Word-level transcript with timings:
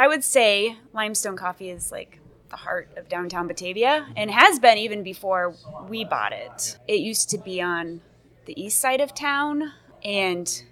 I 0.00 0.08
would 0.08 0.24
say 0.24 0.78
Limestone 0.94 1.36
Coffee 1.36 1.68
is 1.68 1.92
like 1.92 2.20
the 2.48 2.56
heart 2.56 2.88
of 2.96 3.10
downtown 3.10 3.46
Batavia 3.46 4.06
and 4.16 4.30
has 4.30 4.58
been 4.58 4.78
even 4.78 5.02
before 5.02 5.54
we 5.90 6.06
bought 6.06 6.32
it. 6.32 6.78
It 6.88 7.00
used 7.00 7.28
to 7.30 7.38
be 7.38 7.60
on 7.60 8.00
the 8.46 8.58
east 8.58 8.80
side 8.80 9.02
of 9.02 9.12
town 9.12 9.70
and 10.02 10.62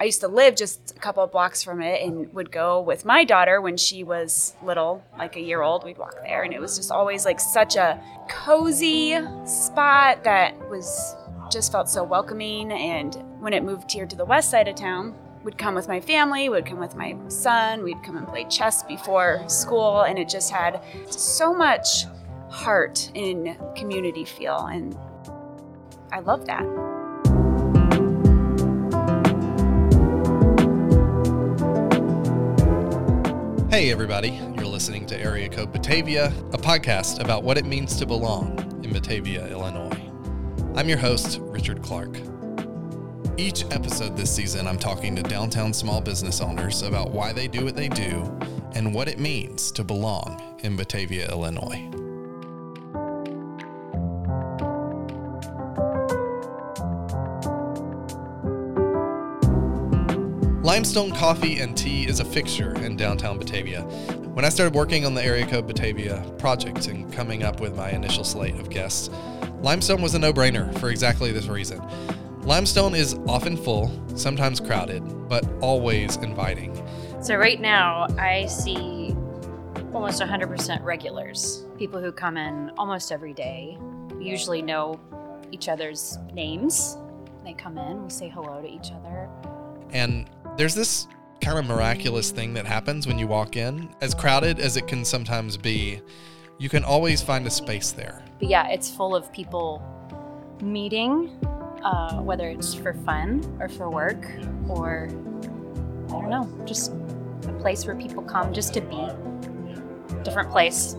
I 0.00 0.04
used 0.04 0.22
to 0.22 0.28
live 0.28 0.56
just 0.56 0.96
a 0.96 0.98
couple 0.98 1.22
of 1.22 1.30
blocks 1.30 1.62
from 1.62 1.80
it 1.80 2.04
and 2.04 2.34
would 2.34 2.50
go 2.50 2.80
with 2.80 3.04
my 3.04 3.22
daughter 3.22 3.60
when 3.60 3.76
she 3.76 4.02
was 4.02 4.56
little, 4.60 5.04
like 5.16 5.36
a 5.36 5.40
year 5.40 5.62
old. 5.62 5.84
We'd 5.84 5.96
walk 5.96 6.16
there, 6.24 6.42
and 6.42 6.52
it 6.52 6.60
was 6.60 6.76
just 6.76 6.90
always 6.90 7.24
like 7.24 7.38
such 7.38 7.76
a 7.76 8.02
cozy 8.28 9.16
spot 9.46 10.24
that 10.24 10.58
was 10.68 11.14
just 11.48 11.70
felt 11.70 11.88
so 11.88 12.02
welcoming. 12.02 12.72
And 12.72 13.14
when 13.38 13.52
it 13.52 13.62
moved 13.62 13.92
here 13.92 14.04
to 14.04 14.16
the 14.16 14.24
west 14.24 14.50
side 14.50 14.66
of 14.66 14.74
town, 14.74 15.14
would 15.44 15.58
come 15.58 15.74
with 15.74 15.86
my 15.86 16.00
family, 16.00 16.48
would 16.48 16.64
come 16.64 16.80
with 16.80 16.96
my 16.96 17.16
son, 17.28 17.84
we'd 17.84 18.02
come 18.02 18.16
and 18.16 18.26
play 18.26 18.44
chess 18.44 18.82
before 18.82 19.46
school, 19.46 20.00
and 20.02 20.18
it 20.18 20.28
just 20.28 20.50
had 20.50 20.82
so 21.10 21.54
much 21.54 22.06
heart 22.48 23.10
and 23.14 23.56
community 23.76 24.24
feel. 24.24 24.56
And 24.66 24.96
I 26.10 26.20
love 26.20 26.46
that. 26.46 26.64
Hey, 33.70 33.90
everybody. 33.90 34.30
You're 34.54 34.66
listening 34.66 35.04
to 35.06 35.20
Area 35.20 35.48
Code 35.48 35.72
Batavia, 35.72 36.32
a 36.52 36.58
podcast 36.58 37.20
about 37.20 37.42
what 37.42 37.58
it 37.58 37.66
means 37.66 37.96
to 37.96 38.06
belong 38.06 38.58
in 38.82 38.92
Batavia, 38.92 39.48
Illinois. 39.48 40.00
I'm 40.76 40.88
your 40.88 40.98
host, 40.98 41.38
Richard 41.42 41.82
Clark. 41.82 42.33
Each 43.36 43.64
episode 43.72 44.16
this 44.16 44.32
season, 44.32 44.68
I'm 44.68 44.78
talking 44.78 45.16
to 45.16 45.22
downtown 45.22 45.72
small 45.72 46.00
business 46.00 46.40
owners 46.40 46.82
about 46.82 47.10
why 47.10 47.32
they 47.32 47.48
do 47.48 47.64
what 47.64 47.74
they 47.74 47.88
do 47.88 48.22
and 48.74 48.94
what 48.94 49.08
it 49.08 49.18
means 49.18 49.72
to 49.72 49.82
belong 49.82 50.40
in 50.62 50.76
Batavia, 50.76 51.28
Illinois. 51.28 51.90
Limestone 60.62 61.10
Coffee 61.10 61.58
and 61.58 61.76
Tea 61.76 62.06
is 62.06 62.20
a 62.20 62.24
fixture 62.24 62.76
in 62.84 62.96
downtown 62.96 63.38
Batavia. 63.38 63.82
When 64.32 64.44
I 64.44 64.48
started 64.48 64.76
working 64.76 65.04
on 65.04 65.14
the 65.14 65.24
Area 65.24 65.44
Code 65.44 65.66
Batavia 65.66 66.24
project 66.38 66.86
and 66.86 67.12
coming 67.12 67.42
up 67.42 67.58
with 67.58 67.74
my 67.74 67.90
initial 67.90 68.22
slate 68.22 68.54
of 68.60 68.70
guests, 68.70 69.10
Limestone 69.60 70.02
was 70.02 70.14
a 70.14 70.20
no 70.20 70.32
brainer 70.32 70.76
for 70.78 70.90
exactly 70.90 71.32
this 71.32 71.48
reason. 71.48 71.82
Limestone 72.44 72.94
is 72.94 73.14
often 73.26 73.56
full, 73.56 73.90
sometimes 74.16 74.60
crowded, 74.60 75.02
but 75.30 75.50
always 75.62 76.16
inviting. 76.16 76.74
So, 77.22 77.36
right 77.36 77.58
now, 77.58 78.06
I 78.18 78.44
see 78.46 79.16
almost 79.94 80.20
100% 80.20 80.82
regulars, 80.82 81.64
people 81.78 82.02
who 82.02 82.12
come 82.12 82.36
in 82.36 82.70
almost 82.76 83.12
every 83.12 83.32
day. 83.32 83.78
We 84.14 84.26
usually 84.26 84.60
know 84.60 85.00
each 85.52 85.70
other's 85.70 86.18
names. 86.34 86.98
They 87.44 87.54
come 87.54 87.78
in, 87.78 88.04
we 88.04 88.10
say 88.10 88.28
hello 88.28 88.60
to 88.60 88.68
each 88.68 88.92
other. 88.92 89.30
And 89.92 90.28
there's 90.58 90.74
this 90.74 91.06
kind 91.40 91.58
of 91.58 91.64
miraculous 91.64 92.30
thing 92.30 92.52
that 92.54 92.66
happens 92.66 93.06
when 93.06 93.18
you 93.18 93.26
walk 93.26 93.56
in. 93.56 93.88
As 94.02 94.14
crowded 94.14 94.60
as 94.60 94.76
it 94.76 94.86
can 94.86 95.02
sometimes 95.02 95.56
be, 95.56 96.02
you 96.58 96.68
can 96.68 96.84
always 96.84 97.22
find 97.22 97.46
a 97.46 97.50
space 97.50 97.92
there. 97.92 98.22
But 98.38 98.50
yeah, 98.50 98.68
it's 98.68 98.90
full 98.90 99.16
of 99.16 99.32
people 99.32 99.82
meeting, 100.60 101.30
uh, 101.84 102.16
whether 102.16 102.48
it's 102.48 102.74
for 102.74 102.94
fun 102.94 103.44
or 103.60 103.68
for 103.68 103.90
work 103.90 104.24
or 104.68 105.08
I 106.08 106.20
don't 106.20 106.30
know, 106.30 106.48
just 106.64 106.92
a 107.46 107.52
place 107.60 107.86
where 107.86 107.94
people 107.94 108.22
come 108.22 108.52
just 108.52 108.74
to 108.74 108.80
be. 108.80 108.96
A 108.96 110.22
different 110.22 110.50
place 110.50 110.96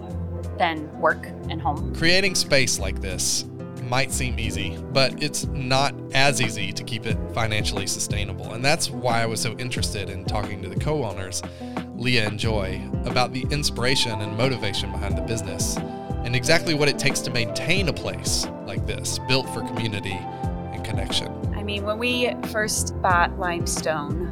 than 0.57 0.91
work 0.99 1.27
and 1.49 1.61
home. 1.61 1.93
Creating 1.95 2.35
space 2.35 2.79
like 2.79 3.01
this 3.01 3.45
might 3.83 4.11
seem 4.11 4.39
easy, 4.39 4.77
but 4.91 5.21
it's 5.21 5.45
not 5.47 5.93
as 6.13 6.41
easy 6.41 6.71
to 6.71 6.83
keep 6.83 7.05
it 7.05 7.17
financially 7.33 7.87
sustainable. 7.87 8.53
And 8.53 8.63
that's 8.63 8.89
why 8.89 9.21
I 9.21 9.25
was 9.25 9.39
so 9.39 9.55
interested 9.57 10.09
in 10.09 10.25
talking 10.25 10.61
to 10.63 10.69
the 10.69 10.79
co 10.79 11.03
owners, 11.03 11.41
Leah 11.95 12.27
and 12.27 12.39
Joy, 12.39 12.81
about 13.05 13.31
the 13.31 13.45
inspiration 13.51 14.21
and 14.21 14.35
motivation 14.37 14.91
behind 14.91 15.17
the 15.17 15.21
business 15.21 15.77
and 16.25 16.35
exactly 16.35 16.73
what 16.73 16.89
it 16.89 16.97
takes 16.97 17.19
to 17.21 17.29
maintain 17.29 17.87
a 17.87 17.93
place 17.93 18.47
like 18.65 18.85
this, 18.87 19.19
built 19.27 19.47
for 19.53 19.61
community 19.61 20.19
connection. 20.85 21.31
I 21.55 21.63
mean, 21.63 21.83
when 21.83 21.97
we 21.97 22.33
first 22.47 22.99
bought 23.01 23.37
Limestone, 23.39 24.27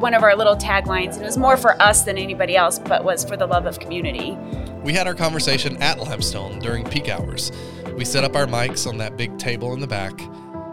one 0.00 0.12
of 0.12 0.22
our 0.22 0.36
little 0.36 0.56
taglines, 0.56 1.14
and 1.14 1.22
it 1.22 1.26
was 1.26 1.38
more 1.38 1.56
for 1.56 1.80
us 1.80 2.02
than 2.02 2.18
anybody 2.18 2.56
else, 2.56 2.78
but 2.78 3.04
was 3.04 3.24
for 3.24 3.36
the 3.36 3.46
love 3.46 3.64
of 3.66 3.78
community. 3.78 4.36
We 4.82 4.92
had 4.92 5.06
our 5.06 5.14
conversation 5.14 5.80
at 5.82 5.98
Limestone 5.98 6.58
during 6.58 6.84
peak 6.84 7.08
hours. 7.08 7.52
We 7.96 8.04
set 8.04 8.24
up 8.24 8.34
our 8.36 8.46
mics 8.46 8.86
on 8.86 8.98
that 8.98 9.16
big 9.16 9.38
table 9.38 9.72
in 9.72 9.80
the 9.80 9.86
back. 9.86 10.20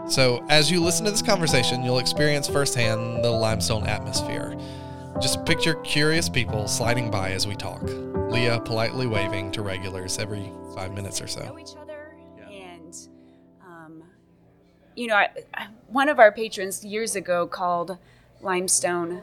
So, 0.08 0.44
as 0.48 0.70
you 0.70 0.80
listen 0.80 1.04
to 1.04 1.12
this 1.12 1.22
conversation, 1.22 1.84
you'll 1.84 2.00
experience 2.00 2.48
firsthand 2.48 3.24
the 3.24 3.30
limestone 3.30 3.86
atmosphere. 3.86 4.56
Just 5.20 5.44
picture 5.46 5.74
curious 5.76 6.28
people 6.28 6.66
sliding 6.66 7.10
by 7.10 7.30
as 7.30 7.46
we 7.46 7.54
talk. 7.54 7.82
Leah 7.82 8.60
politely 8.60 9.06
waving 9.06 9.52
to 9.52 9.62
regulars 9.62 10.18
every 10.18 10.52
five 10.74 10.92
minutes 10.92 11.20
or 11.22 11.28
so. 11.28 11.56
You 14.96 15.06
know, 15.06 15.16
I, 15.16 15.28
I- 15.54 15.68
one 15.88 16.08
of 16.08 16.18
our 16.18 16.32
patrons 16.32 16.84
years 16.84 17.14
ago 17.16 17.46
called 17.46 17.98
Limestone. 18.40 19.22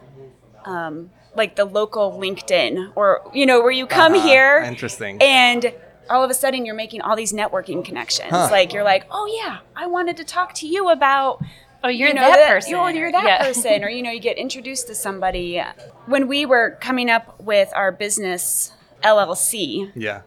Um, 0.66 1.12
like 1.36 1.56
the 1.56 1.64
local 1.66 2.12
LinkedIn, 2.20 2.92
or 2.96 3.22
you 3.34 3.46
know, 3.46 3.62
where 3.62 3.72
you 3.72 3.86
come 3.88 4.14
Uh-huh. 4.14 4.28
here, 4.28 4.64
Interesting. 4.68 5.18
and 5.22 5.74
all 6.10 6.24
of 6.24 6.30
a 6.30 6.34
sudden 6.34 6.66
you're 6.66 6.76
making 6.76 7.02
all 7.02 7.16
these 7.16 7.32
networking 7.32 7.86
connections. 7.86 8.32
Huh. 8.32 8.50
Like 8.52 8.74
you're 8.74 8.84
like, 8.84 9.06
oh 9.12 9.26
yeah, 9.42 9.60
I 9.76 9.86
wanted 9.88 10.18
to 10.18 10.24
talk 10.26 10.54
to 10.56 10.68
you 10.68 10.90
about 10.90 11.42
Oh, 11.82 11.88
you're 11.88 12.10
you 12.10 12.14
know, 12.16 12.22
that, 12.22 12.50
person. 12.50 12.74
Oh, 12.76 12.88
you're 12.88 13.12
that 13.12 13.24
Yeah. 13.24 13.38
person, 13.48 13.84
or 13.86 13.90
you 13.90 14.02
know, 14.04 14.12
you 14.12 14.20
get 14.20 14.38
introduced 14.38 14.88
to 14.88 14.96
somebody. 14.96 15.64
When 16.08 16.28
we 16.28 16.46
were 16.46 16.78
coming 16.82 17.10
up 17.10 17.40
with 17.42 17.70
our 17.74 17.92
business 17.94 18.74
LLC, 19.02 19.92
yeah. 19.96 20.22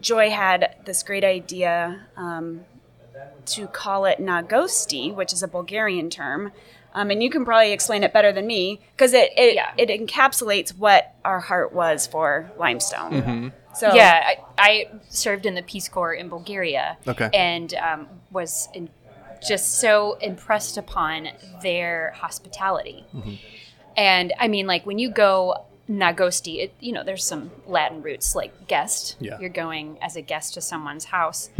Joy 0.00 0.30
had 0.30 0.76
this 0.84 1.02
great 1.02 1.24
idea 1.24 2.06
um, 2.16 2.64
to 3.46 3.66
call 3.66 4.04
it 4.04 4.18
Nagosti, 4.18 5.14
which 5.14 5.32
is 5.32 5.42
a 5.42 5.48
Bulgarian 5.48 6.10
term. 6.10 6.52
Um, 6.94 7.10
and 7.10 7.22
you 7.22 7.28
can 7.28 7.44
probably 7.44 7.72
explain 7.72 8.04
it 8.04 8.12
better 8.12 8.32
than 8.32 8.46
me 8.46 8.80
because 8.94 9.12
it 9.12 9.30
it, 9.36 9.54
Yeah. 9.54 9.72
it 9.76 9.88
encapsulates 9.90 10.70
what 10.76 11.14
our 11.24 11.40
heart 11.40 11.72
was 11.74 12.06
for 12.06 12.50
limestone. 12.58 13.12
Mm-hmm. 13.12 13.48
So 13.74 13.94
Yeah, 13.94 14.22
I, 14.24 14.38
I 14.58 14.90
served 15.10 15.44
in 15.44 15.54
the 15.54 15.62
Peace 15.62 15.88
Corps 15.88 16.14
in 16.14 16.28
Bulgaria. 16.30 16.96
Okay. 17.06 17.28
And 17.34 17.74
um, 17.74 18.08
was 18.30 18.68
in, 18.72 18.88
just 19.46 19.74
so 19.80 20.14
impressed 20.14 20.78
upon 20.78 21.28
their 21.62 22.12
hospitality. 22.16 23.04
Mm-hmm. 23.14 23.34
And 23.98 24.32
I 24.38 24.48
mean, 24.48 24.66
like 24.66 24.86
when 24.86 24.98
you 24.98 25.10
go 25.10 25.66
Nagosti, 25.90 26.62
it, 26.64 26.74
you 26.80 26.92
know, 26.92 27.04
there's 27.04 27.24
some 27.24 27.50
Latin 27.66 28.02
roots 28.02 28.34
like 28.34 28.66
guest. 28.66 29.16
Yeah. 29.20 29.38
You're 29.38 29.50
going 29.50 29.98
as 30.02 30.16
a 30.16 30.22
guest 30.22 30.54
to 30.54 30.60
someone's 30.60 31.04
house. 31.04 31.50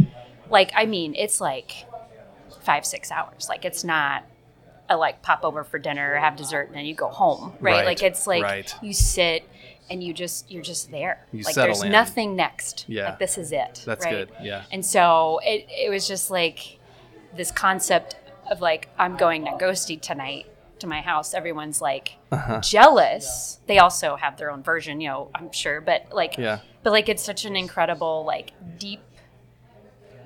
Like, 0.49 0.71
I 0.75 0.85
mean, 0.85 1.15
it's 1.15 1.39
like 1.41 1.85
five, 2.61 2.85
six 2.85 3.11
hours. 3.11 3.47
Like, 3.49 3.65
it's 3.65 3.83
not 3.83 4.23
a 4.89 4.95
like 4.97 5.21
pop 5.21 5.43
over 5.43 5.63
for 5.63 5.79
dinner 5.79 6.13
or 6.13 6.17
have 6.17 6.35
dessert 6.37 6.67
and 6.67 6.75
then 6.75 6.85
you 6.85 6.95
go 6.95 7.09
home, 7.09 7.53
right? 7.59 7.77
Right, 7.79 7.85
Like, 7.85 8.03
it's 8.03 8.25
like 8.27 8.43
right. 8.43 8.73
you 8.81 8.93
sit 8.93 9.43
and 9.89 10.03
you 10.03 10.13
just 10.13 10.49
you're 10.51 10.63
just 10.63 10.91
there. 10.91 11.25
You 11.31 11.43
like 11.43 11.55
there's 11.55 11.83
in. 11.83 11.91
nothing 11.91 12.35
next. 12.35 12.85
Yeah. 12.87 13.09
Like 13.09 13.19
this 13.19 13.37
is 13.37 13.51
it. 13.51 13.83
That's 13.85 14.03
right? 14.05 14.11
good. 14.27 14.31
Yeah. 14.41 14.63
And 14.71 14.85
so 14.85 15.39
it 15.43 15.65
it 15.69 15.89
was 15.89 16.07
just 16.07 16.29
like 16.31 16.79
this 17.35 17.51
concept 17.51 18.15
of 18.51 18.59
like 18.61 18.89
I'm 18.97 19.15
going 19.17 19.45
to 19.45 19.55
gosti 19.59 19.95
tonight 19.97 20.45
to 20.79 20.87
my 20.87 20.99
house. 21.01 21.33
Everyone's 21.33 21.81
like 21.81 22.13
Uh-huh. 22.31 22.59
jealous. 22.61 23.59
They 23.67 23.79
also 23.79 24.15
have 24.17 24.37
their 24.37 24.51
own 24.51 24.61
version, 24.63 24.99
you 25.01 25.07
know, 25.09 25.29
I'm 25.35 25.51
sure, 25.53 25.79
but 25.81 26.07
like 26.11 26.37
Yeah. 26.37 26.59
but 26.83 26.91
like 26.91 27.07
it's 27.09 27.23
such 27.23 27.45
an 27.45 27.55
incredible 27.55 28.23
like 28.25 28.51
deep 28.77 29.01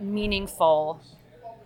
meaningful 0.01 1.01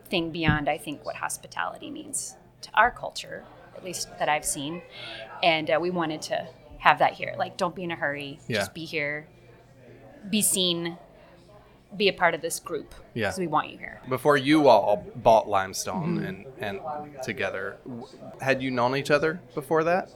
thing 0.09 0.31
beyond 0.31 0.69
I 0.69 0.77
think 0.77 1.03
what 1.05 1.15
hospitality 1.15 1.89
means 1.89 2.35
to 2.61 2.69
our 2.73 2.91
culture, 2.91 3.43
at 3.75 3.83
least 3.83 4.07
that 4.19 4.29
I've 4.29 4.45
seen. 4.45 4.81
And 5.41 5.69
uh, 5.69 5.79
we 5.81 5.89
wanted 5.89 6.21
to 6.23 6.47
have 6.79 6.99
that 6.99 7.13
here. 7.13 7.33
Like, 7.37 7.57
don't 7.57 7.75
be 7.75 7.83
in 7.83 7.91
a 7.91 7.95
hurry. 7.95 8.39
Yeah. 8.47 8.57
Just 8.59 8.73
be 8.73 8.85
here, 8.85 9.27
be 10.29 10.41
seen, 10.41 10.97
be 11.95 12.07
a 12.09 12.13
part 12.13 12.33
of 12.33 12.41
this 12.41 12.59
group. 12.59 12.93
Yeah. 13.13 13.27
Because 13.27 13.39
we 13.39 13.47
want 13.47 13.69
you 13.69 13.77
here. 13.77 13.99
Before 14.09 14.37
you 14.37 14.67
all 14.67 15.05
bought 15.15 15.47
Limestone 15.47 16.17
Mm-hmm. 16.19 16.25
and 16.25 16.45
and 16.59 17.23
together, 17.23 17.77
w- 17.85 18.05
had 18.41 18.61
you 18.61 18.69
known 18.71 18.95
each 18.95 19.11
other 19.11 19.39
before 19.53 19.83
that? 19.85 20.09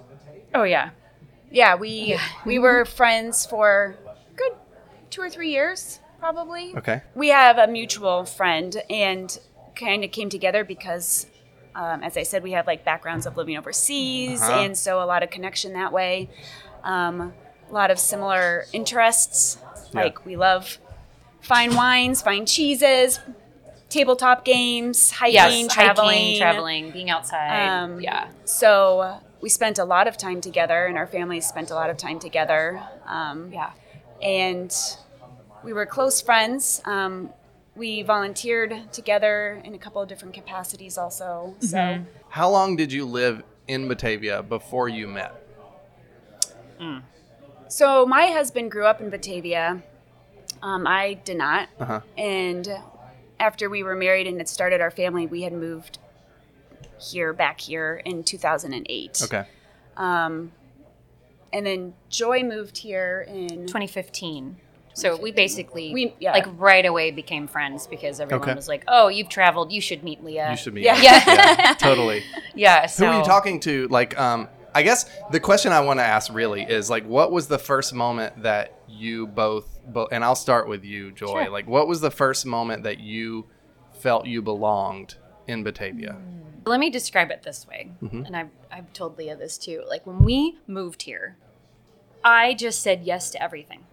Oh 0.53 0.63
yeah. 0.63 0.89
yeah, 1.51 1.75
we 1.75 2.17
we 2.45 2.59
were 2.59 2.85
friends 2.85 3.45
for 3.45 3.95
good 4.35 4.53
two 5.09 5.21
or 5.21 5.29
three 5.29 5.49
years, 5.51 5.99
probably. 6.19 6.73
Okay. 6.77 7.01
We 7.15 7.29
have 7.29 7.57
a 7.57 7.67
mutual 7.67 8.25
friend 8.25 8.75
and 8.89 9.37
kind 9.75 10.03
of 10.03 10.11
came 10.11 10.29
together 10.29 10.63
because, 10.63 11.25
um, 11.75 12.03
as 12.03 12.17
I 12.17 12.23
said, 12.23 12.43
we 12.43 12.51
have 12.51 12.67
like 12.67 12.83
backgrounds 12.83 13.25
of 13.25 13.37
living 13.37 13.57
overseas, 13.57 14.41
Uh-huh. 14.41 14.59
and 14.59 14.77
so 14.77 15.01
a 15.01 15.05
lot 15.05 15.23
of 15.23 15.29
connection 15.29 15.73
that 15.73 15.91
way. 15.93 16.29
Um, 16.83 17.33
a 17.69 17.73
lot 17.73 17.91
of 17.91 17.99
similar 17.99 18.65
interests. 18.73 19.57
Yeah. 19.93 20.01
Like 20.03 20.25
we 20.25 20.35
love 20.35 20.77
fine 21.41 21.75
wines, 21.75 22.21
fine 22.21 22.45
cheeses, 22.45 23.19
tabletop 23.89 24.43
games, 24.45 25.11
hiking, 25.11 25.33
Yes, 25.65 25.73
traveling. 25.73 26.07
hiking, 26.17 26.37
traveling, 26.37 26.91
being 26.91 27.09
outside. 27.09 27.67
Um, 27.83 28.01
yeah. 28.01 28.27
So 28.45 29.19
we 29.41 29.49
spent 29.49 29.79
a 29.79 29.85
lot 29.85 30.07
of 30.07 30.17
time 30.17 30.41
together, 30.41 30.85
and 30.85 30.97
our 30.97 31.07
families 31.07 31.47
spent 31.47 31.71
a 31.71 31.75
lot 31.75 31.89
of 31.89 31.97
time 31.97 32.19
together. 32.19 32.81
Um, 33.05 33.51
Yeah. 33.53 33.71
and 34.21 34.71
we 35.63 35.73
were 35.73 35.85
close 35.85 36.21
friends. 36.21 36.81
Um, 36.85 37.29
we 37.75 38.01
volunteered 38.03 38.91
together 38.91 39.61
in 39.63 39.73
a 39.73 39.77
couple 39.77 40.01
of 40.01 40.09
different 40.09 40.33
capacities, 40.33 40.97
also. 40.97 41.55
So 41.59 41.77
Mm-hmm. 41.77 42.03
How 42.29 42.49
long 42.49 42.75
did 42.75 42.91
you 42.91 43.05
live 43.05 43.43
in 43.67 43.87
Batavia 43.87 44.43
before 44.43 44.87
you 44.89 45.07
met? 45.07 45.33
So 47.67 48.05
my 48.05 48.27
husband 48.27 48.71
grew 48.71 48.85
up 48.85 48.99
in 49.01 49.09
Batavia. 49.09 49.81
Um, 50.61 50.87
I 50.87 51.15
did 51.23 51.37
not. 51.37 51.69
Uh-huh. 51.79 52.01
And 52.17 52.67
after 53.39 53.69
we 53.69 53.83
were 53.83 53.95
married 53.95 54.27
and 54.27 54.37
had 54.37 54.49
started 54.49 54.81
our 54.81 54.91
family, 54.91 55.27
we 55.27 55.43
had 55.43 55.53
moved 55.53 55.99
here, 56.99 57.31
back 57.31 57.61
here 57.61 58.01
in 58.05 58.23
2008. 58.23 59.21
Okay. 59.23 59.45
Um, 59.97 60.51
and 61.53 61.65
then 61.65 61.93
Joy 62.09 62.43
moved 62.43 62.79
here 62.79 63.25
in 63.27 63.67
2015. 63.67 64.57
So 64.99 65.15
we 65.15 65.31
basically 65.31 65.93
We- 65.93 66.13
yeah. 66.19 66.33
like 66.33 66.45
right 66.57 66.85
away 66.85 67.11
became 67.11 67.47
friends 67.47 67.87
because 67.87 68.19
everyone 68.19 68.49
Okay. 68.49 68.55
was 68.55 68.67
like, 68.67 68.83
"Oh, 68.87 69.07
you've 69.07 69.29
traveled. 69.29 69.71
You 69.71 69.81
should 69.81 70.03
meet 70.03 70.23
Leah." 70.23 70.51
You 70.51 70.57
should 70.57 70.73
meet. 70.73 70.83
Yeah. 70.83 70.95
her. 70.95 71.31
Yeah. 71.35 71.73
totally. 71.79 72.23
Yeah. 72.55 72.81
Who 72.83 72.87
So 72.89 73.07
are 73.07 73.17
you 73.19 73.23
talking 73.25 73.59
to? 73.61 73.87
Like, 73.87 74.19
um, 74.19 74.47
I 74.75 74.83
guess 74.83 75.09
the 75.31 75.39
question 75.39 75.71
I 75.71 75.79
want 75.81 75.99
to 75.99 76.03
ask 76.03 76.31
really 76.33 76.61
is 76.63 76.89
like, 76.89 77.05
what 77.05 77.31
was 77.31 77.47
the 77.47 77.57
first 77.57 77.93
moment 77.93 78.43
that 78.43 78.73
you 78.87 79.25
both, 79.27 79.79
bo- 79.87 80.07
and 80.11 80.23
I'll 80.23 80.35
start 80.35 80.67
with 80.67 80.83
you, 80.83 81.11
Joy. 81.11 81.43
Sure. 81.43 81.49
Like, 81.49 81.67
what 81.67 81.87
was 81.87 82.01
the 82.01 82.11
first 82.11 82.45
moment 82.45 82.83
that 82.83 82.99
you 82.99 83.45
felt 83.93 84.25
you 84.27 84.41
belonged 84.41 85.15
in 85.47 85.63
Batavia? 85.63 86.17
Let 86.65 86.79
me 86.79 86.89
describe 86.89 87.31
it 87.31 87.41
this 87.43 87.65
way, 87.67 87.91
Mm-hmm. 88.03 88.25
and 88.25 88.35
I've, 88.35 88.49
I've 88.71 88.91
told 88.93 89.17
Leah 89.17 89.37
this 89.37 89.57
too. 89.57 89.83
Like 89.87 90.05
when 90.05 90.19
we 90.19 90.57
moved 90.67 91.03
here, 91.03 91.37
I 92.23 92.53
just 92.53 92.81
said 92.83 93.03
yes 93.03 93.29
to 93.31 93.41
everything, 93.41 93.85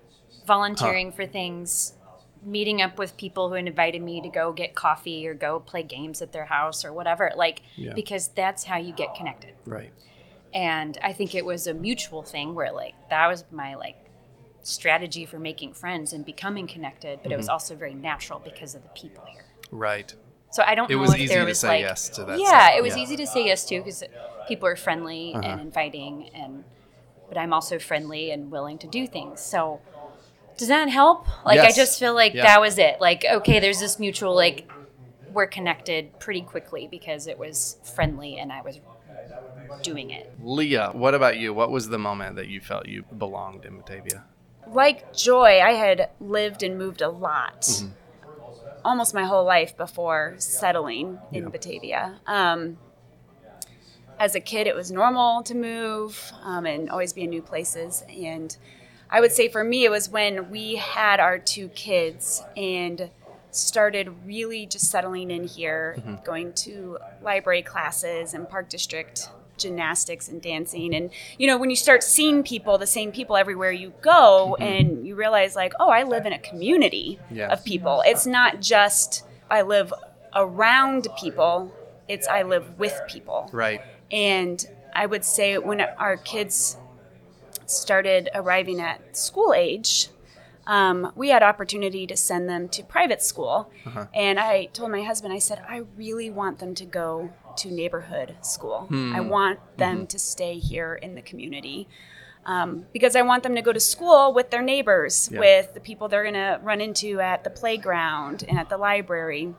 volunteering 0.46 1.12
for 1.12 1.26
things, 1.26 1.94
meeting 2.42 2.80
up 2.80 2.98
with 2.98 3.16
people 3.16 3.48
who 3.48 3.54
invited 3.56 4.00
me 4.02 4.20
to 4.20 4.28
go 4.28 4.52
get 4.52 4.74
coffee 4.74 5.26
or 5.26 5.34
go 5.34 5.58
play 5.60 5.82
games 5.82 6.22
at 6.22 6.32
their 6.32 6.46
house 6.46 6.84
or 6.84 6.92
whatever. 6.92 7.32
Like 7.36 7.62
Yeah. 7.76 7.92
because 7.94 8.28
that's 8.28 8.64
how 8.64 8.76
you 8.78 8.92
get 8.92 9.14
connected. 9.14 9.54
Right. 9.66 9.92
And 10.54 10.96
I 11.02 11.12
think 11.12 11.34
it 11.34 11.44
was 11.44 11.66
a 11.66 11.74
mutual 11.74 12.22
thing 12.22 12.54
where 12.54 12.72
like 12.72 12.94
that 13.10 13.26
was 13.26 13.44
my 13.50 13.74
like 13.74 13.96
strategy 14.62 15.24
for 15.26 15.38
making 15.38 15.72
friends 15.74 16.12
and 16.12 16.24
becoming 16.24 16.66
connected, 16.66 17.20
but 17.22 17.30
it 17.30 17.34
Mm-hmm. 17.34 17.38
was 17.38 17.48
also 17.48 17.74
very 17.76 17.94
natural 17.94 18.38
because 18.38 18.74
of 18.74 18.82
the 18.82 18.88
people 18.90 19.24
here. 19.32 19.44
Right. 19.70 20.14
So 20.50 20.62
I 20.64 20.74
don't 20.74 20.90
It 20.90 20.94
know 20.94 21.02
was 21.02 21.14
if 21.14 21.20
easy 21.20 21.34
there 21.34 21.42
to 21.44 21.48
was 21.48 21.60
say 21.60 21.68
like 21.68 21.80
yes 21.82 22.08
to 22.10 22.24
that 22.24 22.38
Yeah, 22.38 22.46
stuff. 22.46 22.72
it 22.78 22.82
was 22.82 22.96
Yeah. 22.96 23.02
easy 23.02 23.16
to 23.16 23.26
say 23.26 23.44
yes 23.44 23.64
to 23.66 23.78
because 23.78 24.02
people 24.48 24.68
are 24.68 24.76
friendly 24.76 25.34
Uh-huh. 25.34 25.46
and 25.46 25.60
inviting, 25.60 26.30
and 26.32 26.64
but 27.28 27.36
I'm 27.36 27.52
also 27.52 27.78
friendly 27.80 28.30
and 28.30 28.50
willing 28.52 28.78
to 28.78 28.86
do 28.86 29.06
things. 29.08 29.40
So 29.40 29.80
does 30.56 30.68
that 30.68 30.88
help? 30.88 31.26
Like 31.44 31.60
I 31.60 31.72
just 31.72 31.98
feel 31.98 32.14
like 32.14 32.34
Yeah. 32.34 32.42
that 32.44 32.60
was 32.60 32.78
it. 32.78 33.00
Like 33.00 33.24
okay, 33.30 33.60
there's 33.60 33.80
this 33.80 33.98
mutual 33.98 34.34
like 34.34 34.70
we're 35.32 35.46
connected 35.46 36.18
pretty 36.18 36.40
quickly 36.42 36.88
because 36.90 37.26
it 37.26 37.38
was 37.38 37.76
friendly 37.82 38.38
and 38.38 38.50
I 38.52 38.62
was 38.62 38.80
doing 39.82 40.10
it. 40.10 40.32
Leah, 40.42 40.90
what 40.94 41.14
about 41.14 41.36
you? 41.38 41.52
What 41.52 41.70
was 41.70 41.88
the 41.88 41.98
moment 41.98 42.36
that 42.36 42.48
you 42.48 42.60
felt 42.60 42.86
you 42.88 43.04
belonged 43.18 43.64
in 43.64 43.76
Batavia? 43.76 44.24
like 44.68 45.14
Joy, 45.14 45.60
I 45.62 45.72
had 45.72 46.10
lived 46.20 46.62
and 46.64 46.76
moved 46.76 47.00
a 47.02 47.08
lot, 47.08 47.60
Mm-hmm. 47.60 47.88
almost 48.84 49.14
my 49.14 49.24
whole 49.24 49.44
life 49.44 49.76
before 49.76 50.34
settling 50.38 51.18
in 51.32 51.44
Yeah. 51.44 51.48
Batavia. 51.50 52.20
Um, 52.26 52.78
as 54.18 54.34
a 54.34 54.40
kid, 54.40 54.66
it 54.66 54.74
was 54.74 54.90
normal 54.90 55.42
to 55.44 55.54
move 55.54 56.32
um, 56.42 56.64
and 56.66 56.88
always 56.90 57.12
be 57.12 57.22
in 57.22 57.30
new 57.30 57.42
places. 57.42 58.02
And 58.08 58.56
I 59.10 59.20
would 59.20 59.32
say 59.32 59.48
for 59.48 59.62
me, 59.64 59.84
it 59.84 59.90
was 59.90 60.08
when 60.08 60.50
we 60.50 60.76
had 60.76 61.20
our 61.20 61.38
two 61.38 61.68
kids 61.68 62.42
and 62.56 63.10
started 63.50 64.10
really 64.26 64.66
just 64.66 64.90
settling 64.90 65.30
in 65.30 65.44
here, 65.44 65.96
Mm-hmm. 65.98 66.24
going 66.24 66.52
to 66.54 66.98
library 67.22 67.62
classes 67.62 68.34
and 68.34 68.48
park 68.48 68.68
district 68.68 69.30
gymnastics 69.58 70.28
and 70.28 70.42
dancing 70.42 70.94
and 70.94 71.08
you 71.38 71.46
know 71.46 71.56
when 71.56 71.70
you 71.70 71.76
start 71.76 72.02
seeing 72.02 72.42
people 72.42 72.76
the 72.76 72.86
same 72.86 73.10
people 73.10 73.38
everywhere 73.38 73.72
you 73.72 73.90
go 74.02 74.54
and 74.56 75.06
you 75.06 75.14
realize 75.14 75.56
like 75.56 75.72
oh 75.80 75.88
i 75.88 76.02
live 76.02 76.26
in 76.26 76.34
a 76.34 76.38
community 76.38 77.18
Yeah. 77.30 77.46
of 77.50 77.64
people 77.64 78.02
it's 78.04 78.26
not 78.26 78.60
just 78.60 79.24
i 79.50 79.62
live 79.62 79.94
around 80.34 81.08
people 81.18 81.72
it's 82.06 82.28
i 82.28 82.42
live 82.42 82.78
with 82.78 83.00
people 83.08 83.48
Right. 83.50 83.80
and 84.12 84.62
I 84.94 85.06
would 85.06 85.24
say 85.24 85.56
when 85.56 85.80
our 85.80 86.18
kids 86.18 86.76
started 87.66 88.28
arriving 88.34 88.80
at 88.80 89.16
school 89.16 89.52
age, 89.54 90.08
um, 90.66 91.12
we 91.14 91.28
had 91.28 91.42
opportunity 91.42 92.06
to 92.08 92.16
send 92.16 92.48
them 92.48 92.68
to 92.70 92.82
private 92.82 93.22
school. 93.22 93.70
And 94.14 94.38
I 94.40 94.66
told 94.66 94.90
my 94.90 95.02
husband, 95.02 95.32
I 95.32 95.38
said, 95.38 95.62
I 95.68 95.82
really 95.96 96.28
want 96.30 96.58
them 96.58 96.74
to 96.74 96.84
go 96.84 97.30
to 97.58 97.70
neighborhood 97.70 98.34
school. 98.42 98.88
I 98.90 99.20
want 99.20 99.60
them 99.78 100.06
to 100.08 100.18
stay 100.18 100.58
here 100.58 100.94
in 100.94 101.14
the 101.14 101.22
community. 101.22 101.88
Um, 102.44 102.86
because 102.92 103.16
I 103.16 103.22
want 103.22 103.42
them 103.42 103.56
to 103.56 103.62
go 103.62 103.72
to 103.72 103.80
school 103.80 104.32
with 104.32 104.50
their 104.50 104.62
neighbors, 104.62 105.28
Yeah. 105.32 105.40
with 105.40 105.74
the 105.74 105.80
people 105.80 106.06
they're 106.08 106.22
going 106.22 106.34
to 106.34 106.60
run 106.62 106.80
into 106.80 107.20
at 107.20 107.42
the 107.42 107.50
playground 107.50 108.44
and 108.48 108.56
at 108.56 108.68
the 108.68 108.76
library. 108.76 109.52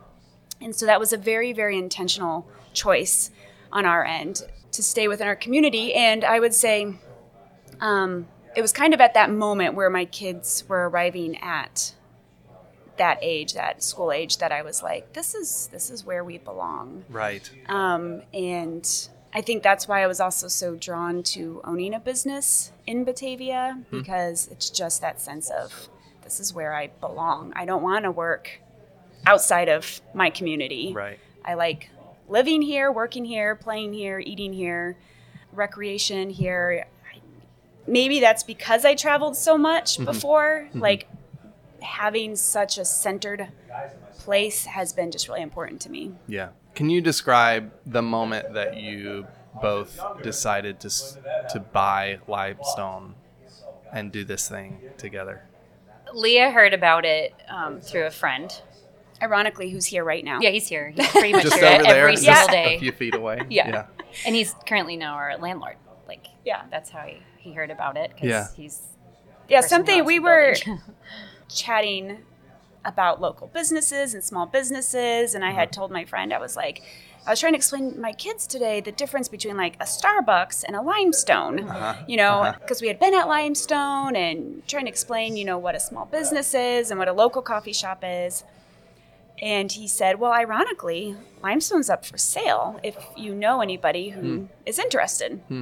And 0.62 0.74
so 0.74 0.86
that 0.86 0.98
was 0.98 1.12
a 1.12 1.18
very, 1.18 1.52
very 1.52 1.78
intentional 1.78 2.48
choice 2.74 3.30
on 3.74 3.86
our 3.86 4.06
end 4.06 4.44
to 4.72 4.82
stay 4.82 5.10
within 5.10 5.28
our 5.28 5.36
community. 5.36 5.94
And 5.94 6.24
I 6.24 6.40
would 6.40 6.54
say 6.54 6.96
um, 7.82 8.28
it 8.56 8.62
was 8.62 8.72
kind 8.72 8.94
of 8.94 9.02
at 9.02 9.14
that 9.14 9.32
moment 9.32 9.76
where 9.76 9.90
my 9.90 10.06
kids 10.06 10.64
were 10.68 10.90
arriving 10.90 11.38
at 11.38 11.94
that 12.98 13.20
age, 13.22 13.54
that 13.54 13.84
school 13.84 14.12
age, 14.12 14.40
that 14.40 14.52
I 14.52 14.64
was 14.64 14.82
like, 14.82 15.14
this 15.14 15.36
is 15.36 15.70
this 15.72 15.90
is 15.90 16.04
where 16.04 16.24
we 16.24 16.38
belong. 16.40 17.06
Right. 17.10 17.50
Um, 17.68 18.24
and 18.34 19.10
I 19.34 19.42
think 19.42 19.62
that's 19.62 19.88
why 19.88 20.04
I 20.04 20.08
was 20.08 20.20
also 20.20 20.48
so 20.48 20.76
drawn 20.76 21.22
to 21.24 21.62
owning 21.64 21.94
a 21.94 22.00
business 22.00 22.72
in 22.88 23.04
Batavia 23.04 23.84
because 23.92 24.48
it's 24.48 24.70
just 24.70 25.02
that 25.02 25.22
sense 25.22 25.50
of 25.52 25.90
this 26.24 26.40
is 26.40 26.54
where 26.54 26.74
I 26.74 26.88
belong. 26.88 27.54
I 27.56 27.66
don't 27.66 27.84
want 27.84 28.04
to 28.06 28.12
work 28.12 28.60
outside 29.26 29.70
of 29.70 30.02
my 30.14 30.30
community. 30.30 30.94
Right. 30.96 31.20
I 31.46 31.54
like 31.54 31.90
living 32.28 32.62
here, 32.62 32.92
working 32.92 33.26
here, 33.26 33.56
playing 33.56 33.94
here, 33.94 34.20
eating 34.20 34.54
here, 34.54 34.98
recreation 35.54 36.30
here. 36.30 36.88
Maybe 37.88 38.20
that's 38.20 38.44
because 38.44 38.84
I 38.86 38.96
traveled 38.96 39.36
so 39.38 39.58
much 39.58 40.04
before. 40.04 40.70
Like 40.74 41.08
having 41.82 42.36
such 42.36 42.78
a 42.78 42.86
centered 42.86 43.48
place 44.20 44.66
has 44.66 44.94
been 44.94 45.12
just 45.12 45.28
really 45.28 45.42
important 45.42 45.82
to 45.82 45.92
me. 45.92 46.14
Yeah. 46.28 46.50
Can 46.76 46.90
you 46.90 47.02
describe 47.02 47.72
the 47.86 48.02
moment 48.02 48.54
that 48.54 48.78
you 48.78 49.26
both 49.62 50.00
decided 50.22 50.80
to 50.82 50.90
to 51.50 51.60
buy 51.60 52.20
limestone 52.28 53.16
and 53.92 54.12
do 54.12 54.24
this 54.24 54.48
thing 54.50 54.82
together? 54.98 55.44
Leah 56.14 56.52
heard 56.52 56.74
about 56.74 57.06
it 57.06 57.34
um, 57.50 57.80
through 57.82 58.06
a 58.06 58.12
friend. 58.12 58.62
Ironically, 59.22 59.72
who's 59.72 59.86
here 59.86 60.04
right 60.04 60.24
now? 60.24 60.40
Yeah, 60.42 60.52
he's 60.52 60.68
here. 60.68 60.90
He's 60.96 61.08
pretty 61.12 61.32
much 61.32 61.44
Just 61.44 61.56
here 61.58 61.66
over 61.74 61.84
there, 61.84 62.04
every 62.08 62.16
just 62.18 62.50
single 62.50 62.56
a 62.76 62.78
few 62.80 62.92
feet 62.92 63.16
away. 63.16 63.42
Yeah. 63.50 63.68
Yeah. 63.70 63.86
And 64.26 64.36
he's 64.36 64.54
currently 64.68 64.96
now 64.96 65.16
our 65.16 65.38
landlord. 65.38 65.76
Like, 66.08 66.28
Yeah. 66.46 66.64
that's 66.70 66.92
how 66.92 67.02
he, 67.02 67.18
he 67.48 67.54
heard 67.54 67.72
about 67.72 67.98
it 67.98 68.12
because 68.14 68.30
Yeah. 68.30 68.48
he's 68.56 68.82
Yeah, 69.48 69.62
something 69.62 70.04
we 70.04 70.20
were 70.20 70.56
chatting 71.50 72.20
about 72.84 73.20
local 73.20 73.48
businesses 73.48 74.14
and 74.14 74.24
small 74.24 74.46
businesses 74.46 75.34
and 75.34 75.44
I 75.44 75.52
had 75.52 75.70
uh-huh. 75.70 75.80
told 75.80 75.92
my 75.92 76.06
friend 76.06 76.34
I 76.34 76.40
was 76.40 76.56
like 76.56 76.84
I 77.28 77.32
was 77.32 77.42
trying 77.42 77.52
to 77.52 77.58
explain 77.58 77.94
to 77.94 78.00
my 78.00 78.14
kids 78.14 78.48
today 78.48 78.80
the 78.80 78.94
difference 78.94 79.28
between 79.28 79.58
like 79.58 79.76
a 79.82 79.84
Starbucks 79.84 80.64
and 80.66 80.78
a 80.78 80.82
Limestone. 80.82 81.60
Uh-huh. 81.60 82.02
You 82.08 82.16
know, 82.16 82.40
uh-huh. 82.40 82.60
because 82.62 82.82
we 82.82 82.88
had 82.88 83.02
been 83.02 83.14
at 83.14 83.28
Limestone 83.28 84.16
and 84.16 84.66
trying 84.66 84.86
to 84.86 84.90
explain, 84.90 85.36
you 85.36 85.44
know, 85.44 85.58
what 85.58 85.76
a 85.76 85.80
small 85.80 86.06
business 86.06 86.54
is 86.54 86.90
and 86.90 86.98
what 86.98 87.10
a 87.10 87.14
local 87.14 87.42
coffee 87.42 87.74
shop 87.74 88.02
is. 88.02 88.46
And 89.42 89.70
he 89.70 89.90
said, 89.90 90.22
"Well, 90.22 90.32
ironically, 90.32 91.18
Limestone's 91.44 91.90
up 91.90 92.06
for 92.06 92.18
sale 92.18 92.80
if 92.82 92.96
you 93.18 93.36
know 93.36 93.60
anybody 93.60 94.10
who 94.10 94.22
hmm. 94.22 94.46
is 94.66 94.80
interested." 94.80 95.42
Hmm. 95.50 95.62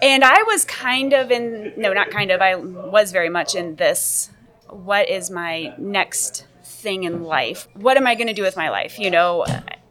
And 0.00 0.24
I 0.24 0.42
was 0.44 0.64
kind 0.64 1.12
of 1.12 1.30
in, 1.30 1.72
no, 1.76 1.92
not 1.92 2.10
kind 2.10 2.30
of, 2.30 2.40
I 2.40 2.54
was 2.54 3.12
very 3.12 3.28
much 3.28 3.54
in 3.54 3.76
this 3.76 4.30
what 4.70 5.08
is 5.08 5.30
my 5.30 5.74
next 5.78 6.46
thing 6.62 7.04
in 7.04 7.22
life? 7.22 7.68
What 7.74 7.96
am 7.96 8.06
I 8.06 8.14
going 8.14 8.28
to 8.28 8.34
do 8.34 8.42
with 8.42 8.56
my 8.56 8.70
life? 8.70 8.98
You 8.98 9.10
know, 9.10 9.44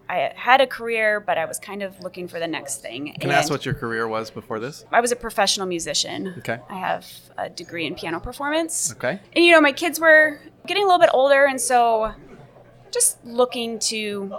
I 0.09 0.31
had 0.35 0.61
a 0.61 0.67
career, 0.67 1.19
but 1.19 1.37
I 1.37 1.45
was 1.45 1.59
kind 1.59 1.83
of 1.83 1.99
looking 2.01 2.27
for 2.27 2.39
the 2.39 2.47
next 2.47 2.77
thing. 2.81 3.15
Can 3.19 3.29
I 3.29 3.33
ask 3.33 3.49
what 3.49 3.65
your 3.65 3.73
career 3.73 4.07
was 4.07 4.31
before 4.31 4.59
this? 4.59 4.85
I 4.91 5.01
was 5.01 5.11
a 5.11 5.15
professional 5.15 5.67
musician. 5.67 6.35
Okay. 6.39 6.59
I 6.69 6.75
have 6.75 7.05
a 7.37 7.49
degree 7.49 7.85
in 7.85 7.95
piano 7.95 8.19
performance. 8.19 8.93
Okay. 8.93 9.19
And 9.33 9.43
you 9.43 9.51
know, 9.51 9.61
my 9.61 9.73
kids 9.73 9.99
were 9.99 10.39
getting 10.65 10.83
a 10.83 10.85
little 10.85 10.99
bit 10.99 11.09
older, 11.13 11.45
and 11.45 11.59
so 11.59 12.13
just 12.91 13.23
looking 13.25 13.79
to 13.79 14.35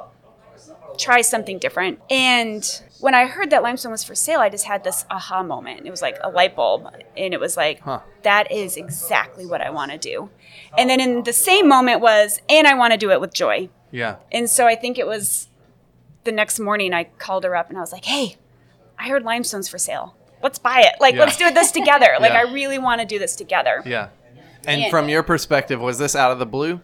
try 0.96 1.20
something 1.20 1.58
different. 1.58 2.00
And 2.10 2.82
when 3.00 3.14
I 3.14 3.26
heard 3.26 3.50
that 3.50 3.62
limestone 3.62 3.92
was 3.92 4.02
for 4.04 4.14
sale, 4.14 4.40
I 4.40 4.48
just 4.48 4.64
had 4.66 4.82
this 4.84 5.04
aha 5.10 5.42
moment. 5.42 5.86
It 5.86 5.90
was 5.90 6.02
like 6.02 6.18
a 6.22 6.30
light 6.30 6.56
bulb, 6.56 6.86
and 7.16 7.32
it 7.34 7.40
was 7.40 7.56
like, 7.56 7.80
Huh. 7.80 8.00
that 8.22 8.50
is 8.50 8.76
exactly 8.76 9.46
what 9.46 9.60
I 9.60 9.70
want 9.70 9.92
to 9.92 9.98
do. 9.98 10.30
And 10.76 10.90
then 10.90 11.00
in 11.00 11.22
the 11.24 11.32
same 11.32 11.68
moment 11.68 12.00
was, 12.00 12.40
and 12.48 12.66
I 12.66 12.74
want 12.74 12.92
to 12.92 12.98
do 12.98 13.10
it 13.10 13.20
with 13.20 13.32
joy. 13.32 13.68
Yeah. 13.90 14.16
And 14.32 14.50
so 14.50 14.66
I 14.66 14.74
think 14.74 14.98
it 14.98 15.06
was 15.06 15.48
the 16.24 16.32
next 16.32 16.58
morning 16.60 16.92
I 16.92 17.04
called 17.04 17.44
her 17.44 17.56
up 17.56 17.68
and 17.70 17.78
I 17.78 17.80
was 17.80 17.92
like, 17.92 18.04
hey, 18.04 18.36
I 18.98 19.08
heard 19.08 19.22
limestone's 19.22 19.68
for 19.68 19.78
sale. 19.78 20.14
Let's 20.42 20.58
buy 20.58 20.80
it. 20.80 21.00
Like, 21.00 21.14
Yeah. 21.14 21.20
let's 21.24 21.36
do 21.36 21.50
this 21.50 21.70
together. 21.72 22.08
Like, 22.20 22.32
Yeah. 22.32 22.40
I 22.46 22.52
really 22.52 22.78
want 22.78 23.00
to 23.00 23.06
do 23.06 23.18
this 23.18 23.34
together. 23.34 23.82
Yeah. 23.86 24.08
And 24.66 24.82
Yeah. 24.82 24.90
from 24.90 25.08
your 25.08 25.22
perspective, 25.22 25.80
was 25.80 25.98
this 25.98 26.14
out 26.14 26.32
of 26.32 26.38
the 26.38 26.44
blue 26.46 26.80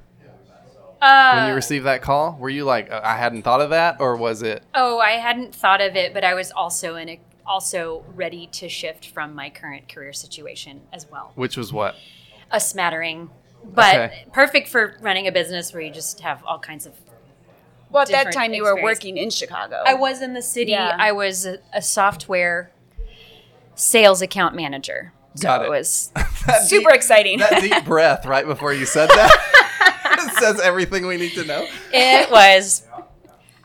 Uh, 1.05 1.35
when 1.37 1.49
you 1.49 1.55
received 1.55 1.85
that 1.87 2.01
call? 2.03 2.37
Were 2.41 2.49
you 2.49 2.65
like, 2.65 2.91
"Uh, 2.91 3.01
I 3.05 3.17
hadn't 3.17 3.43
thought 3.43 3.61
of 3.61 3.71
that, 3.71 3.97
or 4.01 4.17
was 4.17 4.43
it? 4.43 4.63
oh, 4.75 4.99
I 5.01 5.13
hadn't 5.13 5.55
thought 5.55 5.81
of 5.81 5.97
it, 5.97 6.15
but 6.15 6.25
I 6.25 6.35
was 6.35 6.51
also 6.51 6.97
in 6.97 7.09
a 7.09 7.21
also 7.47 8.05
ready 8.15 8.47
to 8.53 8.69
shift 8.71 9.07
from 9.09 9.35
my 9.35 9.51
current 9.51 9.87
career 9.89 10.15
situation 10.15 10.81
as 10.95 11.07
well. 11.11 11.33
Which 11.35 11.57
was 11.59 11.73
what? 11.75 11.95
A 12.51 12.59
smattering, 12.59 13.29
but 13.63 13.95
Okay. 13.95 14.25
perfect 14.33 14.69
for 14.69 14.97
running 15.03 15.27
a 15.27 15.33
business 15.33 15.73
where 15.75 15.83
you 15.83 15.93
just 15.93 16.21
have 16.21 16.43
all 16.45 16.59
kinds 16.59 16.87
of. 16.87 16.95
Well, 17.91 18.03
at 18.03 18.09
that 18.09 18.33
time, 18.33 18.55
you 18.55 18.65
were 18.65 18.83
working 18.83 19.19
in 19.19 19.29
Chicago. 19.31 19.83
I 19.87 19.95
was 19.95 20.23
in 20.23 20.33
the 20.35 20.43
city. 20.43 20.71
Yeah. 20.73 20.97
I 20.99 21.13
was 21.13 21.45
a, 21.47 21.59
a 21.73 21.83
software 21.83 22.73
sales 23.75 24.23
account 24.23 24.55
manager. 24.57 25.13
So 25.37 25.43
Got 25.43 25.63
it. 25.63 25.67
it 25.67 25.71
was 25.71 26.13
super 26.67 26.91
deep- 26.91 26.95
exciting. 26.97 27.39
That 27.41 27.61
deep 27.61 27.85
breath 27.85 28.25
right 28.25 28.47
before 28.47 28.73
you 28.73 28.87
said 28.87 29.09
that 29.11 29.74
says 30.33 30.61
everything 30.61 31.07
we 31.07 31.17
need 31.17 31.33
to 31.33 31.45
know. 31.45 31.67
it 31.93 32.31
was 32.31 32.87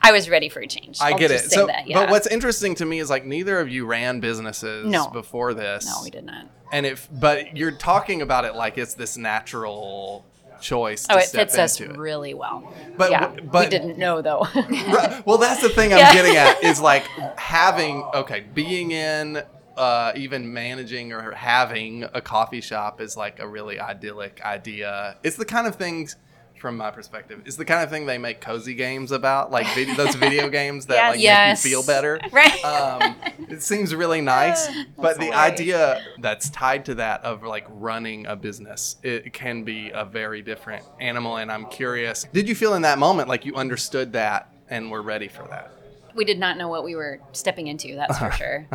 I 0.02 0.12
was 0.12 0.28
ready 0.30 0.48
for 0.48 0.60
a 0.60 0.66
change. 0.66 0.98
I 1.00 1.10
I'll 1.10 1.18
get 1.18 1.30
it. 1.30 1.50
So, 1.52 1.66
that, 1.66 1.86
yeah. 1.86 2.00
but 2.00 2.10
what's 2.10 2.26
interesting 2.26 2.74
to 2.76 2.86
me 2.86 3.00
is 3.00 3.10
like 3.10 3.26
neither 3.26 3.60
of 3.60 3.68
you 3.68 3.84
ran 3.86 4.20
businesses 4.20 4.86
No. 4.86 5.08
before 5.08 5.52
this. 5.52 5.84
no, 5.86 6.02
we 6.02 6.10
did 6.10 6.24
not. 6.24 6.46
And 6.72 6.86
if, 6.86 7.08
but 7.12 7.56
you're 7.56 7.72
talking 7.72 8.22
about 8.22 8.44
it 8.44 8.54
like 8.54 8.78
it's 8.78 8.94
this 8.94 9.16
natural 9.18 10.24
choice. 10.60 11.04
To 11.04 11.14
Oh, 11.14 11.18
it 11.18 11.24
step 11.24 11.48
fits 11.48 11.58
us 11.58 11.80
it. 11.80 11.96
really 11.98 12.32
well. 12.32 12.72
But- 12.96 13.10
yeah, 13.10 13.26
but- 13.44 13.64
we 13.64 13.70
didn't 13.70 13.98
know 13.98 14.22
though. 14.22 14.46
Right. 14.54 15.22
Well, 15.26 15.36
that's 15.38 15.60
the 15.60 15.68
thing 15.68 15.92
I'm 15.92 15.98
Yeah. 15.98 16.12
getting 16.14 16.36
at 16.36 16.64
is 16.64 16.80
like 16.80 17.04
having 17.36 18.02
okay, 18.14 18.44
being 18.54 18.92
in 18.92 19.42
uh, 19.76 20.12
even 20.16 20.52
managing 20.52 21.12
or 21.12 21.32
having 21.32 22.04
a 22.14 22.20
coffee 22.20 22.60
shop 22.60 23.00
is 23.00 23.16
like 23.16 23.38
a 23.38 23.46
really 23.48 23.78
idyllic 23.80 24.40
idea. 24.44 25.16
It's 25.22 25.36
the 25.36 25.44
kind 25.46 25.66
of 25.66 25.76
things, 25.76 26.16
from 26.60 26.76
my 26.76 26.90
perspective, 26.90 27.40
it's 27.46 27.56
the 27.56 27.64
kind 27.64 27.82
of 27.82 27.90
thing 27.90 28.06
they 28.06 28.18
make 28.18 28.40
cozy 28.40 28.74
games 28.74 29.10
about, 29.12 29.50
like 29.50 29.66
video, 29.74 29.94
those 29.96 30.14
video 30.14 30.48
games 30.60 30.86
that 30.86 30.94
Yes. 30.94 31.10
like 31.10 31.20
Yes. 31.20 31.64
make 31.64 31.70
you 31.72 31.76
feel 31.78 31.86
better. 31.86 32.20
right. 32.32 32.64
Um, 32.64 33.16
it 33.48 33.62
seems 33.62 33.94
really 33.94 34.20
nice, 34.20 34.68
but 34.98 35.16
the 35.18 35.24
hilarious. 35.26 35.36
idea 35.60 36.04
that's 36.18 36.50
tied 36.50 36.84
to 36.84 36.94
that 36.96 37.24
of 37.24 37.42
like 37.42 37.66
running 37.70 38.26
a 38.26 38.36
business, 38.36 38.96
it 39.02 39.32
can 39.32 39.64
be 39.64 39.90
a 39.92 40.04
very 40.04 40.42
different 40.42 40.84
animal. 41.00 41.36
And 41.38 41.50
I'm 41.50 41.66
curious, 41.66 42.26
did 42.32 42.48
you 42.48 42.54
feel 42.54 42.74
in 42.74 42.82
that 42.82 42.98
moment 42.98 43.28
like 43.28 43.44
you 43.46 43.54
understood 43.56 44.12
that 44.12 44.52
and 44.68 44.90
were 44.90 45.02
ready 45.02 45.28
for 45.28 45.44
that? 45.48 45.70
we 46.12 46.24
did 46.24 46.40
not 46.40 46.58
know 46.58 46.66
what 46.66 46.82
we 46.84 46.96
were 46.96 47.20
stepping 47.32 47.68
into. 47.68 47.94
That's 47.94 48.18
for 48.18 48.32
sure. 48.32 48.66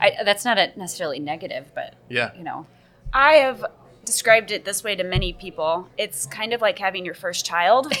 I, 0.00 0.16
that's 0.24 0.44
not 0.44 0.58
a 0.58 0.72
necessarily 0.76 1.18
negative, 1.20 1.70
but 1.74 1.94
Yeah. 2.08 2.32
you 2.36 2.42
know, 2.42 2.66
I 3.12 3.34
have 3.34 3.64
described 4.10 4.50
it 4.50 4.64
this 4.64 4.82
way 4.82 4.96
to 4.96 5.04
many 5.04 5.32
people. 5.32 5.88
It's 5.96 6.26
kind 6.26 6.52
of 6.52 6.60
like 6.60 6.78
having 6.78 7.04
your 7.04 7.14
first 7.14 7.46
child. 7.46 7.92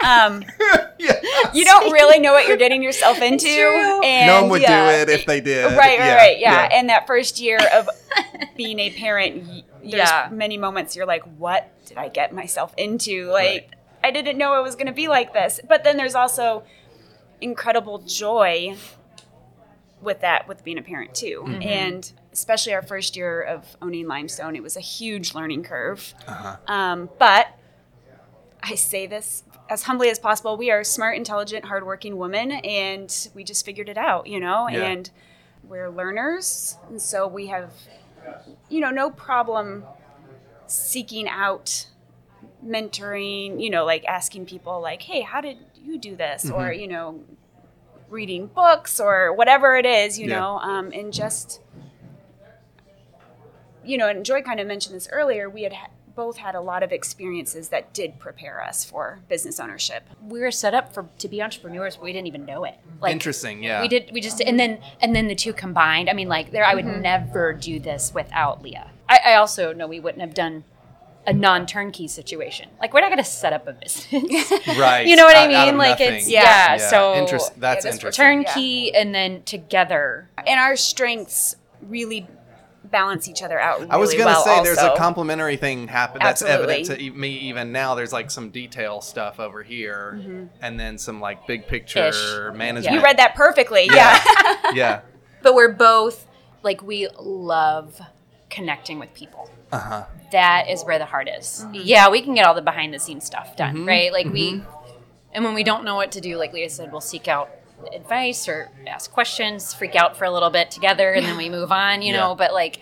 Um, 0.00 0.44
yeah. 0.98 1.20
you 1.54 1.64
don't 1.64 1.90
really 1.92 2.18
know 2.18 2.32
what 2.32 2.46
you're 2.46 2.56
getting 2.56 2.82
yourself 2.82 3.20
into. 3.22 3.46
true. 3.46 4.02
And 4.04 4.26
no 4.26 4.42
one 4.42 4.50
would 4.50 4.62
yeah. 4.62 4.96
do 4.96 5.02
it 5.02 5.08
if 5.08 5.24
they 5.26 5.40
did. 5.40 5.64
Right, 5.66 5.76
right, 5.76 5.98
Yeah, 5.98 6.16
right. 6.16 6.38
Yeah. 6.38 6.68
And 6.72 6.88
that 6.90 7.06
first 7.06 7.40
year 7.40 7.58
of 7.72 7.88
being 8.56 8.78
a 8.78 8.90
parent, 8.90 9.64
there's 9.80 9.94
Yeah. 10.10 10.28
many 10.30 10.58
moments 10.58 10.94
you're 10.96 11.06
like, 11.06 11.22
what 11.38 11.70
did 11.86 11.96
I 11.96 12.08
get 12.08 12.32
myself 12.34 12.74
into? 12.76 13.30
Like, 13.30 13.70
I 14.02 14.10
didn't 14.10 14.36
know 14.36 14.58
it 14.58 14.62
was 14.62 14.74
going 14.74 14.88
to 14.88 14.92
be 14.92 15.08
like 15.08 15.32
this. 15.32 15.60
But 15.66 15.84
then 15.84 15.96
there's 15.96 16.14
also 16.14 16.64
incredible 17.40 18.00
joy 18.00 18.76
with 20.02 20.20
that, 20.20 20.46
with 20.48 20.62
being 20.64 20.78
a 20.78 20.82
parent 20.82 21.14
too. 21.14 21.44
And 21.62 22.12
especially 22.34 22.74
our 22.74 22.82
first 22.82 23.16
year 23.16 23.40
of 23.40 23.64
owning 23.80 24.06
Limestone, 24.06 24.54
it 24.56 24.62
was 24.62 24.76
a 24.76 24.80
huge 24.80 25.34
learning 25.34 25.62
curve. 25.62 26.12
Uh-huh. 26.28 26.56
Um, 26.68 27.08
but 27.18 27.46
I 28.62 28.74
say 28.74 29.06
this 29.06 29.44
as 29.70 29.84
humbly 29.84 30.10
as 30.10 30.18
possible. 30.18 30.56
We 30.58 30.70
are 30.70 30.84
smart, 30.84 31.16
intelligent, 31.16 31.64
hardworking 31.64 32.18
women, 32.18 32.50
and 32.52 33.28
we 33.34 33.44
just 33.44 33.64
figured 33.64 33.88
it 33.88 33.96
out, 33.96 34.26
you 34.26 34.40
know. 34.40 34.68
Yeah. 34.68 34.82
And 34.84 35.10
we're 35.62 35.88
learners, 35.88 36.76
and 36.90 37.00
so 37.00 37.26
we 37.26 37.46
have, 37.46 37.70
you 38.68 38.80
know, 38.80 38.90
no 38.90 39.10
problem 39.10 39.84
seeking 40.66 41.28
out 41.28 41.86
mentoring. 42.66 43.62
You 43.62 43.70
know, 43.70 43.84
like 43.84 44.04
asking 44.06 44.46
people, 44.46 44.80
like, 44.80 45.02
"Hey, 45.02 45.22
how 45.22 45.40
did 45.40 45.58
you 45.82 45.98
do 45.98 46.16
this?" 46.16 46.50
Or 46.50 46.60
Mm-hmm. 46.68 46.80
you 46.80 46.88
know, 46.88 47.20
reading 48.10 48.46
books 48.48 49.00
or 49.00 49.32
whatever 49.32 49.76
it 49.76 49.86
is, 49.86 50.18
you 50.18 50.28
Yeah. 50.28 50.40
know, 50.40 50.58
um, 50.58 50.92
and 50.92 51.12
just 51.12 51.60
you 53.84 53.96
know, 53.98 54.08
and 54.08 54.24
Joy 54.24 54.42
kind 54.42 54.60
of 54.60 54.66
mentioned 54.66 54.94
this 54.94 55.08
earlier. 55.12 55.48
We 55.50 55.62
had 55.62 55.74
both 56.14 56.36
had 56.36 56.54
a 56.54 56.60
lot 56.60 56.82
of 56.84 56.92
experiences 56.92 57.70
that 57.70 57.92
did 57.92 58.20
prepare 58.20 58.62
us 58.62 58.84
for 58.84 59.18
business 59.28 59.58
ownership. 59.58 60.04
we 60.22 60.38
were 60.40 60.52
set 60.52 60.72
up 60.72 60.94
for 60.94 61.08
to 61.18 61.26
be 61.28 61.42
entrepreneurs, 61.42 61.96
but 61.96 62.04
we 62.04 62.12
didn't 62.12 62.28
even 62.28 62.44
know 62.46 62.62
it. 62.64 62.76
Like 63.00 63.10
Interesting. 63.12 63.62
Yeah. 63.64 63.80
we 63.82 63.88
did. 63.88 64.10
We 64.12 64.20
just 64.20 64.40
and 64.40 64.58
then 64.60 64.78
and 65.00 65.14
then 65.16 65.26
the 65.26 65.34
two 65.34 65.52
combined. 65.52 66.08
I 66.08 66.12
mean, 66.12 66.28
like 66.28 66.52
there, 66.52 66.64
I 66.64 66.74
would 66.74 66.84
Mm-hmm. 66.84 67.02
never 67.02 67.52
do 67.52 67.80
this 67.80 68.12
without 68.14 68.62
Leah. 68.62 68.90
I, 69.08 69.18
I 69.26 69.34
also 69.34 69.72
know 69.72 69.86
we 69.88 69.98
wouldn't 70.00 70.20
have 70.20 70.34
done 70.34 70.62
a 71.26 71.32
non-turnkey 71.32 72.06
situation. 72.06 72.68
Like 72.80 72.92
we're 72.94 73.00
not 73.00 73.08
going 73.08 73.18
to 73.18 73.24
set 73.24 73.52
up 73.52 73.66
a 73.66 73.72
business. 73.72 74.06
Right. 74.78 75.06
you 75.06 75.16
know 75.16 75.24
what 75.24 75.36
I 75.36 75.46
Out- 75.46 75.52
out 75.54 75.68
of 75.68 75.72
mean? 75.74 75.78
Like 75.78 75.98
nothing. 75.98 76.14
it's 76.14 76.28
Yeah. 76.30 76.76
yeah. 76.76 76.76
So 76.76 77.14
Interest- 77.14 77.52
that's 77.58 77.84
Yeah, 77.86 77.92
interesting. 77.92 78.24
turnkey 78.44 78.94
and 78.94 79.14
then 79.14 79.42
together. 79.42 80.28
And 80.46 80.60
our 80.60 80.76
strengths 80.76 81.56
really 81.82 82.26
balance 82.94 83.28
each 83.28 83.42
other 83.42 83.58
out 83.60 83.80
really 83.80 83.90
I 83.90 83.96
was 83.96 84.12
gonna 84.12 84.24
well 84.26 84.44
say 84.44 84.62
there's 84.62 84.78
a 84.78 84.90
also. 84.90 84.96
complementary 84.96 85.56
thing 85.56 85.88
happen 85.88 86.20
that's 86.22 86.42
Absolutely. 86.42 86.74
evident 86.82 87.00
to 87.00 87.10
me 87.18 87.30
even 87.50 87.72
now. 87.72 87.94
There's 87.96 88.12
like 88.12 88.30
some 88.30 88.50
detail 88.50 89.00
stuff 89.00 89.40
over 89.40 89.62
here, 89.62 90.48
and 90.62 90.78
then 90.80 90.96
some 90.98 91.20
like 91.20 91.46
big 91.46 91.66
picture 91.66 92.08
Ish. 92.08 92.56
management. 92.56 92.94
you 92.94 93.02
read 93.02 93.16
that 93.18 93.34
perfectly. 93.34 93.86
Yeah. 93.92 94.22
yeah. 94.72 95.00
But 95.42 95.54
we're 95.54 95.72
both 95.74 96.26
like 96.62 96.82
we 96.82 97.08
love 97.20 98.00
connecting 98.48 98.98
with 98.98 99.12
people. 99.12 99.50
Uh 99.72 99.78
huh. 99.78 100.04
that 100.30 100.70
is 100.70 100.84
where 100.84 100.98
the 100.98 101.04
heart 101.04 101.28
is. 101.28 101.66
Yeah, 101.72 102.08
we 102.08 102.22
can 102.22 102.34
get 102.34 102.46
all 102.46 102.54
the 102.54 102.62
behind 102.62 102.94
the 102.94 102.98
scenes 103.00 103.24
stuff 103.26 103.56
done, 103.56 103.74
Mm-hmm. 103.78 103.88
right? 103.88 104.12
Like 104.12 104.26
we, 104.32 104.62
and 105.32 105.44
when 105.44 105.52
we 105.54 105.64
don't 105.64 105.84
know 105.84 105.96
what 105.96 106.12
to 106.12 106.20
do, 106.20 106.36
like 106.36 106.52
Leah 106.52 106.70
said, 106.70 106.92
we'll 106.92 107.00
seek 107.00 107.26
out 107.28 107.50
advice 107.92 108.48
or 108.48 108.70
ask 108.86 109.10
questions, 109.12 109.74
freak 109.74 109.94
out 109.94 110.16
for 110.16 110.24
a 110.24 110.30
little 110.30 110.50
bit 110.50 110.70
together, 110.70 111.12
and 111.12 111.24
then 111.26 111.36
we 111.36 111.48
move 111.48 111.70
on, 111.72 112.02
you 112.02 112.12
Yeah. 112.12 112.20
know. 112.20 112.34
But 112.34 112.52
like, 112.52 112.80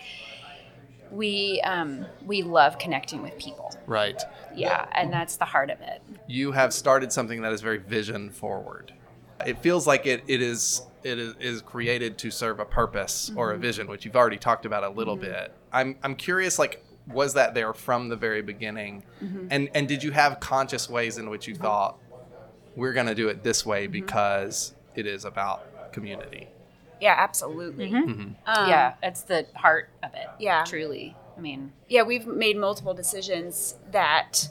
we 1.11 1.61
um, 1.63 2.05
we 2.25 2.41
love 2.41 2.79
connecting 2.79 3.21
with 3.21 3.37
people. 3.37 3.71
Right. 3.85 4.21
Yeah, 4.55 4.87
and 4.93 5.11
that's 5.13 5.35
the 5.37 5.45
heart 5.45 5.69
of 5.69 5.79
it. 5.81 6.01
You 6.27 6.51
have 6.53 6.73
started 6.73 7.11
something 7.11 7.41
that 7.41 7.53
is 7.53 7.61
very 7.61 7.77
vision 7.77 8.29
forward. 8.31 8.93
It 9.45 9.59
feels 9.59 9.85
like 9.85 10.05
it, 10.05 10.23
it 10.27 10.41
is 10.41 10.81
it 11.03 11.19
is, 11.19 11.35
is 11.39 11.61
created 11.61 12.17
to 12.19 12.31
serve 12.31 12.59
a 12.59 12.65
purpose 12.65 13.31
or 13.35 13.49
Mm-hmm. 13.49 13.55
a 13.55 13.59
vision, 13.59 13.87
which 13.87 14.05
you've 14.05 14.15
already 14.15 14.37
talked 14.37 14.65
about 14.65 14.83
a 14.83 14.89
little 14.89 15.15
bit. 15.17 15.53
I'm 15.71 15.97
I'm 16.01 16.15
curious, 16.15 16.57
like, 16.57 16.83
was 17.07 17.33
that 17.33 17.53
there 17.53 17.73
from 17.73 18.09
the 18.09 18.15
very 18.15 18.41
beginning, 18.41 19.03
Mm-hmm. 19.21 19.47
and 19.51 19.69
and 19.75 19.87
did 19.87 20.01
you 20.03 20.11
have 20.11 20.39
conscious 20.39 20.89
ways 20.89 21.17
in 21.17 21.29
which 21.29 21.47
you 21.47 21.55
thought 21.55 21.97
we're 22.75 22.93
going 22.93 23.05
to 23.07 23.15
do 23.15 23.27
it 23.27 23.43
this 23.43 23.65
way 23.65 23.83
Mm-hmm. 23.83 23.91
because 23.91 24.73
it 24.95 25.05
is 25.07 25.25
about 25.25 25.91
community? 25.91 26.47
yeah, 27.01 27.15
absolutely. 27.17 27.93
Um, 27.93 28.35
yeah, 28.47 28.93
that's 29.01 29.23
the 29.23 29.45
heart 29.55 29.89
of 30.01 30.13
it. 30.13 30.27
Yeah. 30.39 30.63
truly. 30.65 31.15
I 31.37 31.41
mean, 31.41 31.73
yeah, 31.89 32.03
we've 32.03 32.25
made 32.27 32.55
multiple 32.57 32.93
decisions 32.93 33.75
that 33.91 34.49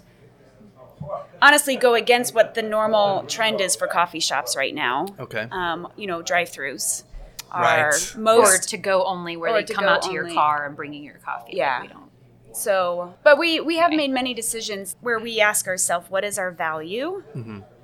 honestly 1.41 1.77
go 1.77 1.95
against 1.95 2.35
what 2.35 2.55
the 2.55 2.63
normal 2.63 3.25
trend 3.25 3.61
is 3.61 3.75
for 3.77 3.87
coffee 3.87 4.21
shops 4.21 4.57
right 4.57 4.75
now. 4.75 5.07
Okay. 5.19 5.49
Um, 5.51 5.89
you 5.97 6.07
know, 6.07 6.23
drive-throughs 6.23 7.05
are 7.51 7.91
Right. 7.91 8.17
or 8.39 8.59
to 8.59 8.77
go 8.77 9.05
only 9.05 9.37
where 9.37 9.53
they 9.53 9.65
come 9.75 9.85
out 9.85 10.03
to 10.03 10.13
your 10.13 10.25
only. 10.25 10.35
car 10.35 10.67
and 10.67 10.75
bringing 10.77 11.05
your 11.05 11.19
coffee. 11.25 11.53
Yeah. 11.57 11.83
we 11.83 11.89
don't. 11.89 12.11
So, 12.55 13.15
but 13.25 13.39
we 13.39 13.61
we 13.61 13.79
have 13.79 13.93
made 13.93 14.11
many 14.11 14.35
decisions 14.35 14.97
where 15.01 15.19
we 15.19 15.41
ask 15.41 15.67
ourselves, 15.67 16.11
what 16.11 16.23
is 16.25 16.39
our 16.39 16.51
value? 16.51 17.23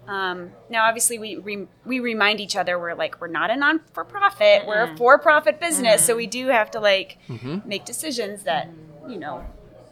Um, 0.09 0.51
now, 0.71 0.85
obviously, 0.87 1.19
we 1.19 1.37
re- 1.37 1.69
we 1.85 2.01
remind 2.01 2.41
each 2.41 2.57
other 2.57 2.79
we're 2.79 2.95
like 2.95 3.21
we're 3.21 3.29
not 3.29 3.51
a 3.51 3.57
non 3.57 3.81
for 3.93 4.05
profit, 4.05 4.67
we're 4.67 4.85
a 4.93 4.97
for 4.97 5.19
profit 5.19 5.61
business, 5.61 6.05
so 6.05 6.17
we 6.17 6.27
do 6.27 6.49
have 6.49 6.71
to 6.73 6.81
like 6.81 7.19
make 7.65 7.85
decisions 7.85 8.43
that 8.45 8.69
you 9.07 9.19
know 9.19 9.45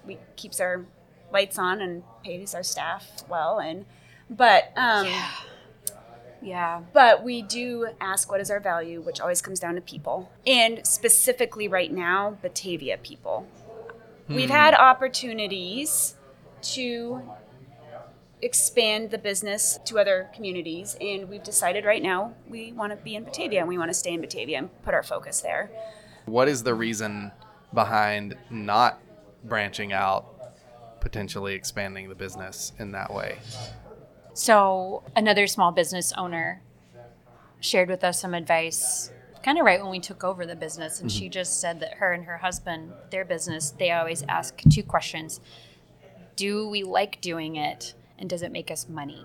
we 0.07 0.17
keeps 0.37 0.59
our 0.59 0.87
lights 1.33 1.59
on 1.59 1.81
and 1.83 2.03
pays 2.25 2.55
our 2.55 2.63
staff 2.63 3.07
well, 3.29 3.59
and 3.59 3.85
but 4.31 4.73
um, 4.77 5.07
Yeah. 6.43 6.81
but 6.93 7.23
we 7.23 7.43
do 7.43 7.89
ask 8.01 8.31
what 8.31 8.41
is 8.41 8.51
our 8.51 8.61
value, 8.61 9.01
which 9.03 9.21
always 9.21 9.43
comes 9.43 9.61
down 9.61 9.75
to 9.75 9.81
people, 9.83 10.31
and 10.47 10.87
specifically 10.87 11.69
right 11.69 11.93
now, 11.93 12.39
Batavia 12.43 12.97
people. 12.99 13.47
We've 14.29 14.51
had 14.51 14.75
opportunities 14.75 16.15
to 16.63 17.23
expand 18.43 19.11
the 19.11 19.19
business 19.19 19.79
to 19.87 19.99
other 19.99 20.31
communities, 20.35 20.97
and 21.01 21.29
we've 21.29 21.43
decided 21.43 21.85
right 21.85 22.03
now 22.03 22.35
we 22.49 22.73
want 22.73 22.91
to 22.91 22.97
be 22.97 23.15
in 23.15 23.25
Batavia 23.25 23.61
and 23.61 23.69
we 23.69 23.79
want 23.79 23.91
to 23.91 23.95
stay 23.95 24.13
in 24.13 24.21
Batavia 24.21 24.59
and 24.59 24.83
put 24.83 24.95
our 24.95 25.03
focus 25.03 25.41
there. 25.41 25.71
What 26.27 26.49
is 26.49 26.63
the 26.63 26.75
reason 26.75 27.33
behind 27.73 28.37
not 28.51 29.01
branching 29.45 29.93
out, 29.93 30.27
potentially 31.01 31.55
expanding 31.55 32.09
the 32.09 32.15
business 32.15 32.73
in 32.79 32.93
that 32.93 33.13
way? 33.13 33.39
So, 34.35 35.03
another 35.15 35.47
small 35.47 35.73
business 35.73 36.13
owner 36.13 36.63
shared 37.61 37.89
with 37.89 38.05
us 38.05 38.21
some 38.21 38.35
advice 38.35 39.11
kind 39.43 39.59
of 39.59 39.65
right 39.65 39.81
when 39.81 39.91
we 39.91 40.01
took 40.01 40.25
over 40.25 40.45
the 40.45 40.57
business. 40.57 41.01
And 41.01 41.11
she 41.11 41.25
mm-hmm. 41.25 41.31
just 41.31 41.61
said 41.61 41.81
that 41.81 41.95
her 41.95 42.13
and 42.13 42.25
her 42.25 42.39
husband, 42.39 42.93
their 43.11 43.25
business, 43.25 43.71
they 43.71 43.93
always 43.93 44.25
ask 44.29 44.61
two 44.71 44.83
questions 44.83 45.41
Do 46.35 46.69
we 46.69 46.83
like 46.83 47.21
doing 47.21 47.57
it? 47.57 47.95
And 48.19 48.29
does 48.31 48.43
it 48.43 48.53
make 48.53 48.71
us 48.71 48.89
money? 48.89 49.25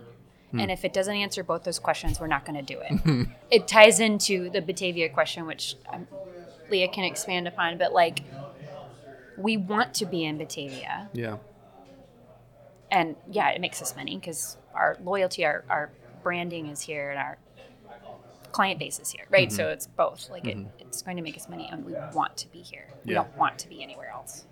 Hmm. 0.51 0.60
And 0.60 0.71
if 0.71 0.83
it 0.83 0.93
doesn't 0.93 1.15
answer 1.15 1.43
both 1.43 1.63
those 1.63 1.79
questions, 1.79 2.19
we're 2.19 2.27
not 2.27 2.45
going 2.45 2.63
to 2.63 2.74
do 2.74 2.81
it. 2.81 3.27
it 3.51 3.67
ties 3.67 4.00
into 4.00 4.50
the 4.50 4.62
Batavia 4.62 5.10
question, 5.10 5.45
which 5.45 5.75
um, 5.91 6.07
Leah 6.69 6.89
can 6.89 7.03
expand 7.03 7.48
upon. 7.48 7.77
But 7.77 7.93
like, 7.93 8.21
we 9.38 9.57
want 9.57 9.93
to 9.95 10.05
be 10.05 10.25
in 10.25 10.38
Batavia 10.38 11.10
Yeah. 11.13 11.38
and 12.91 13.15
yeah, 13.29 13.50
it 13.50 13.62
makes 13.62 13.81
us 13.81 13.95
money 13.95 14.17
because 14.17 14.57
our 14.74 14.98
loyalty, 15.03 15.45
our, 15.45 15.63
our 15.69 15.89
branding 16.21 16.67
is 16.67 16.81
here, 16.81 17.10
and 17.10 17.19
our 17.19 17.38
client 18.51 18.79
base 18.79 19.00
is 19.00 19.10
here, 19.12 19.25
right? 19.29 19.48
Mm-hmm. 19.48 19.55
So 19.55 19.69
it's 19.69 19.88
both. 19.88 20.29
Like 20.29 20.45
it, 20.45 20.57
mm-hmm. 20.57 20.69
it's 20.79 21.01
going 21.01 21.17
to 21.17 21.24
make 21.24 21.38
us 21.38 21.48
money, 21.50 21.69
and 21.71 21.86
we 21.86 21.93
want 22.13 22.38
to 22.38 22.51
be 22.51 22.60
here. 22.60 22.88
We 23.05 23.13
don't 23.13 23.36
want 23.38 23.57
to 23.60 23.69
be 23.69 23.81
anywhere 23.81 24.10
else. 24.10 24.45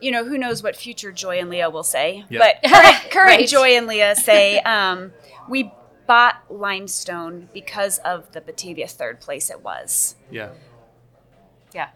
You 0.00 0.10
know, 0.10 0.24
who 0.24 0.36
knows 0.36 0.62
what 0.62 0.76
future 0.76 1.12
Joy 1.12 1.38
and 1.38 1.48
Leah 1.48 1.70
will 1.70 1.82
say, 1.84 2.24
Yeah. 2.28 2.38
but 2.40 2.70
current, 2.70 3.10
current 3.10 3.28
Right. 3.38 3.48
Joy 3.48 3.68
and 3.76 3.86
Leah 3.86 4.14
say 4.16 4.58
um, 4.60 5.12
we 5.48 5.72
bought 6.06 6.42
limestone 6.50 7.48
because 7.54 7.98
of 7.98 8.30
the 8.32 8.40
Batavia 8.40 8.86
third 8.88 9.20
place 9.20 9.50
it 9.50 9.62
was. 9.62 10.16
Yeah. 10.30 10.50
Yeah, 11.74 11.88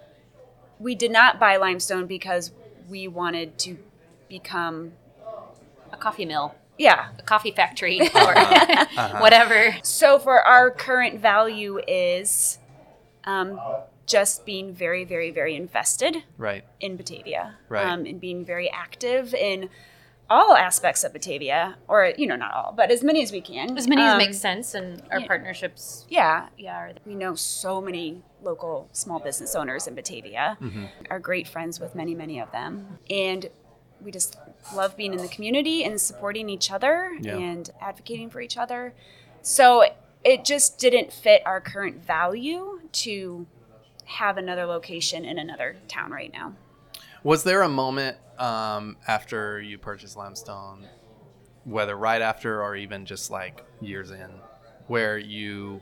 we 0.80 0.94
did 0.94 1.10
not 1.12 1.38
buy 1.38 1.56
limestone 1.56 2.06
because 2.06 2.50
we 2.88 3.06
wanted 3.06 3.58
to 3.58 3.78
become 4.28 4.92
a 5.92 5.96
coffee 5.96 6.24
mill, 6.24 6.54
yeah 6.78 7.10
a 7.18 7.22
coffee 7.22 7.50
factory, 7.52 8.00
or 8.14 8.34
whatever. 9.20 9.76
so 9.82 10.18
for 10.18 10.40
our 10.42 10.70
current 10.70 11.20
value 11.20 11.78
is 11.86 12.58
um, 13.24 13.60
just 14.08 14.44
being 14.44 14.72
very 14.74 15.04
very 15.04 15.30
very 15.30 15.54
invested 15.54 16.24
Right. 16.36 16.64
in 16.80 16.96
batavia 16.96 17.54
Right. 17.68 17.86
um, 17.86 18.06
and 18.06 18.20
being 18.20 18.44
very 18.44 18.68
active 18.70 19.34
in 19.34 19.68
all 20.30 20.54
aspects 20.56 21.04
of 21.04 21.12
batavia 21.12 21.76
or 21.88 22.12
you 22.18 22.26
know 22.26 22.36
not 22.36 22.52
all 22.52 22.72
but 22.76 22.90
as 22.90 23.02
many 23.04 23.22
as 23.22 23.30
we 23.32 23.40
can 23.40 23.76
As 23.78 23.86
many 23.88 24.02
as 24.02 24.12
Um, 24.12 24.18
makes 24.18 24.38
sense, 24.38 24.74
and 24.74 25.02
our 25.12 25.20
yeah. 25.20 25.26
partnerships. 25.26 26.04
yeah 26.08 26.48
Yeah, 26.58 26.92
we 27.06 27.14
know 27.14 27.34
so 27.34 27.80
many 27.80 28.22
local 28.42 28.88
small 28.92 29.20
business 29.20 29.54
owners 29.54 29.86
in 29.86 29.94
Batavia, 29.94 30.56
Mm-hmm. 30.60 30.84
are 31.10 31.18
great 31.18 31.46
friends 31.48 31.80
with 31.80 31.94
many, 31.94 32.14
many 32.14 32.38
of 32.40 32.50
them. 32.52 32.98
And 33.10 33.50
we 34.04 34.10
just 34.12 34.38
love 34.76 34.96
being 34.96 35.12
in 35.12 35.20
the 35.26 35.28
community 35.36 35.82
and 35.82 36.00
supporting 36.00 36.48
each 36.48 36.70
other 36.70 37.10
Yeah. 37.20 37.36
and 37.36 37.68
advocating 37.80 38.28
for 38.30 38.40
each 38.40 38.56
other. 38.56 38.94
So 39.42 39.84
it 40.22 40.44
just 40.44 40.78
didn't 40.78 41.12
fit 41.12 41.40
our 41.46 41.60
current 41.60 41.96
value 42.04 42.80
to 43.04 43.46
have 44.08 44.38
another 44.38 44.64
location 44.64 45.24
in 45.24 45.38
another 45.38 45.76
town 45.86 46.10
right 46.10 46.32
now. 46.32 46.54
Was 47.22 47.44
there 47.44 47.62
a 47.62 47.68
moment 47.68 48.16
um, 48.38 48.96
after 49.06 49.60
you 49.60 49.76
purchased 49.76 50.16
Limestone, 50.16 50.86
whether 51.64 51.96
right 51.96 52.22
after 52.22 52.62
or 52.62 52.74
even 52.74 53.04
just 53.04 53.30
like 53.30 53.64
years 53.80 54.10
in, 54.10 54.30
where 54.86 55.18
you 55.18 55.80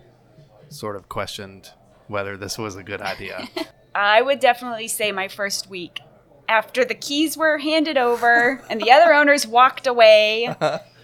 sort 0.69 0.97
of 0.97 1.09
questioned 1.09 1.71
whether 2.09 2.37
this 2.37 2.59
was 2.59 2.75
a 2.75 2.83
good 2.83 3.01
idea? 3.01 3.49
I 3.95 4.21
would 4.23 4.41
definitely 4.41 4.89
say 4.89 5.13
my 5.13 5.29
first 5.29 5.71
week 5.71 6.01
after 6.49 6.85
the 6.85 6.95
keys 6.95 7.37
were 7.37 7.59
handed 7.59 7.97
over 7.97 8.63
and 8.69 8.81
the 8.81 8.91
other 8.91 9.15
owners 9.15 9.47
walked 9.47 9.87
away. 9.87 10.55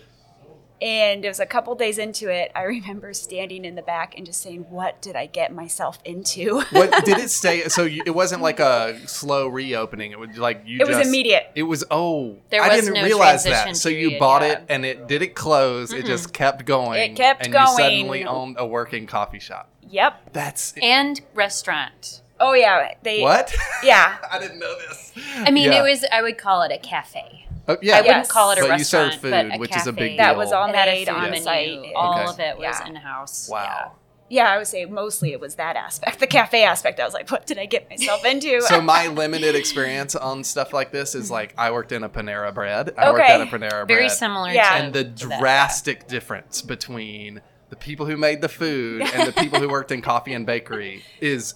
And 0.82 1.24
it 1.24 1.28
was 1.28 1.38
a 1.38 1.46
couple 1.46 1.74
days 1.76 1.96
into 1.98 2.28
it. 2.28 2.50
I 2.56 2.62
remember 2.76 3.14
standing 3.14 3.64
in 3.64 3.76
the 3.76 3.82
back 3.82 4.16
and 4.16 4.26
just 4.26 4.42
saying, 4.42 4.66
"What 4.68 5.00
did 5.00 5.14
I 5.14 5.26
get 5.26 5.54
myself 5.54 6.00
into?" 6.04 6.60
what 6.70 7.04
did 7.04 7.18
it 7.18 7.30
stay? 7.30 7.62
So 7.68 7.84
you, 7.84 8.02
it 8.04 8.10
wasn't 8.10 8.42
like 8.42 8.58
a 8.58 8.98
slow 9.06 9.46
reopening. 9.46 10.10
It 10.10 10.18
was 10.18 10.36
like 10.36 10.62
you. 10.66 10.80
It 10.80 10.88
was 10.88 11.06
immediate. 11.06 11.50
It 11.54 11.62
was 11.62 11.84
oh, 11.90 12.36
There 12.50 12.60
I 12.60 12.68
was 12.74 12.80
didn't 12.84 12.94
no 12.94 13.04
realize 13.04 13.44
that. 13.44 13.50
transition 13.62 13.74
So 13.76 13.88
you 13.88 14.08
period, 14.08 14.18
bought 14.20 14.42
yeah. 14.42 14.52
it 14.52 14.64
and 14.68 14.84
it 14.84 15.06
did 15.06 15.22
it 15.22 15.34
close. 15.36 15.92
It 15.92 16.04
just 16.04 16.32
kept 16.32 16.64
going. 16.64 17.12
It 17.12 17.16
kept 17.16 17.44
and 17.44 17.52
going. 17.52 17.68
you 17.68 17.76
suddenly 17.76 18.24
owned 18.24 18.56
a 18.58 18.66
working 18.66 19.06
coffee 19.06 19.38
shop. 19.38 19.68
yep. 19.88 20.32
That's 20.32 20.74
and 20.82 21.20
restaurant. 21.34 22.22
Oh 22.40 22.54
yeah. 22.54 22.94
They. 23.04 23.20
what? 23.22 23.54
Yeah. 23.84 24.16
I 24.28 24.38
didn't 24.40 24.58
know 24.58 24.76
this. 24.88 25.12
I 25.36 25.50
mean, 25.52 25.70
Yeah. 25.70 25.78
it 25.80 25.82
was. 25.88 26.04
I 26.10 26.22
would 26.22 26.38
call 26.38 26.62
it 26.62 26.72
a 26.72 26.78
cafe. 26.78 27.46
Oh, 27.68 27.76
yeah, 27.80 27.94
I 27.96 28.00
wouldn't 28.00 28.16
Yes. 28.16 28.30
call 28.30 28.50
it 28.50 28.58
a 28.58 28.60
But 28.62 28.66
you 28.66 28.70
restaurant, 28.72 29.12
served 29.12 29.22
food, 29.22 29.30
but 29.30 29.54
a 29.54 29.58
which 29.58 29.76
is 29.76 29.86
a 29.86 29.92
big 29.92 30.12
cafe. 30.12 30.16
That 30.18 30.30
deal. 30.30 30.38
was 30.38 30.52
all 30.52 30.68
It 30.68 30.72
made 30.72 31.08
on 31.08 31.22
menu. 31.30 31.40
site. 31.42 31.92
All 31.94 32.14
Okay. 32.20 32.24
of 32.30 32.40
it 32.40 32.56
was 32.58 32.80
Yeah. 32.80 32.86
in 32.88 32.94
house. 32.96 33.48
Wow. 33.50 33.92
Yeah, 34.28 34.50
I 34.50 34.56
would 34.56 34.66
say 34.66 34.86
mostly 34.86 35.32
it 35.32 35.40
was 35.40 35.56
that 35.56 35.76
aspect, 35.76 36.18
the 36.18 36.26
cafe 36.26 36.64
aspect. 36.64 36.98
I 36.98 37.04
was 37.04 37.12
like, 37.12 37.30
"What 37.30 37.46
did 37.46 37.58
I 37.58 37.66
get 37.66 37.88
myself 37.90 38.24
into?" 38.24 38.60
So 38.66 38.80
my 38.80 39.06
limited 39.08 39.54
experience 39.54 40.16
on 40.16 40.42
stuff 40.42 40.72
like 40.72 40.90
this 40.90 41.14
is 41.14 41.30
like 41.30 41.52
I 41.58 41.70
worked 41.70 41.92
in 41.92 42.02
a 42.02 42.08
Panera 42.08 42.52
Bread. 42.54 42.94
I 42.96 43.10
worked 43.10 43.28
at 43.28 43.40
a 43.42 43.44
Panera 43.46 43.86
Bread. 43.86 43.88
Very 43.88 44.08
similar. 44.08 44.48
Yeah. 44.50 44.70
To 44.78 44.84
And 44.84 44.92
the 44.94 45.04
to 45.04 45.26
that. 45.28 45.38
drastic 45.38 46.08
difference 46.08 46.62
between 46.62 47.42
the 47.68 47.76
people 47.76 48.06
who 48.06 48.16
made 48.16 48.40
the 48.40 48.48
food 48.48 49.02
and 49.02 49.28
the 49.28 49.32
people 49.32 49.60
who 49.60 49.68
worked 49.68 49.92
in 49.92 50.00
coffee 50.02 50.32
and 50.32 50.46
bakery 50.46 51.04
is 51.20 51.54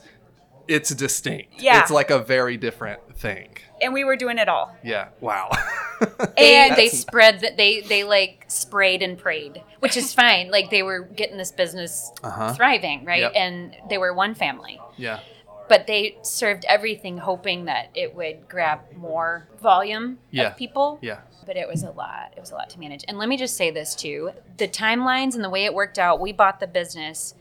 it's 0.68 0.90
distinct. 0.90 1.62
Yeah. 1.62 1.80
It's 1.80 1.90
like 1.90 2.10
a 2.10 2.18
very 2.18 2.56
different 2.58 3.16
thing. 3.16 3.48
and 3.82 3.92
we 3.92 4.04
were 4.04 4.16
doing 4.16 4.38
it 4.38 4.48
all. 4.48 4.74
Yeah. 4.82 5.08
Wow. 5.20 5.50
They, 6.36 6.54
And 6.56 6.76
they 6.76 6.88
spread 6.88 7.40
that 7.40 7.56
they 7.56 7.80
they 7.80 8.04
like 8.04 8.44
sprayed 8.48 9.02
and 9.02 9.16
prayed, 9.18 9.62
which 9.80 9.96
is 9.96 10.12
fine. 10.12 10.50
Like 10.50 10.70
they 10.70 10.82
were 10.82 11.00
getting 11.00 11.36
this 11.38 11.52
business 11.52 12.10
Uh-huh. 12.22 12.52
thriving, 12.54 13.04
right? 13.04 13.20
Yep. 13.20 13.32
And 13.34 13.76
they 13.88 13.98
were 13.98 14.12
one 14.12 14.34
family. 14.34 14.80
yeah. 14.96 15.20
But 15.68 15.88
they 15.88 16.16
served 16.22 16.64
everything 16.68 17.18
hoping 17.18 17.64
that 17.64 17.88
it 17.94 18.14
would 18.14 18.48
grab 18.48 18.80
more 18.94 19.48
volume 19.60 20.18
Yeah. 20.30 20.48
of 20.50 20.56
people. 20.56 20.98
Yeah. 21.02 21.20
But 21.44 21.56
it 21.56 21.66
was 21.68 21.82
a 21.82 21.90
lot. 21.90 22.32
It 22.36 22.40
was 22.40 22.50
a 22.52 22.54
lot 22.54 22.70
to 22.70 22.78
manage. 22.78 23.04
And 23.08 23.18
let 23.18 23.28
me 23.28 23.36
just 23.36 23.56
say 23.56 23.70
this 23.72 23.94
too. 23.96 24.30
The 24.58 24.68
timelines 24.68 25.34
and 25.34 25.42
the 25.42 25.50
way 25.50 25.64
it 25.64 25.74
worked 25.74 25.98
out, 25.98 26.20
we 26.20 26.32
bought 26.32 26.60
the 26.60 26.66
business 26.68 27.34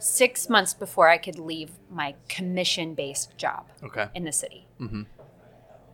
six 0.00 0.48
months 0.48 0.74
before 0.74 1.08
I 1.08 1.18
could 1.18 1.38
leave 1.38 1.70
my 1.90 2.14
commission 2.28 2.94
based 2.94 3.36
job 3.36 3.66
Okay. 3.84 4.08
in 4.14 4.24
the 4.24 4.32
city. 4.32 4.66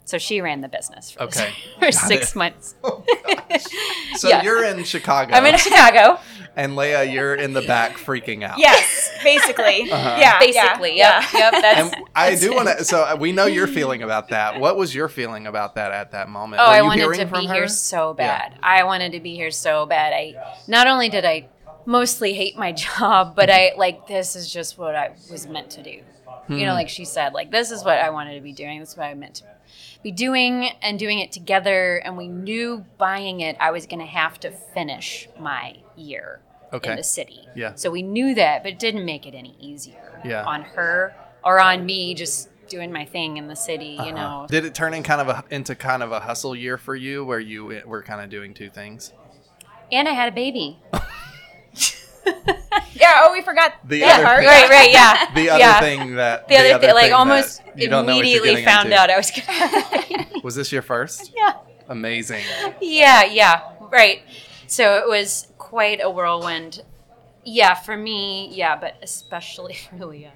So 0.08 0.16
she 0.16 0.40
ran 0.40 0.62
the 0.62 0.68
business 0.68 1.10
for, 1.10 1.24
Okay. 1.24 1.52
for 1.80 1.92
six 1.92 2.30
it. 2.32 2.36
months. 2.36 2.74
So 4.16 4.28
Yeah. 4.28 4.42
you're 4.42 4.64
in 4.64 4.84
Chicago. 4.84 5.34
I'm 5.34 5.44
in 5.46 5.56
Chicago. 5.58 6.18
and 6.56 6.76
Leah, 6.76 7.04
you're 7.04 7.34
in 7.34 7.52
the 7.52 7.62
back 7.62 7.96
freaking 7.98 8.42
out. 8.42 8.58
Yes, 8.58 9.10
basically. 9.22 9.90
Uh-huh. 9.98 10.16
Yeah, 10.18 10.38
Basically, 10.38 10.96
yeah, 10.96 11.20
yep, 11.20 11.32
yep. 11.32 11.52
That's, 11.62 11.94
And 11.94 12.04
I 12.16 12.30
that's 12.30 12.40
do 12.40 12.54
want 12.54 12.68
to. 12.68 12.84
So 12.84 13.16
we 13.16 13.32
know 13.32 13.46
your 13.46 13.66
feeling 13.66 14.02
about 14.02 14.28
that. 14.30 14.58
What 14.58 14.76
was 14.76 14.94
your 14.94 15.08
feeling 15.08 15.46
about 15.46 15.74
that 15.76 15.92
at 15.92 16.12
that 16.12 16.28
moment? 16.28 16.62
Oh, 16.62 16.66
Were 16.68 16.72
I 16.72 16.78
you 16.78 16.84
wanted 16.84 17.02
hearing 17.02 17.20
to 17.20 17.26
from 17.26 17.40
be 17.42 17.46
her? 17.48 17.54
here 17.54 17.68
so 17.68 18.14
Yeah. 18.18 18.38
bad. 18.48 18.58
I 18.62 18.84
wanted 18.84 19.12
to 19.12 19.20
be 19.20 19.34
here 19.34 19.50
so 19.50 19.86
bad. 19.86 20.12
I 20.12 20.34
not 20.66 20.86
only 20.86 21.08
did 21.08 21.24
I 21.24 21.48
mostly 21.86 22.32
hate 22.34 22.56
my 22.56 22.72
job, 22.72 23.34
but 23.36 23.50
I 23.50 23.72
like 23.76 24.06
this 24.06 24.34
is 24.36 24.50
just 24.52 24.78
what 24.78 24.94
I 24.96 25.10
was 25.30 25.46
meant 25.46 25.70
to 25.72 25.82
do. 25.82 26.00
You 26.48 26.56
Hmm. 26.56 26.62
know, 26.66 26.72
like 26.74 26.88
she 26.88 27.04
said, 27.04 27.32
like 27.34 27.50
this 27.50 27.70
is 27.70 27.84
what 27.84 27.98
I 27.98 28.10
wanted 28.10 28.34
to 28.36 28.40
be 28.40 28.52
doing. 28.52 28.80
This 28.80 28.90
is 28.92 28.96
what 28.96 29.06
I 29.06 29.14
meant 29.14 29.36
to 29.36 29.44
be 30.02 30.10
doing 30.12 30.70
and 30.82 30.98
doing 30.98 31.18
it 31.18 31.30
together. 31.32 31.96
And 31.98 32.16
we 32.16 32.28
knew 32.28 32.84
buying 32.96 33.40
it, 33.40 33.56
I 33.60 33.70
was 33.70 33.86
going 33.86 34.00
to 34.00 34.06
have 34.06 34.40
to 34.40 34.50
finish 34.50 35.28
my 35.38 35.76
year 35.96 36.40
Okay. 36.72 36.90
in 36.90 36.96
the 36.96 37.02
city. 37.04 37.46
Yeah. 37.54 37.74
So 37.74 37.90
we 37.90 38.02
knew 38.02 38.34
that, 38.34 38.62
but 38.62 38.72
it 38.72 38.78
didn't 38.78 39.04
make 39.04 39.26
it 39.26 39.34
any 39.34 39.56
easier 39.60 40.20
Yeah. 40.24 40.44
on 40.44 40.62
her 40.62 41.14
or 41.44 41.60
on 41.60 41.84
me 41.86 42.14
just 42.14 42.48
doing 42.68 42.92
my 42.92 43.04
thing 43.04 43.36
in 43.38 43.48
the 43.48 43.56
city. 43.56 43.98
You 44.04 44.12
know, 44.12 44.46
Did 44.48 44.64
it 44.64 44.74
turn 44.74 44.92
in 44.94 45.02
kind 45.02 45.20
of 45.20 45.28
a 45.28 45.44
into 45.50 45.74
kind 45.74 46.02
of 46.02 46.12
a 46.12 46.20
hustle 46.20 46.54
year 46.54 46.76
for 46.78 46.94
you, 46.94 47.24
where 47.24 47.40
you 47.40 47.82
were 47.86 48.02
kind 48.02 48.20
of 48.20 48.28
doing 48.30 48.52
two 48.54 48.68
things? 48.70 49.12
And 49.90 50.06
I 50.08 50.12
had 50.12 50.28
a 50.28 50.34
baby. 50.34 50.78
Yeah. 52.94 53.20
Oh, 53.24 53.32
we 53.32 53.42
forgot 53.42 53.74
The 53.84 54.00
that 54.00 54.14
other 54.16 54.24
part. 54.24 54.38
thing- 54.40 54.48
right, 54.48 54.70
right, 54.70 54.92
yeah. 54.92 55.30
The 55.34 55.50
other 55.50 55.58
yeah. 55.60 55.80
thing 55.80 56.14
that 56.16 56.48
The 56.48 56.56
other, 56.56 56.78
thing, 56.80 56.94
like 56.94 57.02
thing 57.02 57.10
that 57.10 57.16
almost 57.18 57.62
you 57.76 57.88
don't 57.88 58.06
know 58.06 58.16
what 58.16 58.26
you're 58.26 58.36
immediately 58.38 58.64
found 58.64 58.86
into. 58.86 58.98
out 58.98 59.10
I 59.10 59.16
was 59.16 59.30
gonna 59.30 59.52
have 59.52 59.92
a 59.92 59.96
baby. 60.08 60.40
Was 60.42 60.54
this 60.54 60.72
your 60.72 60.82
first? 60.82 61.32
yeah. 61.36 61.54
Amazing. 61.88 62.42
Yeah, 62.80 63.24
yeah, 63.24 63.62
right. 63.90 64.22
So 64.66 64.96
it 64.98 65.08
was 65.08 65.48
quite 65.58 66.00
a 66.02 66.10
whirlwind. 66.10 66.82
Yeah, 67.44 67.74
for 67.74 67.96
me, 67.96 68.48
yeah, 68.52 68.76
but 68.76 68.96
especially 69.02 69.74
for 69.98 70.04
Leah. 70.06 70.32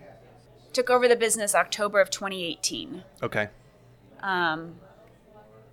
Took 0.73 0.89
over 0.89 1.07
the 1.09 1.17
business 1.17 1.55
October 1.55 2.01
of 2.01 2.09
2018. 2.11 3.05
Okay. 3.23 3.49
Um, 4.23 4.77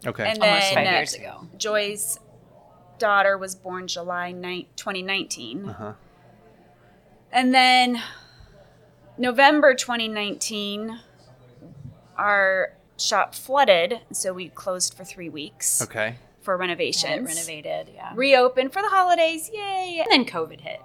Okay. 0.06 0.30
and 0.30 0.42
Almost 0.42 0.62
then 0.62 0.74
five 0.76 0.88
uh, 0.88 0.92
years 0.92 1.14
ago. 1.14 1.48
Joy's 1.58 2.20
daughter 2.98 3.38
was 3.38 3.56
born 3.56 3.88
July 3.88 4.32
9, 4.34 4.66
2019. 4.76 5.70
uh-huh. 5.70 5.94
And 7.32 7.54
then 7.54 8.02
November 9.18 9.74
2019, 9.74 11.00
our 12.18 12.74
shop 12.98 13.34
flooded, 13.36 14.02
so 14.12 14.34
we 14.34 14.50
closed 14.50 14.94
for 14.94 15.04
three 15.06 15.30
weeks 15.30 15.82
Okay. 15.82 16.16
for 16.42 16.56
Yeah, 16.56 16.60
renovations. 16.62 17.28
renovated, 17.28 17.92
yeah. 17.94 18.12
Reopened 18.16 18.74
for 18.74 18.82
the 18.82 18.90
holidays, 18.90 19.50
yay! 19.54 20.02
And 20.04 20.12
then 20.12 20.26
COVID 20.26 20.62
hit. 20.62 20.82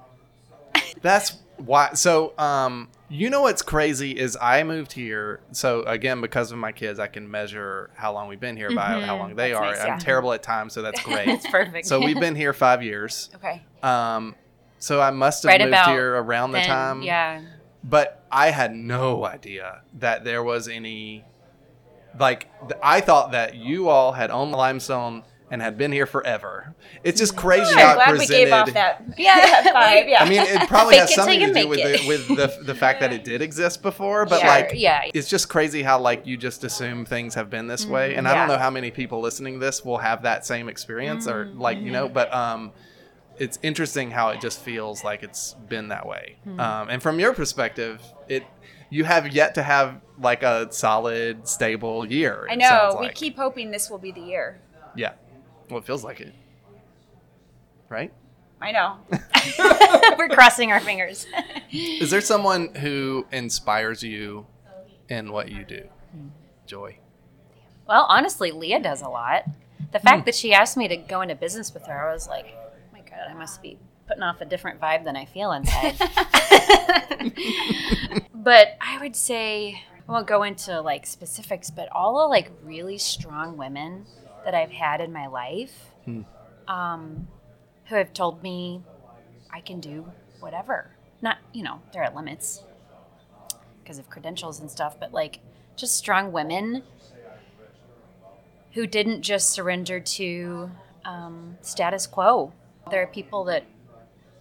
That's 1.02 1.36
why. 1.56 1.94
So, 1.94 2.32
um, 2.38 2.88
you 3.08 3.30
know 3.30 3.42
what's 3.42 3.62
crazy 3.62 4.12
is 4.12 4.36
I 4.40 4.62
moved 4.64 4.92
here. 4.92 5.40
So 5.52 5.82
again, 5.82 6.20
because 6.20 6.50
of 6.52 6.58
my 6.58 6.72
kids, 6.72 6.98
I 6.98 7.06
can 7.06 7.30
measure 7.30 7.90
how 7.94 8.12
long 8.12 8.28
we've 8.28 8.40
been 8.40 8.56
here 8.56 8.74
by 8.74 9.00
how 9.02 9.16
long 9.18 9.34
they 9.36 9.50
That's 9.50 9.60
are. 9.60 9.70
nice, 9.72 9.80
I'm 9.80 9.98
terrible 9.98 10.32
at 10.32 10.42
time, 10.42 10.68
so 10.70 10.82
that's 10.82 11.00
great. 11.04 11.28
It's 11.28 11.46
perfect. 11.48 11.86
so 11.86 12.00
we've 12.00 12.18
been 12.18 12.34
here 12.34 12.52
five 12.52 12.82
years. 12.82 13.30
Okay. 13.36 13.62
Um, 13.82 14.34
so 14.84 15.00
I 15.00 15.10
must 15.10 15.42
have 15.42 15.48
Right 15.50 15.60
moved 15.60 15.70
about 15.72 15.88
here 15.90 16.14
around 16.16 16.52
the 16.52 16.60
time. 16.60 17.02
Yeah. 17.02 17.40
But 17.82 18.24
I 18.30 18.50
had 18.50 18.74
no 18.74 19.24
idea 19.24 19.80
that 19.98 20.24
there 20.24 20.42
was 20.42 20.68
any. 20.68 21.24
Like 22.18 22.48
th- 22.68 22.80
I 22.82 23.00
thought 23.00 23.32
that 23.32 23.56
you 23.56 23.88
all 23.88 24.12
had 24.12 24.30
owned 24.30 24.52
limestone 24.52 25.24
and 25.50 25.60
had 25.60 25.76
been 25.76 25.90
here 25.92 26.06
forever. 26.06 26.74
It's 27.02 27.18
just 27.20 27.36
crazy 27.36 27.72
I'm 27.74 27.78
how 27.78 27.92
it 27.92 27.94
glad 27.96 28.12
we 28.12 28.18
presented. 28.18 28.44
gave 28.44 28.52
off 28.52 28.72
that 28.72 29.02
Yeah. 29.18 29.62
vibe. 29.72 30.08
Yeah. 30.08 30.22
I 30.22 30.28
mean, 30.28 30.40
it 30.42 30.68
probably 30.68 30.96
has 30.96 31.14
something 31.14 31.40
to 31.40 31.52
do 31.52 31.68
with 31.68 31.80
it. 31.80 32.00
the, 32.02 32.08
with 32.08 32.28
the 32.28 32.64
the 32.64 32.74
fact 32.74 33.00
that 33.00 33.12
it 33.12 33.24
did 33.32 33.42
exist 33.42 33.82
before, 33.82 34.26
but 34.26 34.40
Sure, 34.40 34.48
like, 34.48 34.72
yeah. 34.74 35.02
it's 35.12 35.28
just 35.28 35.48
crazy 35.48 35.82
how 35.82 35.98
like 35.98 36.26
you 36.26 36.36
just 36.36 36.62
assume 36.64 37.04
things 37.04 37.34
have 37.34 37.50
been 37.50 37.66
this 37.66 37.84
way, 37.84 38.14
and 38.14 38.26
I 38.28 38.30
don't 38.34 38.42
Mm-hmm. 38.44 38.52
Know 38.52 38.58
how 38.58 38.70
many 38.70 38.90
people 38.90 39.20
listening 39.20 39.54
to 39.54 39.60
this 39.60 39.84
will 39.84 39.98
have 39.98 40.22
that 40.22 40.46
same 40.46 40.68
experience 40.68 41.26
or 41.26 41.46
Mm-hmm. 41.46 41.60
like 41.60 41.78
you 41.80 41.90
know, 41.90 42.08
but 42.08 42.32
um, 42.32 42.72
it's 43.38 43.58
interesting 43.62 44.10
how 44.10 44.30
it 44.30 44.40
just 44.40 44.60
feels 44.60 45.04
like 45.04 45.22
it's 45.22 45.54
been 45.68 45.88
that 45.88 46.06
way. 46.06 46.36
Hmm. 46.44 46.60
Um, 46.60 46.88
and 46.90 47.02
from 47.02 47.18
your 47.18 47.34
perspective, 47.34 48.00
it 48.28 48.44
you 48.90 49.04
have 49.04 49.32
yet 49.32 49.54
to 49.56 49.62
have 49.62 50.00
like 50.18 50.42
a 50.42 50.72
solid, 50.72 51.48
stable 51.48 52.06
year. 52.06 52.46
I 52.48 52.54
know. 52.54 52.96
We 52.98 53.06
like. 53.06 53.14
keep 53.14 53.36
hoping 53.36 53.70
this 53.70 53.90
will 53.90 53.98
be 53.98 54.12
the 54.12 54.20
year. 54.20 54.60
yeah. 54.94 55.14
Well, 55.68 55.78
it 55.78 55.86
feels 55.86 56.04
like 56.04 56.20
it, 56.20 56.34
right? 57.88 58.12
I 58.60 58.70
know. 58.72 58.98
We're 60.18 60.28
crossing 60.28 60.72
our 60.72 60.80
fingers. 60.80 61.26
Is 61.72 62.10
there 62.10 62.20
someone 62.20 62.74
who 62.74 63.26
inspires 63.32 64.02
you 64.02 64.46
in 65.08 65.32
what 65.32 65.50
you 65.50 65.64
do? 65.64 65.88
Joy. 66.66 66.98
well, 67.86 68.06
honestly, 68.08 68.50
Leah 68.52 68.80
does 68.80 69.02
a 69.02 69.08
lot. 69.08 69.44
The 69.92 69.98
fact 70.00 70.24
that 70.26 70.34
she 70.34 70.52
asked 70.52 70.76
me 70.76 70.88
to 70.88 70.96
go 70.96 71.20
into 71.20 71.34
business 71.34 71.72
with 71.74 71.86
her, 71.86 72.08
I 72.08 72.12
was 72.12 72.26
like, 72.26 72.46
God, 73.16 73.30
I 73.30 73.34
must 73.34 73.62
be 73.62 73.78
putting 74.06 74.22
off 74.22 74.40
a 74.40 74.44
different 74.44 74.80
vibe 74.80 75.04
than 75.04 75.16
I 75.16 75.24
feel 75.24 75.52
inside. 75.52 75.96
but 78.34 78.76
I 78.80 78.98
would 79.00 79.16
say, 79.16 79.82
I 80.06 80.12
won't 80.12 80.26
go 80.26 80.42
into 80.42 80.80
like 80.80 81.06
specifics, 81.06 81.70
but 81.70 81.88
all 81.92 82.18
the 82.18 82.28
like 82.28 82.50
really 82.62 82.98
strong 82.98 83.56
women 83.56 84.06
that 84.44 84.54
I've 84.54 84.72
had 84.72 85.00
in 85.00 85.12
my 85.12 85.26
life 85.26 85.90
um, 86.68 87.28
who 87.86 87.96
have 87.96 88.12
told 88.12 88.42
me 88.42 88.82
I 89.50 89.60
can 89.60 89.80
do 89.80 90.10
whatever. 90.40 90.90
Not, 91.22 91.38
you 91.52 91.62
know, 91.62 91.80
there 91.92 92.02
are 92.02 92.14
limits 92.14 92.62
because 93.82 93.98
of 93.98 94.10
credentials 94.10 94.60
and 94.60 94.70
stuff, 94.70 94.98
but 94.98 95.12
like 95.12 95.40
just 95.76 95.96
strong 95.96 96.32
women 96.32 96.82
who 98.72 98.86
didn't 98.86 99.22
just 99.22 99.50
surrender 99.50 100.00
to 100.00 100.70
um, 101.04 101.56
status 101.62 102.06
quo. 102.06 102.52
There 102.90 103.02
are 103.02 103.06
people 103.06 103.44
that 103.44 103.64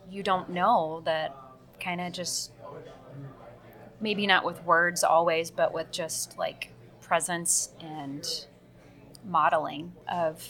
you 0.10 0.24
don't 0.24 0.50
know 0.50 1.02
that 1.06 1.36
kind 1.80 2.02
of 2.02 2.12
just 2.14 2.52
maybe 4.02 4.28
not 4.28 4.44
with 4.44 4.64
words 4.64 5.04
always, 5.04 5.50
but 5.50 5.74
with 5.74 5.92
just 5.92 6.38
like 6.38 6.70
presence 7.02 7.70
and 7.80 8.28
modeling 9.26 9.94
of 10.12 10.46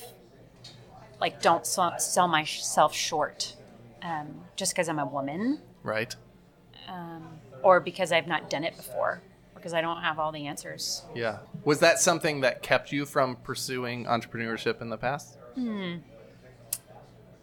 like 1.22 1.42
don't 1.42 1.66
sell, 1.66 2.28
myself 2.28 2.94
short 2.94 3.56
um, 4.02 4.42
just 4.56 4.74
because 4.74 4.90
I'm 4.90 5.00
a 5.00 5.06
woman 5.06 5.60
Right. 5.84 6.16
um, 6.90 7.28
or 7.62 7.80
because 7.80 8.12
I've 8.12 8.28
not 8.28 8.50
done 8.50 8.64
it 8.64 8.76
before 8.76 9.22
because 9.56 9.74
I 9.74 9.82
don't 9.82 10.02
have 10.02 10.20
all 10.20 10.32
the 10.32 10.48
answers. 10.48 11.04
Yeah. 11.16 11.38
Was 11.64 11.80
that 11.80 12.00
something 12.00 12.42
that 12.42 12.62
kept 12.62 12.92
you 12.92 13.06
from 13.06 13.38
pursuing 13.38 14.06
entrepreneurship 14.06 14.82
in 14.82 14.90
the 14.90 14.98
past? 14.98 15.38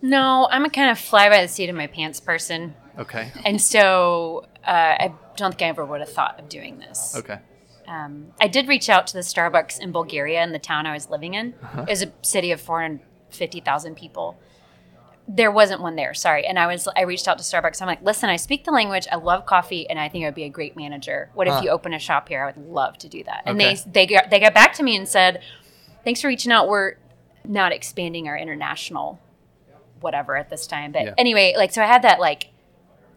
No, 0.03 0.49
I'm 0.51 0.65
a 0.65 0.71
kind 0.71 0.91
of 0.91 0.99
fly 0.99 1.29
by 1.29 1.43
the 1.43 1.49
seat 1.49 1.69
of 1.69 1.77
my 1.77 1.87
pants 1.87 2.21
person. 2.21 2.75
Okay. 2.99 3.31
And 3.45 3.61
so 3.61 4.47
uh, 4.67 4.71
I 4.71 5.15
don't 5.37 5.51
think 5.53 5.63
I 5.63 5.67
ever 5.67 5.85
would 5.85 6.01
have 6.01 6.13
thought 6.13 6.39
of 6.41 6.49
doing 6.49 6.79
this. 6.79 7.15
Okay. 7.17 7.39
Um, 7.87 8.29
I 8.41 8.47
did 8.47 8.69
reach 8.69 8.89
out 8.89 9.07
to 9.09 9.15
the 9.15 9.21
Starbucks 9.21 9.81
in 9.81 9.91
Bulgaria 9.93 10.43
in 10.43 10.53
the 10.53 10.59
town 10.59 10.87
I 10.87 10.93
was 10.93 11.11
living 11.11 11.35
in. 11.35 11.55
Uh-huh. 11.63 11.83
It 11.83 11.91
was 11.91 12.03
a 12.03 12.13
city 12.23 12.53
of 12.53 12.61
450,000 12.61 13.95
people. 13.97 14.39
There 15.27 15.51
wasn't 15.51 15.81
one 15.81 15.97
there, 15.97 16.13
sorry. 16.15 16.45
And 16.47 16.59
I 16.59 16.67
was 16.67 16.89
I 16.97 17.03
reached 17.03 17.29
out 17.29 17.39
to 17.39 17.45
Starbucks. 17.45 17.81
I'm 17.81 17.87
like, 17.87 18.03
listen, 18.03 18.29
I 18.31 18.37
speak 18.37 18.65
the 18.65 18.71
language. 18.73 19.07
I 19.13 19.17
love 19.17 19.47
coffee, 19.47 19.89
and 19.89 19.99
I 19.99 20.09
think 20.09 20.25
I 20.25 20.29
would 20.29 20.35
be 20.35 20.43
a 20.45 20.49
great 20.49 20.77
manager. 20.77 21.31
What 21.35 21.47
if 21.47 21.63
you 21.63 21.71
open 21.71 21.95
a 21.95 22.01
shop 22.01 22.29
here? 22.29 22.43
I 22.43 22.47
would 22.47 22.57
love 22.69 22.99
to 22.99 23.09
do 23.09 23.23
that. 23.25 23.43
And 23.47 23.61
Okay. 23.61 23.75
they 23.93 24.07
they 24.07 24.07
got, 24.15 24.31
they 24.31 24.41
got 24.41 24.55
back 24.55 24.73
to 24.75 24.83
me 24.83 24.97
and 24.97 25.07
said, 25.09 25.43
thanks 26.05 26.21
for 26.21 26.27
reaching 26.29 26.51
out. 26.51 26.67
We're 26.69 26.95
not 27.45 27.71
expanding 27.73 28.27
our 28.29 28.37
international 28.37 29.21
whatever 30.01 30.37
at 30.37 30.51
this 30.51 30.67
time. 30.67 30.93
But 30.93 31.03
Yeah. 31.05 31.15
anyway, 31.19 31.55
like 31.57 31.73
so 31.73 31.83
I 31.83 31.87
had 31.87 32.03
that 32.03 32.21
like 32.21 32.49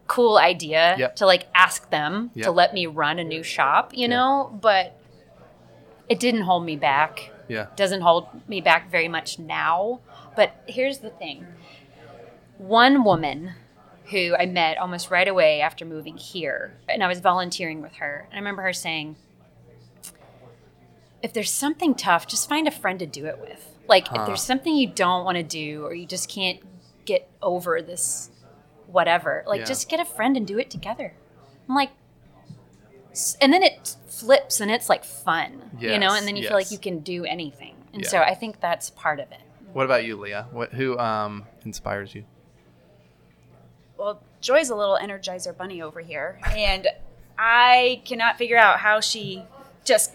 cool 0.07 0.37
idea 0.37 0.95
Yep. 0.97 1.15
to 1.17 1.25
like 1.25 1.47
ask 1.55 1.89
them 1.89 2.31
Yep. 2.35 2.43
to 2.45 2.51
let 2.51 2.73
me 2.73 2.85
run 2.87 3.19
a 3.19 3.23
new 3.23 3.41
shop, 3.43 3.93
you 3.93 4.01
Yeah. 4.01 4.07
know, 4.07 4.57
but 4.61 4.99
it 6.09 6.19
didn't 6.19 6.41
hold 6.41 6.65
me 6.65 6.75
back. 6.75 7.31
Yeah. 7.47 7.67
Doesn't 7.75 8.01
hold 8.01 8.27
me 8.47 8.61
back 8.61 8.89
very 8.91 9.07
much 9.07 9.39
now. 9.39 9.99
But 10.35 10.51
here's 10.67 10.99
the 10.99 11.09
thing. 11.09 11.45
One 12.57 13.03
woman 13.03 13.53
who 14.11 14.35
I 14.37 14.45
met 14.45 14.77
almost 14.77 15.09
right 15.09 15.27
away 15.27 15.61
after 15.61 15.85
moving 15.85 16.17
here, 16.17 16.75
and 16.89 17.01
I 17.03 17.07
was 17.07 17.19
volunteering 17.21 17.81
with 17.81 17.95
her. 17.95 18.25
And 18.29 18.33
I 18.33 18.37
remember 18.39 18.61
her 18.63 18.73
saying, 18.73 19.15
if 21.21 21.31
there's 21.33 21.51
something 21.51 21.95
tough, 21.95 22.27
just 22.27 22.49
find 22.49 22.67
a 22.67 22.71
friend 22.71 22.99
to 22.99 23.05
do 23.05 23.25
it 23.25 23.39
with. 23.39 23.77
Like, 23.87 24.07
Huh. 24.09 24.21
if 24.21 24.25
there's 24.27 24.41
something 24.43 24.75
you 24.75 24.87
don't 24.87 25.23
want 25.23 25.37
to 25.37 25.43
do 25.43 25.85
or 25.85 25.93
you 25.93 26.05
just 26.05 26.29
can't 26.29 26.59
get 27.05 27.29
over 27.41 27.81
this 27.81 28.29
whatever, 28.87 29.43
like, 29.47 29.59
Yeah. 29.61 29.65
just 29.65 29.89
get 29.89 29.99
a 29.99 30.05
friend 30.05 30.37
and 30.37 30.45
do 30.45 30.59
it 30.59 30.69
together. 30.69 31.13
I'm 31.67 31.75
like, 31.75 31.91
and 33.41 33.53
then 33.53 33.63
it 33.63 33.95
flips 34.07 34.59
and 34.59 34.69
it's 34.71 34.89
like 34.89 35.03
fun, 35.03 35.71
you 35.79 35.97
know, 35.99 36.13
and 36.13 36.27
then 36.27 36.35
you 36.35 36.43
feel 36.47 36.57
like 36.57 36.71
you 36.71 36.77
can 36.77 36.99
do 36.99 37.25
anything. 37.25 37.75
And 37.93 38.03
Yeah. 38.03 38.09
so 38.09 38.19
I 38.21 38.33
think 38.33 38.59
that's 38.59 38.89
part 38.89 39.19
of 39.19 39.31
it. 39.31 39.39
What 39.71 39.85
about 39.85 40.03
you, 40.03 40.15
Leah? 40.19 40.47
What 40.51 40.73
who 40.73 40.97
um 40.99 41.45
inspires 41.65 42.13
you? 42.13 42.25
Well, 43.97 44.21
Joy's 44.41 44.69
a 44.69 44.75
little 44.75 44.97
energizer 45.01 45.55
bunny 45.55 45.81
over 45.81 46.01
here, 46.01 46.39
and 46.55 46.87
I 47.37 48.01
cannot 48.05 48.37
figure 48.37 48.57
out 48.57 48.79
how 48.79 48.99
she 48.99 49.43
just 49.85 50.13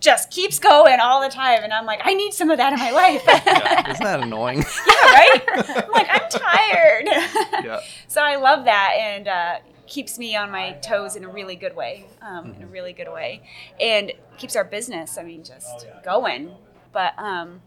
just 0.00 0.30
keeps 0.30 0.58
going 0.58 1.00
all 1.00 1.22
the 1.22 1.28
time. 1.28 1.62
And 1.64 1.72
I'm 1.72 1.86
like, 1.86 2.00
I 2.04 2.14
need 2.14 2.32
some 2.32 2.50
of 2.50 2.58
that 2.58 2.72
in 2.72 2.78
my 2.78 2.90
life. 2.90 3.22
Yeah. 3.26 3.90
Isn't 3.90 4.04
that 4.04 4.20
annoying? 4.20 4.58
yeah, 4.58 5.12
right? 5.12 5.40
I'm 5.84 5.90
like, 5.90 6.06
I'm 6.10 6.28
tired. 6.30 7.64
yeah. 7.64 7.80
so 8.08 8.22
I 8.22 8.36
love 8.36 8.64
that 8.66 8.94
and 8.98 9.28
uh, 9.28 9.56
keeps 9.86 10.18
me 10.18 10.36
on 10.36 10.50
my 10.50 10.72
toes 10.74 11.16
in 11.16 11.24
a 11.24 11.28
really 11.28 11.56
good 11.56 11.74
way, 11.74 12.06
um, 12.22 12.54
in 12.54 12.62
a 12.62 12.66
really 12.66 12.92
good 12.92 13.10
way, 13.10 13.42
and 13.80 14.12
keeps 14.36 14.56
our 14.56 14.64
business. 14.64 15.16
I 15.18 15.22
mean, 15.22 15.42
just 15.42 15.86
going. 16.04 16.52
But 16.92 17.18
um, 17.18 17.60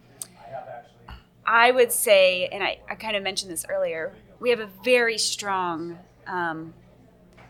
I 1.46 1.72
would 1.72 1.92
say, 1.92 2.48
and 2.48 2.64
I, 2.64 2.80
I 2.90 2.96
kind 2.96 3.16
of 3.16 3.24
mentioned 3.24 3.52
this 3.52 3.66
earlier, 3.70 4.14
we 4.40 4.50
have 4.52 4.60
a 4.60 4.70
very 4.84 5.18
strong 5.18 6.00
um, 6.28 6.74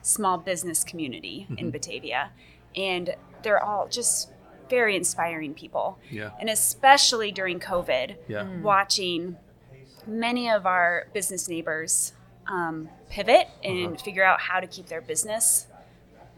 small 0.01 0.37
business 0.37 0.83
community 0.83 1.47
in 1.57 1.69
Batavia, 1.71 2.31
and 2.75 3.15
they're 3.43 3.63
all 3.63 3.87
just 3.87 4.29
very 4.69 4.95
inspiring 4.95 5.53
people. 5.53 5.97
Yeah. 6.09 6.31
And 6.39 6.49
especially 6.49 7.31
during 7.31 7.59
COVID, 7.59 8.15
Yeah. 8.27 8.43
Mm. 8.43 8.61
watching 8.61 9.37
many 10.07 10.49
of 10.49 10.65
our 10.65 11.07
business 11.13 11.47
neighbors 11.47 12.13
um, 12.47 12.89
pivot 13.09 13.47
and 13.63 13.99
figure 14.01 14.23
out 14.23 14.41
how 14.41 14.59
to 14.59 14.67
keep 14.67 14.87
their 14.87 15.01
business 15.01 15.67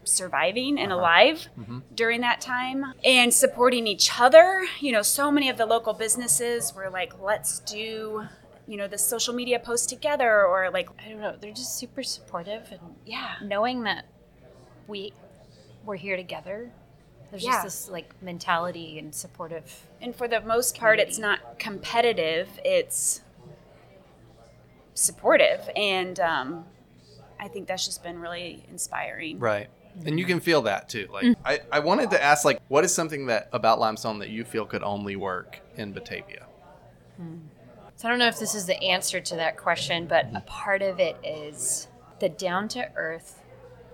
surviving 0.04 0.78
and 0.78 0.90
alive 0.92 1.46
during 1.94 2.20
that 2.22 2.40
time 2.40 2.92
and 3.04 3.32
supporting 3.32 3.86
each 3.86 4.20
other. 4.20 4.66
You 4.80 4.92
know, 4.92 5.02
so 5.02 5.30
many 5.30 5.48
of 5.48 5.56
the 5.56 5.64
local 5.66 5.94
businesses 5.94 6.74
were 6.74 6.90
like, 6.90 7.18
let's 7.20 7.60
do, 7.60 8.26
you 8.66 8.76
know, 8.76 8.88
the 8.88 8.98
social 8.98 9.32
media 9.32 9.58
post 9.58 9.88
together 9.88 10.44
or 10.44 10.70
like, 10.70 10.88
I 11.04 11.08
don't 11.08 11.20
know. 11.20 11.36
They're 11.40 11.52
just 11.52 11.78
super 11.78 12.02
supportive 12.02 12.68
and 12.72 12.80
yeah. 13.06 13.34
knowing 13.42 13.84
that 13.84 14.06
we 14.88 15.12
we're 15.84 15.96
here 15.96 16.16
together. 16.16 16.72
There's 17.32 17.44
Yeah. 17.44 17.62
just 17.62 17.86
this 17.86 17.90
like 17.90 18.22
mentality 18.22 18.98
and 18.98 19.14
supportive. 19.14 19.88
And 20.02 20.14
for 20.14 20.28
the 20.28 20.42
most 20.42 20.78
part, 20.78 21.00
it's 21.00 21.18
not 21.18 21.58
competitive, 21.58 22.60
it's 22.62 23.22
supportive. 24.92 25.70
And 25.74 26.20
um, 26.20 26.66
I 27.40 27.48
think 27.48 27.66
that's 27.66 27.86
just 27.86 28.02
been 28.02 28.20
really 28.20 28.64
inspiring. 28.70 29.38
Right. 29.38 29.68
And 30.04 30.18
you 30.18 30.26
can 30.26 30.40
feel 30.40 30.62
that 30.62 30.90
too. 30.90 31.08
Like 31.10 31.24
Mm. 31.24 31.36
I, 31.42 31.60
I 31.72 31.78
wanted 31.78 32.10
to 32.10 32.22
ask 32.22 32.44
like 32.44 32.60
what 32.68 32.84
is 32.84 32.94
something 32.94 33.26
that 33.26 33.48
about 33.52 33.80
limestone 33.80 34.18
that 34.18 34.28
you 34.28 34.44
feel 34.44 34.66
could 34.66 34.82
only 34.82 35.16
work 35.16 35.60
in 35.76 35.92
Batavia? 35.92 36.46
So 37.96 38.08
I 38.08 38.10
don't 38.10 38.18
know 38.18 38.26
if 38.26 38.38
this 38.38 38.54
is 38.54 38.66
the 38.66 38.82
answer 38.82 39.20
to 39.20 39.36
that 39.36 39.56
question, 39.56 40.06
but 40.06 40.26
a 40.34 40.40
part 40.40 40.82
of 40.82 40.98
it 41.00 41.16
is 41.24 41.88
the 42.20 42.28
down 42.28 42.68
to 42.68 42.90
earth, 42.94 43.40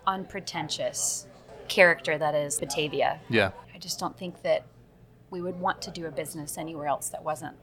unpretentious 0.06 1.26
character 1.68 2.18
that 2.18 2.34
is 2.34 2.58
Batavia. 2.58 3.20
Yeah. 3.28 3.50
I 3.74 3.78
just 3.78 3.98
don't 3.98 4.16
think 4.16 4.42
that 4.42 4.64
we 5.30 5.40
would 5.40 5.60
want 5.60 5.82
to 5.82 5.90
do 5.90 6.06
a 6.06 6.10
business 6.10 6.58
anywhere 6.58 6.86
else 6.86 7.08
that 7.10 7.22
wasn't 7.22 7.56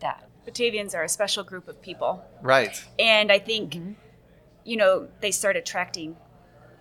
that. 0.00 0.28
Batavians 0.46 0.94
are 0.94 1.02
a 1.02 1.08
special 1.08 1.42
group 1.42 1.68
of 1.68 1.80
people. 1.80 2.22
Right. 2.42 2.84
And 2.98 3.32
I 3.32 3.38
think, 3.38 3.72
mm-hmm. 3.72 3.92
you 4.64 4.76
know, 4.76 5.08
they 5.20 5.30
start 5.30 5.56
attracting 5.56 6.16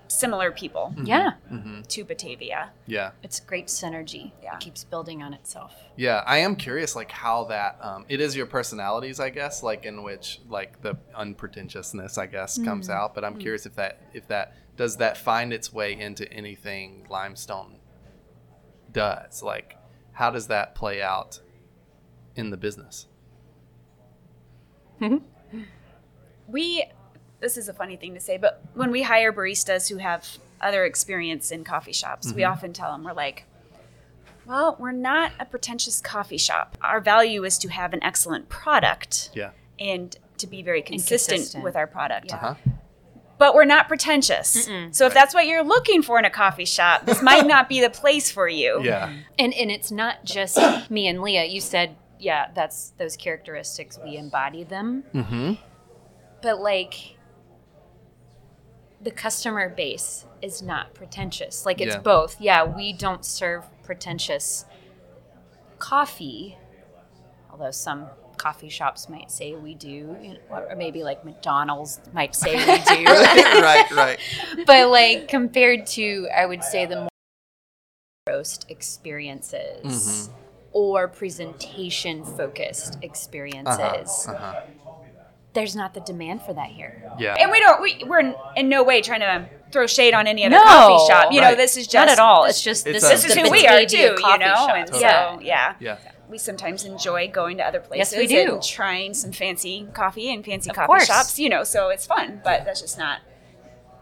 similar 0.08 0.52
people 0.52 0.94
mm-hmm. 0.96 1.06
Yeah. 1.06 1.32
Mm-hmm. 1.52 1.82
to 1.84 2.04
Batavia. 2.04 2.72
Yeah. 2.86 3.12
It's 3.24 3.40
great 3.40 3.68
synergy. 3.68 4.32
Yeah. 4.42 4.56
It 4.56 4.60
keeps 4.60 4.84
building 4.84 5.24
on 5.24 5.34
itself. 5.34 5.74
Yeah, 5.96 6.24
I 6.26 6.40
am 6.40 6.56
curious, 6.56 6.96
like 6.96 7.12
how 7.12 7.46
that 7.46 7.78
um, 7.82 8.06
it 8.10 8.20
is 8.20 8.36
your 8.36 8.46
personalities, 8.46 9.20
I 9.20 9.30
guess, 9.30 9.64
like 9.64 9.86
in 9.86 10.04
which 10.04 10.42
like 10.50 10.82
the 10.82 10.98
unpretentiousness, 11.16 12.18
I 12.18 12.26
guess, 12.28 12.58
comes 12.58 12.90
mm. 12.90 12.94
out. 12.94 13.16
But 13.16 13.24
I'm 13.24 13.36
mm. 13.36 13.42
curious 13.42 13.66
if 13.66 13.76
that 13.76 14.02
if 14.14 14.28
that 14.28 14.56
does 14.76 14.98
that 14.98 15.18
find 15.18 15.54
its 15.54 15.72
way 15.72 15.98
into 15.98 16.32
anything 16.32 17.06
limestone 17.10 17.76
does. 18.92 19.44
Like, 19.44 19.78
how 20.14 20.30
does 20.32 20.48
that 20.48 20.76
play 20.76 21.02
out 21.02 21.40
in 22.36 22.50
the 22.50 22.58
business? 22.58 23.08
We, 26.48 26.86
this 27.40 27.58
is 27.58 27.68
a 27.68 27.74
funny 27.74 27.96
thing 27.98 28.14
to 28.14 28.20
say, 28.20 28.38
but 28.38 28.62
when 28.74 28.92
we 28.92 29.04
hire 29.04 29.34
baristas 29.34 29.90
who 29.90 29.98
have 29.98 30.28
other 30.62 30.86
experience 30.86 31.52
in 31.52 31.64
coffee 31.64 31.94
shops, 31.94 32.34
we 32.34 32.44
often 32.44 32.72
tell 32.74 32.92
them, 32.92 33.04
we're 33.04 33.14
like, 33.14 33.46
well, 34.46 34.76
we're 34.80 34.92
not 34.92 35.32
a 35.40 35.46
pretentious 35.46 36.02
coffee 36.02 36.38
shop. 36.38 36.78
Our 36.82 37.00
value 37.02 37.44
is 37.44 37.58
to 37.60 37.70
have 37.70 37.94
an 37.94 38.04
excellent 38.04 38.50
product 38.50 39.30
Yeah. 39.34 39.52
and 39.80 40.16
to 40.38 40.48
be 40.48 40.62
very 40.62 40.82
consistent, 40.82 41.38
consistent. 41.38 41.64
with 41.64 41.76
our 41.76 41.88
product. 41.88 42.28
Yeah. 42.30 42.36
Uh 42.36 42.40
huh. 42.40 42.56
But 43.40 43.56
we're 43.56 43.66
not 43.66 43.88
pretentious. 43.88 44.70
So 44.92 45.06
if 45.08 45.14
that's 45.14 45.34
what 45.34 45.48
you're 45.48 45.64
looking 45.64 46.02
for 46.04 46.20
in 46.20 46.26
a 46.26 46.30
coffee 46.30 46.66
shop, 46.66 47.06
this 47.06 47.22
might 47.22 47.46
not 47.56 47.68
be 47.68 47.82
the 47.82 47.90
place 47.90 48.32
for 48.32 48.48
you. 48.48 48.82
Yeah. 48.84 49.12
And 49.40 49.54
and 49.54 49.72
it's 49.72 49.92
not 49.92 50.24
just 50.24 50.58
me 50.90 51.08
and 51.08 51.22
Leah. 51.22 51.46
You 51.46 51.60
said, 51.60 51.96
yeah, 52.20 52.52
that's 52.56 52.92
those 52.98 53.18
characteristics 53.18 54.00
we 54.04 54.18
embody 54.18 54.64
them. 54.64 55.04
Mm-hmm. 55.14 55.54
But 56.42 56.62
like 56.62 57.18
the 59.02 59.12
customer 59.12 59.68
base 59.68 60.26
is 60.42 60.62
not 60.62 60.94
pretentious. 60.94 61.66
Like 61.66 61.82
it's 61.82 61.96
Yeah. 61.96 62.02
both. 62.02 62.40
Yeah, 62.40 62.64
we 62.64 62.94
don't 62.94 63.26
serve 63.26 63.66
pretentious 63.84 64.66
coffee, 65.80 66.58
although 67.52 67.72
some 67.72 68.08
coffee 68.38 68.70
shops 68.70 69.08
might 69.10 69.32
say 69.32 69.54
we 69.56 69.76
do, 69.76 70.16
you 70.22 70.34
know, 70.34 70.40
or 70.70 70.76
maybe 70.76 71.04
like 71.04 71.24
McDonald's 71.26 72.00
might 72.14 72.36
say 72.36 72.56
we 72.56 72.64
do. 72.96 73.06
right. 73.06 73.92
Right. 73.92 74.20
but 74.66 74.90
like 74.90 75.28
compared 75.28 75.86
to 75.88 76.28
i 76.36 76.46
would 76.46 76.64
say 76.64 76.86
the 76.86 76.96
more 77.02 77.10
roast 78.28 78.66
experiences 78.70 79.84
Mm-hmm. 79.86 80.34
or 80.72 81.08
presentation 81.08 82.24
focused 82.24 82.98
experiences 83.02 84.28
Uh-huh. 84.28 84.62
there's 85.54 85.76
not 85.76 85.94
the 85.94 86.00
demand 86.02 86.42
for 86.42 86.54
that 86.54 86.68
here 86.70 87.12
Yeah. 87.20 87.36
And 87.40 87.52
we 87.52 87.60
don't, 87.60 87.82
we, 87.82 88.04
we're 88.08 88.20
in, 88.22 88.36
in 88.56 88.70
no 88.70 88.84
way 88.84 89.02
trying 89.02 89.20
to 89.20 89.48
throw 89.72 89.88
shade 89.88 90.14
on 90.14 90.26
any 90.28 90.46
other 90.46 90.56
No. 90.56 90.64
coffee 90.64 91.08
shop. 91.12 91.34
You 91.34 91.42
know, 91.42 91.56
this 91.56 91.78
is 91.78 91.86
just 91.88 91.94
not 91.96 92.10
at 92.10 92.20
all 92.20 92.46
it's 92.46 92.62
just 92.62 92.88
It's 92.88 93.02
this, 93.02 93.04
a- 93.04 93.14
this 93.16 93.26
is, 93.26 93.32
is 93.38 93.44
who 93.44 93.52
we 93.52 93.68
are 93.68 93.86
too, 93.86 93.98
you 93.98 94.16
coffee 94.18 94.40
know? 94.40 94.54
shop. 94.56 94.76
And 94.76 94.90
so, 94.90 95.00
yeah 95.00 95.40
yeah. 95.42 95.76
Yeah. 95.80 95.98
We 96.30 96.38
sometimes 96.38 96.86
enjoy 96.86 97.28
going 97.30 97.58
to 97.58 97.64
other 97.64 97.80
places 97.80 98.14
Yes, 98.14 98.18
we 98.20 98.28
do. 98.28 98.54
and 98.56 98.64
trying 98.64 99.14
some 99.14 99.32
fancy 99.32 99.88
coffee 99.94 100.34
and 100.34 100.44
fancy 100.44 100.70
Of 100.70 100.76
coffee 100.76 100.88
course. 100.88 101.06
shops, 101.06 101.38
you 101.40 101.50
know, 101.50 101.64
so 101.64 101.90
it's 101.90 102.06
fun, 102.06 102.42
but 102.44 102.66
that's 102.66 102.82
just 102.82 102.98
not 102.98 103.20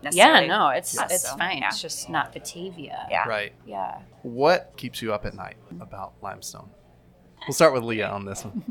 yeah 0.04 0.10
necessarily 0.10 0.48
no 0.48 0.70
it's 0.70 0.98
us, 0.98 1.12
it's 1.12 1.30
so, 1.30 1.38
fine 1.38 1.60
yeah. 1.60 1.68
it's 1.68 1.80
just 1.80 2.10
not 2.10 2.34
batavia 2.34 3.06
Yeah. 3.12 3.28
Right. 3.28 3.54
yeah 3.68 4.00
What 4.24 4.74
keeps 4.76 5.00
you 5.00 5.14
up 5.14 5.26
at 5.28 5.36
night 5.36 5.58
about 5.80 6.14
limestone? 6.24 6.72
We'll 7.48 7.54
start 7.54 7.72
with 7.74 7.84
Leah 7.84 8.08
on 8.10 8.26
this 8.26 8.44
one. 8.44 8.64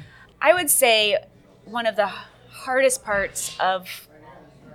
I 0.40 0.52
would 0.54 0.70
say 0.70 1.18
one 1.64 1.86
of 1.86 1.96
the 1.96 2.10
hardest 2.50 3.02
parts 3.04 3.56
of 3.60 4.08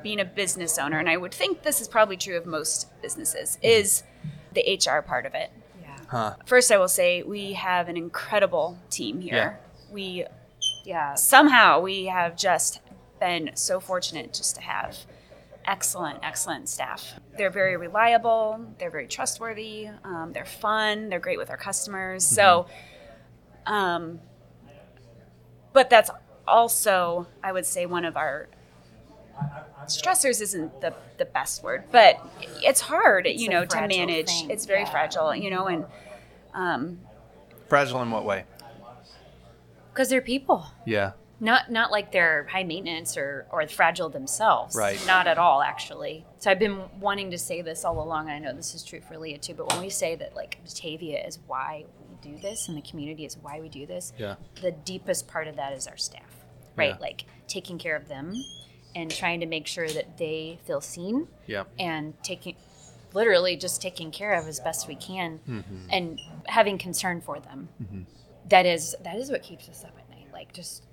being 0.03 0.19
a 0.19 0.25
business 0.25 0.77
owner, 0.77 0.99
and 0.99 1.09
I 1.09 1.17
would 1.17 1.33
think 1.33 1.63
this 1.63 1.81
is 1.81 1.87
probably 1.87 2.15
true 2.17 2.37
of 2.37 2.45
most 2.45 2.89
businesses, 3.01 3.57
is 3.61 4.03
the 4.53 4.61
HR 4.85 5.01
part 5.01 5.25
of 5.25 5.33
it. 5.35 5.51
Yeah 6.07 6.19
Huh. 6.19 6.35
First, 6.45 6.71
I 6.71 6.77
will 6.77 6.87
say 6.87 7.21
we 7.23 7.53
have 7.53 7.89
an 7.89 7.97
incredible 7.97 8.77
team 8.89 9.19
here. 9.19 9.59
We 9.91 10.25
yeah 10.85 11.15
somehow 11.15 11.81
we 11.81 12.05
have 12.05 12.37
just 12.37 12.79
been 13.19 13.51
so 13.55 13.79
fortunate 13.79 14.33
just 14.33 14.55
to 14.55 14.61
have 14.61 14.97
excellent, 15.65 16.19
excellent 16.23 16.69
staff. 16.69 17.19
They're 17.37 17.49
very 17.49 17.75
reliable. 17.77 18.73
They're 18.79 18.89
very 18.89 19.07
trustworthy. 19.07 19.89
Um, 20.03 20.31
they're 20.33 20.45
fun. 20.45 21.09
They're 21.09 21.19
great 21.19 21.37
with 21.37 21.49
our 21.49 21.57
customers. 21.57 22.25
So, 22.25 22.67
um, 23.65 24.21
but 25.73 25.89
that's 25.89 26.09
also, 26.47 27.27
I 27.43 27.51
would 27.51 27.65
say, 27.65 27.85
one 27.85 28.05
of 28.05 28.15
our 28.15 28.47
stressors 29.85 30.41
isn't 30.41 30.81
the, 30.81 30.93
the 31.17 31.25
best 31.25 31.63
word, 31.63 31.83
but 31.91 32.19
it's 32.63 32.81
hard, 32.81 33.25
you 33.27 33.49
know, 33.49 33.65
to 33.65 33.87
manage. 33.87 34.27
thing, 34.27 34.49
It's 34.49 34.65
very 34.65 34.81
yeah. 34.81 34.89
fragile, 34.91 35.35
you 35.35 35.49
know, 35.49 35.67
and 35.67 35.85
um, 36.53 36.99
Fragile 37.67 38.01
in 38.01 38.11
what 38.11 38.25
way? 38.25 38.45
because 39.91 40.09
they're 40.09 40.21
people 40.21 40.65
Yeah. 40.85 41.13
not 41.39 41.71
not 41.71 41.91
like 41.91 42.11
they're 42.11 42.45
high 42.51 42.63
maintenance 42.63 43.17
or 43.17 43.47
or 43.49 43.65
fragile 43.67 44.09
themselves 44.09 44.75
Right. 44.75 45.03
not 45.07 45.25
at 45.25 45.37
all 45.39 45.61
actually 45.63 46.23
so 46.37 46.51
i've 46.51 46.59
been 46.59 46.83
wanting 46.99 47.31
to 47.31 47.37
say 47.39 47.63
this 47.63 47.83
all 47.83 47.99
along 48.01 48.29
and 48.29 48.35
i 48.35 48.39
know 48.39 48.55
this 48.55 48.75
is 48.75 48.83
true 48.83 49.01
for 49.01 49.17
leah 49.17 49.39
too 49.39 49.55
but 49.55 49.71
when 49.71 49.81
we 49.81 49.89
say 49.89 50.15
that 50.15 50.35
like 50.35 50.59
batavia 50.63 51.25
is 51.25 51.39
why 51.47 51.85
we 52.11 52.31
do 52.31 52.37
this 52.39 52.67
and 52.67 52.77
the 52.77 52.81
community 52.87 53.25
is 53.25 53.37
why 53.37 53.59
we 53.59 53.69
do 53.69 53.87
this 53.87 54.13
Yeah. 54.19 54.35
the 54.61 54.71
deepest 54.71 55.27
part 55.27 55.47
of 55.47 55.55
that 55.55 55.73
is 55.73 55.87
our 55.87 55.97
staff 55.97 56.45
right 56.75 56.89
Yeah. 56.89 56.97
like 57.01 57.25
taking 57.47 57.79
care 57.79 57.95
of 57.95 58.07
them 58.07 58.35
and 58.95 59.09
trying 59.11 59.39
to 59.41 59.45
make 59.45 59.67
sure 59.67 59.87
that 59.87 60.17
they 60.17 60.59
feel 60.65 60.81
seen 60.81 61.27
Yeah. 61.45 61.63
and 61.79 62.13
taking 62.23 62.55
literally 63.13 63.55
just 63.55 63.81
taking 63.81 64.11
care 64.11 64.33
of 64.33 64.47
as 64.47 64.59
best 64.59 64.87
we 64.87 64.95
can 64.95 65.39
and 65.89 66.19
having 66.47 66.77
concern 66.77 67.21
for 67.21 67.39
them 67.39 67.69
That 68.49 68.65
is 68.65 68.95
that 69.03 69.15
is 69.17 69.29
what 69.31 69.43
keeps 69.43 69.67
us 69.69 69.83
up 69.83 69.97
at 69.97 70.09
night 70.09 70.27
like 70.33 70.53
just 70.53 70.83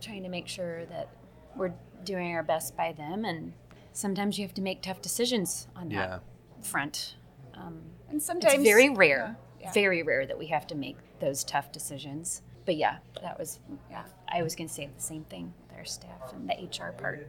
trying 0.00 0.22
to 0.22 0.28
make 0.28 0.48
sure 0.48 0.86
that 0.86 1.08
we're 1.56 1.72
doing 2.04 2.34
our 2.34 2.42
best 2.42 2.76
by 2.76 2.92
them 2.92 3.24
and 3.24 3.52
sometimes 3.92 4.38
you 4.38 4.44
have 4.46 4.54
to 4.54 4.62
make 4.62 4.82
tough 4.82 5.02
decisions 5.02 5.68
on 5.76 5.90
Yeah. 5.90 6.06
that 6.06 6.22
front 6.66 7.16
um, 7.54 7.80
and 8.08 8.22
sometimes 8.22 8.54
it's 8.54 8.62
very 8.62 8.88
rare 8.88 9.36
Yeah. 9.60 9.72
very 9.72 10.02
rare 10.02 10.26
that 10.26 10.38
we 10.38 10.46
have 10.46 10.66
to 10.68 10.74
make 10.74 10.96
those 11.20 11.44
tough 11.44 11.70
decisions 11.72 12.40
but 12.64 12.76
yeah 12.76 12.98
that 13.22 13.38
was 13.38 13.58
yeah 13.90 14.04
i 14.28 14.42
was 14.42 14.54
going 14.54 14.68
to 14.68 14.74
say 14.74 14.88
the 14.94 15.02
same 15.02 15.24
thing 15.24 15.52
with 15.70 15.78
our 15.78 15.84
staff 15.84 16.32
and 16.32 16.48
the 16.48 16.54
hr 16.84 16.92
part 16.92 17.26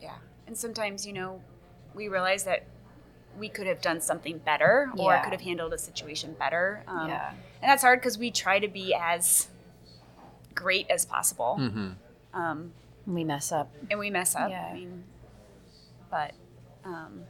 Yeah. 0.00 0.16
And 0.46 0.56
sometimes, 0.56 1.06
you 1.06 1.12
know, 1.12 1.40
we 1.94 2.08
realize 2.08 2.44
that 2.44 2.64
we 3.38 3.48
could 3.48 3.66
have 3.66 3.80
done 3.80 4.00
something 4.00 4.38
better 4.38 4.90
or 4.96 5.12
Yeah. 5.12 5.22
could 5.22 5.32
have 5.32 5.42
handled 5.42 5.72
a 5.72 5.78
situation 5.78 6.34
better. 6.38 6.82
Um, 6.86 7.08
Yeah. 7.08 7.30
And 7.30 7.70
that's 7.70 7.82
hard 7.82 8.00
because 8.00 8.18
we 8.18 8.30
try 8.30 8.58
to 8.58 8.68
be 8.68 8.94
as 8.94 9.48
great 10.54 10.88
as 10.90 11.04
possible. 11.04 11.56
Mm-hmm. 11.58 11.90
Um, 12.34 12.72
we 13.06 13.24
mess 13.24 13.52
up 13.52 13.70
and 13.90 13.98
we 13.98 14.10
mess 14.10 14.34
up. 14.34 14.50
Yeah. 14.50 14.66
I 14.70 14.74
mean, 14.74 15.04
but 16.10 16.32
um, 16.84 17.24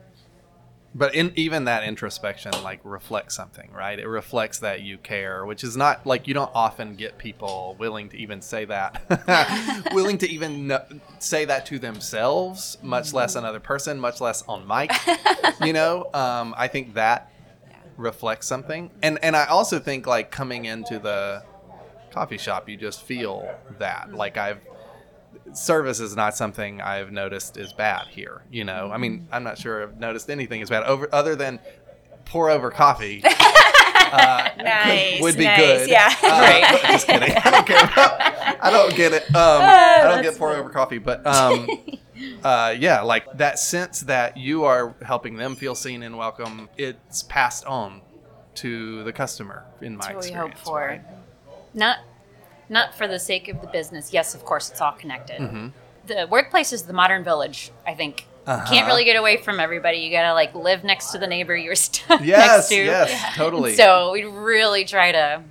But 0.96 1.14
in 1.14 1.32
even 1.36 1.64
that 1.64 1.84
introspection, 1.84 2.52
like 2.64 2.80
reflects 2.82 3.36
something, 3.36 3.70
right? 3.70 3.98
It 3.98 4.08
reflects 4.08 4.60
that 4.60 4.80
you 4.80 4.96
care, 4.96 5.44
which 5.44 5.62
is 5.62 5.76
not 5.76 6.06
like 6.06 6.26
you 6.26 6.32
don't 6.32 6.50
often 6.54 6.96
get 6.96 7.18
people 7.18 7.76
willing 7.78 8.08
to 8.08 8.16
even 8.16 8.40
say 8.40 8.64
that, 8.64 9.90
willing 9.92 10.16
to 10.18 10.30
even 10.30 10.78
say 11.18 11.44
that 11.44 11.66
to 11.66 11.78
themselves, 11.78 12.78
much 12.82 13.12
less 13.12 13.34
another 13.34 13.60
person, 13.60 14.00
much 14.00 14.22
less 14.22 14.42
on 14.48 14.66
mic. 14.66 14.90
you 15.60 15.74
know, 15.74 16.08
um, 16.14 16.54
I 16.56 16.66
think 16.66 16.94
that 16.94 17.30
reflects 17.98 18.46
something, 18.46 18.90
and 19.02 19.18
and 19.22 19.36
I 19.36 19.44
also 19.44 19.78
think 19.78 20.06
like 20.06 20.30
coming 20.30 20.64
into 20.64 20.98
the 20.98 21.42
coffee 22.10 22.38
shop, 22.38 22.70
you 22.70 22.78
just 22.78 23.02
feel 23.02 23.54
that. 23.78 24.14
Like 24.14 24.38
I've 24.38 24.60
service 25.52 26.00
is 26.00 26.14
not 26.16 26.36
something 26.36 26.80
I've 26.80 27.12
noticed 27.12 27.56
is 27.56 27.72
bad 27.72 28.06
here. 28.08 28.42
You 28.50 28.64
know, 28.64 28.90
I 28.92 28.96
mean, 28.98 29.28
I'm 29.32 29.44
not 29.44 29.58
sure 29.58 29.82
I've 29.82 29.98
noticed 29.98 30.30
anything 30.30 30.60
is 30.60 30.70
bad 30.70 30.82
over 30.84 31.08
other 31.12 31.36
than 31.36 31.58
pour 32.24 32.50
over 32.50 32.70
coffee. 32.70 33.22
uh, 33.24 34.48
Nice. 34.58 35.20
would 35.20 35.36
be 35.36 35.44
nice, 35.44 35.58
good. 35.58 35.90
Yeah. 35.90 36.12
Uh, 36.22 36.78
Just 36.92 37.06
kidding. 37.06 37.34
I 37.36 37.50
don't 37.50 37.66
care. 37.66 37.84
About, 37.84 38.20
I 38.64 38.70
don't 38.70 38.94
get 38.96 39.12
it. 39.12 39.22
Um, 39.34 39.34
I 39.62 40.00
don't 40.04 40.22
get 40.22 40.36
pour 40.38 40.54
over 40.54 40.70
coffee, 40.70 40.98
but 40.98 41.26
um, 41.26 41.66
uh, 42.44 42.74
yeah, 42.78 43.02
like 43.02 43.26
that 43.38 43.58
sense 43.58 44.00
that 44.02 44.36
you 44.36 44.64
are 44.64 44.94
helping 45.02 45.36
them 45.36 45.56
feel 45.56 45.74
seen 45.74 46.02
and 46.02 46.16
welcome. 46.16 46.68
It's 46.76 47.22
passed 47.24 47.64
on 47.66 48.00
to 48.56 49.02
the 49.04 49.12
customer. 49.12 49.64
In 49.80 49.96
my 49.96 50.04
That's 50.06 50.14
what 50.14 50.24
we 50.24 50.30
experience, 50.30 50.58
hope 50.60 50.66
for. 50.66 50.78
right? 50.86 51.02
Not 51.74 51.98
not 52.68 52.94
for 52.94 53.06
the 53.08 53.18
sake 53.18 53.48
of 53.48 53.60
the 53.60 53.66
business. 53.68 54.12
Yes, 54.12 54.34
of 54.34 54.44
course, 54.44 54.70
it's 54.70 54.80
all 54.80 54.92
connected. 54.92 55.40
Mm-hmm. 55.40 55.68
The 56.06 56.26
workplace 56.30 56.72
is 56.72 56.82
the 56.82 56.92
modern 56.92 57.24
village. 57.24 57.70
I 57.86 57.94
think 57.94 58.26
Uh-huh. 58.46 58.64
can't 58.70 58.86
really 58.86 59.04
get 59.04 59.16
away 59.16 59.36
from 59.38 59.58
everybody. 59.58 59.98
You 59.98 60.10
gotta 60.10 60.32
like 60.34 60.54
live 60.54 60.84
next 60.84 61.10
to 61.12 61.18
the 61.18 61.26
neighbor 61.26 61.56
you're 61.56 61.74
stuck 61.86 62.20
next 62.20 62.68
to. 62.68 62.76
yes, 62.76 63.36
totally. 63.36 63.74
So 63.74 64.12
we 64.12 64.22
really 64.24 64.84
try 64.84 65.12
to 65.12 65.42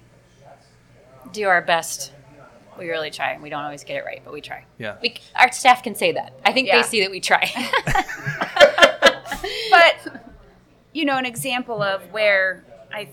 do 1.33 1.47
our 1.47 1.61
best. 1.61 2.13
We 2.77 2.89
really 2.89 3.09
try, 3.11 3.31
and 3.31 3.41
we 3.41 3.49
don't 3.49 3.63
always 3.63 3.83
get 3.85 3.95
it 3.97 4.05
right, 4.05 4.21
but 4.23 4.33
we 4.33 4.41
try. 4.41 4.65
Yeah. 4.77 4.95
We, 5.01 5.15
our 5.35 5.49
staff 5.51 5.81
can 5.83 5.95
say 5.95 6.11
that. 6.13 6.33
I 6.43 6.51
think 6.51 6.67
Yeah. 6.67 6.81
they 6.81 6.87
see 6.87 7.01
that 7.01 7.11
we 7.11 7.21
try. 7.21 7.49
but 9.71 10.21
you 10.93 11.05
know, 11.05 11.17
an 11.17 11.25
example 11.25 11.81
of 11.81 12.01
where 12.11 12.63
I 12.93 13.09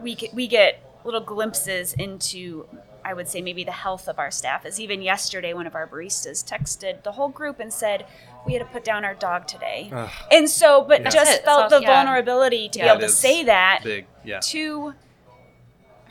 we 0.00 0.14
get, 0.14 0.34
we 0.34 0.46
get 0.46 0.80
little 1.04 1.20
glimpses 1.20 1.92
into 1.94 2.66
I 3.06 3.14
would 3.14 3.28
say 3.28 3.40
maybe 3.40 3.62
the 3.62 3.70
health 3.70 4.08
of 4.08 4.18
our 4.18 4.32
staff 4.32 4.66
is 4.66 4.80
even 4.80 5.00
yesterday 5.00 5.54
one 5.54 5.66
of 5.68 5.76
our 5.76 5.86
baristas 5.86 6.44
texted 6.44 7.04
the 7.04 7.12
whole 7.12 7.28
group 7.28 7.60
and 7.60 7.72
said 7.72 8.04
we 8.44 8.52
had 8.54 8.58
to 8.58 8.64
put 8.72 8.82
down 8.82 9.04
our 9.04 9.14
dog 9.14 9.46
today. 9.46 9.90
Ugh. 9.92 10.10
And 10.32 10.50
so 10.50 10.82
but 10.82 11.02
Yeah. 11.02 11.10
just 11.10 11.30
it. 11.38 11.44
felt 11.44 11.70
So- 11.70 11.78
the 11.78 11.82
yeah. 11.84 11.94
vulnerability 11.94 12.68
to 12.70 12.78
Yeah, 12.80 12.84
be 12.86 12.90
able 12.90 13.00
to 13.02 13.08
say 13.08 13.44
that 13.44 13.84
yeah. 14.24 14.40
to 14.40 14.94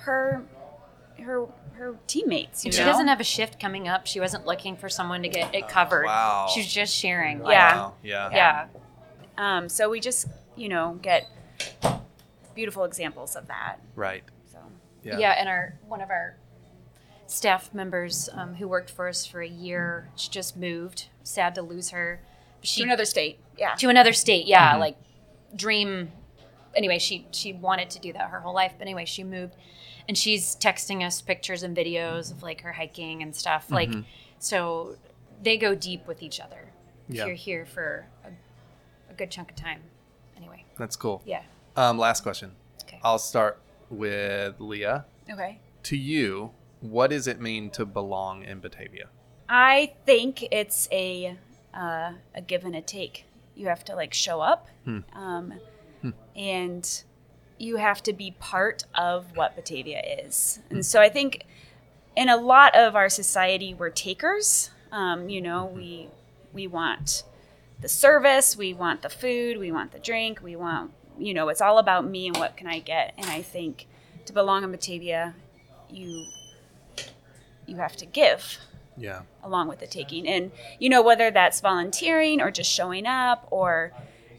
her 0.05 0.43
her 1.21 1.47
her 1.73 1.97
teammates, 2.07 2.63
you 2.63 2.69
And 2.69 2.75
she 2.75 2.83
doesn't 2.83 3.09
have 3.09 3.19
a 3.19 3.25
shift 3.25 3.59
coming 3.59 3.89
up. 3.89 4.07
She 4.07 4.21
wasn't 4.21 4.45
looking 4.45 4.77
for 4.77 4.87
someone 4.87 5.21
to 5.23 5.27
get 5.27 5.53
it 5.53 5.67
covered. 5.67 6.05
wow. 6.05 6.47
She 6.53 6.61
was 6.61 6.71
just 6.71 6.95
sharing. 6.95 7.41
like, 7.41 7.51
Yeah. 7.51 7.75
Wow, 7.75 7.93
yeah. 8.03 8.29
Yeah. 8.31 8.65
um 9.37 9.67
so 9.67 9.89
we 9.89 9.99
just, 9.99 10.27
you 10.55 10.69
know, 10.69 10.97
get 11.01 11.27
beautiful 12.53 12.85
examples 12.85 13.35
of 13.35 13.47
that. 13.47 13.79
Right. 13.95 14.23
So 14.49 14.59
Yeah. 15.03 15.17
Yeah. 15.19 15.31
and 15.31 15.49
our 15.49 15.73
one 15.89 15.99
of 15.99 16.09
our 16.09 16.37
staff 17.27 17.73
members 17.73 18.29
um, 18.33 18.55
who 18.55 18.67
worked 18.67 18.89
for 18.91 19.07
us 19.07 19.25
for 19.25 19.41
a 19.41 19.47
year, 19.47 20.09
she 20.15 20.29
just 20.29 20.55
moved. 20.57 21.07
Sad 21.23 21.55
to 21.55 21.61
lose 21.61 21.89
her. 21.89 22.21
She 22.61 22.81
to 22.81 22.87
another 22.87 23.05
state. 23.05 23.39
Yeah. 23.57 23.75
to 23.75 23.89
another 23.89 24.13
state. 24.13 24.45
Yeah, 24.45 24.71
Mm-hmm. 24.71 24.79
like 24.79 24.97
dream. 25.55 26.11
Anyway, 26.75 26.99
she 26.99 27.27
she 27.31 27.53
wanted 27.53 27.89
to 27.91 27.99
do 27.99 28.11
that 28.13 28.29
her 28.29 28.39
whole 28.41 28.53
life. 28.53 28.73
But 28.77 28.83
anyway, 28.87 29.05
she 29.05 29.23
moved, 29.23 29.55
and 30.07 30.17
she's 30.17 30.55
texting 30.55 31.05
us 31.05 31.21
pictures 31.21 31.63
and 31.63 31.75
videos 31.75 32.31
of 32.31 32.43
like 32.43 32.61
her 32.61 32.73
hiking 32.73 33.21
and 33.21 33.35
stuff. 33.35 33.71
Like, 33.71 33.89
Mm-hmm. 33.89 34.01
so 34.39 34.95
they 35.41 35.57
go 35.57 35.73
deep 35.75 36.05
with 36.07 36.21
each 36.21 36.39
other. 36.39 36.69
Yeah. 37.07 37.25
You're 37.27 37.35
here 37.35 37.65
for 37.65 38.07
a, 38.23 38.29
a 39.11 39.13
good 39.15 39.29
chunk 39.31 39.51
of 39.51 39.55
time. 39.55 39.81
Anyway, 40.37 40.65
That's 40.77 40.95
cool. 40.95 41.21
yeah. 41.25 41.43
Um, 41.75 41.97
last 41.97 42.23
question. 42.23 42.51
Okay. 42.83 42.99
I'll 43.03 43.19
start 43.19 43.59
with 43.89 44.59
Leah. 44.59 45.05
Okay. 45.31 45.59
To 45.83 45.97
you, 45.97 46.51
what 46.91 47.09
does 47.09 47.27
it 47.27 47.39
mean 47.39 47.69
to 47.71 47.85
belong 47.85 48.43
in 48.43 48.59
Batavia? 48.59 49.09
I 49.47 49.93
think 50.05 50.43
it's 50.51 50.87
a 50.91 51.37
uh, 51.73 52.13
a 52.33 52.41
give 52.41 52.63
and 52.63 52.75
a 52.75 52.81
take. 52.81 53.25
You 53.55 53.67
have 53.67 53.83
to 53.85 53.95
like 53.95 54.13
show 54.13 54.41
up, 54.41 54.69
um, 55.13 55.53
and 56.35 57.03
you 57.57 57.77
have 57.77 58.03
to 58.03 58.13
be 58.13 58.31
part 58.31 58.83
of 58.95 59.35
what 59.35 59.55
Batavia 59.55 60.01
is. 60.25 60.59
And 60.69 60.85
so 60.85 61.01
I 61.01 61.09
think 61.09 61.45
in 62.15 62.29
a 62.29 62.37
lot 62.37 62.75
of 62.75 62.95
our 62.95 63.09
society, 63.09 63.73
we're 63.73 63.89
takers. 63.89 64.71
Um, 64.91 65.29
you 65.29 65.41
know, 65.41 65.65
we 65.65 66.09
we 66.53 66.67
want 66.67 67.23
the 67.81 67.89
service, 67.89 68.57
we 68.57 68.73
want 68.73 69.01
the 69.01 69.09
food, 69.09 69.57
we 69.57 69.71
want 69.71 69.91
the 69.91 69.99
drink, 69.99 70.41
we 70.41 70.55
want 70.55 70.91
you 71.17 71.33
know, 71.33 71.49
it's 71.49 71.61
all 71.61 71.77
about 71.77 72.05
me 72.05 72.27
and 72.27 72.37
what 72.37 72.57
can 72.57 72.67
I 72.67 72.79
get. 72.79 73.13
And 73.17 73.29
I 73.29 73.41
think 73.41 73.87
to 74.25 74.33
belong 74.33 74.63
in 74.63 74.71
Batavia, 74.71 75.33
you 75.89 76.25
you 77.65 77.77
have 77.77 77.95
to 77.97 78.05
give 78.05 78.57
Yeah. 78.97 79.21
along 79.43 79.67
with 79.67 79.79
the 79.79 79.87
taking. 79.87 80.27
And, 80.27 80.51
you 80.79 80.89
know, 80.89 81.01
whether 81.01 81.31
that's 81.31 81.59
volunteering 81.61 82.41
or 82.41 82.51
just 82.51 82.71
showing 82.71 83.05
up 83.05 83.47
or, 83.51 83.91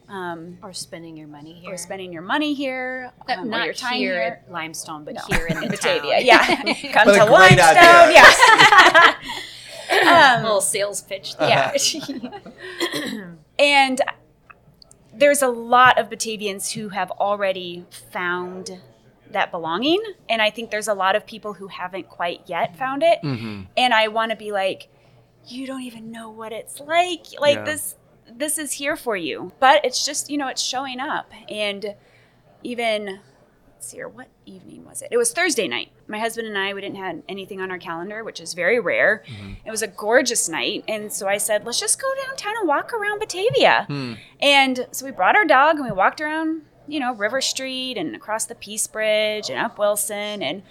um, 0.09 0.59
Or 0.63 0.73
spending 0.73 1.17
your 1.17 1.27
money 1.29 1.55
here. 1.55 1.75
or 1.75 1.77
spending 1.77 2.13
your 2.13 2.23
money 2.23 2.55
here, 2.55 3.11
um, 3.29 3.51
not 3.51 3.65
your 3.65 3.75
time 3.75 3.95
here 3.95 4.15
here. 4.15 4.23
at 4.45 4.51
Limestone, 4.53 5.05
but 5.05 5.15
No. 5.15 5.21
here 5.29 5.47
in 5.47 5.61
the 5.61 5.67
Batavia. 5.69 6.13
town. 6.19 6.25
Yeah. 6.25 6.75
Come 6.93 7.07
But 7.07 7.17
a 7.17 7.19
to 7.19 7.27
great 7.27 7.31
Limestone. 7.31 7.77
idea. 7.77 8.13
Yes. 8.13 9.17
A 10.39 10.43
little 10.43 10.61
sales 10.61 11.01
pitch. 11.03 11.37
There. 11.37 11.49
yeah. 11.49 13.31
and 13.59 14.01
there's 15.15 15.43
a 15.43 15.49
lot 15.49 15.99
of 15.99 16.11
Batavians 16.11 16.73
who 16.73 16.91
have 16.91 17.11
already 17.13 17.85
found 18.11 18.81
that 19.37 19.51
belonging. 19.51 20.03
And 20.29 20.41
I 20.43 20.51
think 20.51 20.71
there's 20.71 20.89
a 20.89 20.95
lot 20.95 21.15
of 21.15 21.27
people 21.27 21.53
who 21.55 21.69
haven't 21.69 22.09
quite 22.09 22.41
yet 22.47 22.77
found 22.77 23.03
it. 23.03 23.21
Mm-hmm. 23.23 23.63
And 23.77 23.95
I 23.95 24.09
want 24.09 24.31
to 24.31 24.37
be 24.37 24.51
like, 24.51 24.89
you 25.47 25.67
don't 25.67 25.83
even 25.83 26.11
know 26.11 26.31
what 26.31 26.53
it's 26.53 26.81
like. 26.81 27.27
Like 27.39 27.57
Yeah. 27.59 27.65
this 27.65 27.95
this 28.29 28.59
is 28.59 28.73
here 28.73 28.97
for 28.97 29.17
you. 29.17 29.53
But 29.61 29.85
it's 29.85 30.05
just, 30.05 30.29
you 30.31 30.37
know, 30.37 30.49
it's 30.49 30.61
showing 30.63 30.99
up. 30.99 31.31
And 31.49 31.95
even 32.65 33.21
let's 33.75 33.89
see 33.89 33.99
here, 33.99 34.09
what 34.09 34.29
evening 34.47 34.85
was 34.85 35.03
it? 35.03 35.09
It 35.13 35.17
was 35.17 35.33
Thursday 35.33 35.69
night. 35.69 35.91
My 36.09 36.19
husband 36.19 36.49
and 36.49 36.57
I, 36.59 36.73
we 36.75 36.81
didn't 36.81 36.97
have 36.97 37.23
anything 37.29 37.61
on 37.61 37.71
our 37.71 37.79
calendar, 37.79 38.25
which 38.25 38.41
is 38.41 38.55
very 38.55 38.81
rare. 38.81 39.23
It 39.65 39.71
was 39.71 39.83
a 39.83 39.87
gorgeous 39.87 40.49
night. 40.49 40.83
And 40.89 41.13
so 41.13 41.29
I 41.29 41.37
said, 41.39 41.65
let's 41.67 41.79
just 41.79 42.01
go 42.01 42.09
downtown 42.25 42.55
and 42.59 42.67
walk 42.67 42.93
around 42.93 43.19
Batavia. 43.21 43.87
And 44.41 44.87
so 44.91 45.05
we 45.07 45.13
brought 45.13 45.37
our 45.37 45.45
dog 45.45 45.77
and 45.77 45.85
we 45.85 45.93
walked 45.93 46.21
around, 46.21 46.63
you 46.87 47.01
know, 47.01 47.15
River 47.15 47.41
Street 47.41 47.97
and 47.97 48.15
across 48.15 48.47
the 48.47 48.55
Peace 48.55 48.87
Bridge 48.87 49.51
and 49.51 49.59
up 49.59 49.79
Wilson. 49.79 50.43
And 50.43 50.63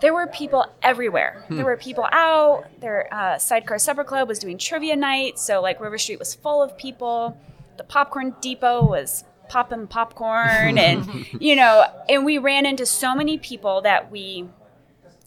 there 0.00 0.12
were 0.12 0.26
people 0.26 0.66
everywhere. 0.82 1.44
Hmm. 1.48 1.56
There 1.56 1.64
were 1.64 1.76
people 1.76 2.06
out. 2.12 2.64
Their 2.80 3.12
uh, 3.12 3.38
Sidecar 3.38 3.78
Supper 3.78 4.04
Club 4.04 4.28
was 4.28 4.38
doing 4.38 4.58
trivia 4.58 4.96
night. 4.96 5.38
So, 5.38 5.62
like, 5.62 5.80
River 5.80 5.98
Street 5.98 6.18
was 6.18 6.34
full 6.34 6.62
of 6.62 6.76
people. 6.76 7.38
The 7.76 7.84
Popcorn 7.84 8.34
Depot 8.40 8.84
was 8.84 9.24
popping 9.48 9.86
popcorn. 9.86 10.78
and, 10.78 11.26
you 11.40 11.56
know, 11.56 11.84
and 12.08 12.24
we 12.24 12.38
ran 12.38 12.66
into 12.66 12.86
so 12.86 13.14
many 13.14 13.38
people 13.38 13.80
that 13.82 14.10
we 14.10 14.48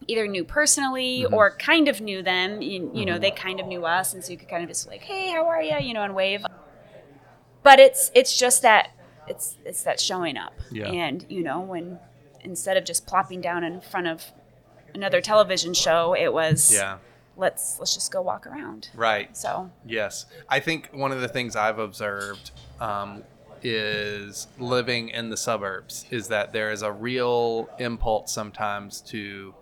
either 0.08 0.28
knew 0.28 0.44
personally 0.44 1.24
mm-hmm. 1.24 1.34
or 1.34 1.56
kind 1.58 1.88
of 1.88 2.02
knew 2.02 2.22
them. 2.22 2.62
You, 2.62 2.92
you 2.94 3.06
know, 3.06 3.14
mm-hmm. 3.14 3.22
they 3.22 3.32
kind 3.32 3.60
of 3.60 3.68
knew 3.68 3.86
us. 3.86 4.14
And 4.14 4.24
so 4.24 4.32
you 4.32 4.38
could 4.38 4.50
kind 4.50 4.64
of 4.64 4.70
just 4.70 4.88
like, 4.88 5.02
hey, 5.02 5.32
how 5.32 5.48
are 5.48 5.62
you? 5.62 5.78
You 5.80 5.94
know, 5.94 6.04
and 6.04 6.16
wave. 6.16 6.46
But 7.64 7.80
it's 7.80 8.12
it's 8.16 8.38
just 8.38 8.62
that 8.62 8.92
it's 9.28 9.58
it's 9.66 9.84
that 9.84 10.00
showing 10.00 10.38
up. 10.38 10.54
Yeah. 10.72 10.88
And, 10.88 11.26
you 11.30 11.44
know, 11.44 11.62
when 11.62 12.00
instead 12.42 12.78
of 12.78 12.86
just 12.86 13.06
plopping 13.08 13.42
down 13.42 13.64
in 13.64 13.82
front 13.82 14.08
of 14.08 14.24
another 14.94 15.22
television 15.22 15.74
show, 15.74 16.14
it 16.14 16.32
was 16.34 16.72
Yeah. 16.74 16.98
let's 17.36 17.78
let's 17.80 17.94
just 17.94 18.12
go 18.12 18.22
walk 18.22 18.48
around. 18.48 18.90
Right. 18.96 19.36
So 19.36 19.70
Yes. 19.86 20.26
I 20.50 20.60
think 20.60 20.90
one 20.92 21.12
of 21.12 21.22
the 21.22 21.28
things 21.28 21.56
I've 21.56 21.80
observed 21.80 22.52
um, 22.80 23.24
is 23.64 24.48
living 24.60 25.10
in 25.10 25.30
the 25.30 25.38
suburbs 25.38 26.06
is 26.12 26.28
that 26.30 26.54
there 26.54 26.72
is 26.72 26.82
a 26.84 26.92
real 26.92 27.70
impulse 27.80 28.32
sometimes 28.32 29.02
to 29.02 29.54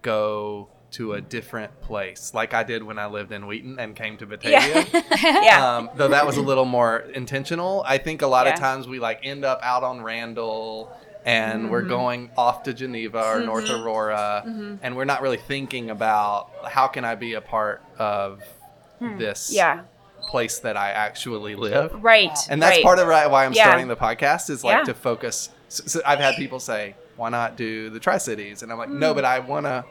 go 0.00 0.68
to 0.92 1.14
a 1.14 1.20
different 1.20 1.80
place, 1.80 2.32
like 2.34 2.54
I 2.54 2.62
did 2.62 2.82
when 2.82 2.98
I 2.98 3.06
lived 3.06 3.32
in 3.32 3.46
Wheaton 3.46 3.78
and 3.78 3.96
came 3.96 4.16
to 4.18 4.26
Batavia. 4.26 4.86
yeah, 5.22 5.76
um, 5.76 5.90
though 5.96 6.08
that 6.08 6.26
was 6.26 6.36
a 6.36 6.42
little 6.42 6.64
more 6.64 6.98
intentional. 6.98 7.82
I 7.86 7.98
think 7.98 8.22
a 8.22 8.26
lot 8.26 8.46
Yeah. 8.46 8.54
of 8.54 8.58
times 8.58 8.86
we 8.86 8.98
like 8.98 9.20
end 9.22 9.44
up 9.44 9.60
out 9.62 9.82
on 9.82 10.02
Randall 10.02 10.94
and 11.24 11.70
we're 11.70 11.80
mm-hmm. 11.80 11.88
going 11.88 12.30
off 12.36 12.64
to 12.64 12.74
Geneva 12.74 13.18
or 13.18 13.36
mm-hmm. 13.36 13.46
North 13.46 13.70
Aurora 13.70 14.42
mm-hmm. 14.46 14.76
and 14.82 14.96
we're 14.96 15.04
not 15.04 15.22
really 15.22 15.36
thinking 15.36 15.90
about 15.90 16.50
how 16.66 16.88
can 16.88 17.04
I 17.04 17.14
be 17.14 17.34
a 17.34 17.40
part 17.40 17.82
of 17.98 18.42
hmm. 18.98 19.18
this 19.18 19.52
yeah, 19.52 19.82
place 20.22 20.58
that 20.60 20.76
I 20.76 20.90
actually 20.90 21.54
live. 21.54 21.92
Right. 22.02 22.36
And 22.50 22.60
that's 22.60 22.76
right. 22.76 22.84
part 22.84 22.98
of 22.98 23.06
why 23.08 23.46
I'm 23.46 23.52
Yeah. 23.52 23.64
starting 23.64 23.88
the 23.88 23.96
podcast 23.96 24.50
is 24.50 24.64
like 24.64 24.78
Yeah. 24.78 24.84
to 24.84 24.94
focus. 24.94 25.50
So, 25.68 25.84
so 25.86 26.00
I've 26.04 26.18
had 26.18 26.34
people 26.36 26.60
say, 26.60 26.96
"Why 27.16 27.30
not 27.30 27.56
do 27.56 27.88
the 27.88 27.98
Tri 27.98 28.18
Cities?" 28.18 28.62
And 28.62 28.70
I'm 28.70 28.78
like, 28.78 28.90
"No, 28.90 29.10
hmm. 29.10 29.16
but 29.16 29.24
I 29.24 29.38
want 29.38 29.64
to 29.66 29.84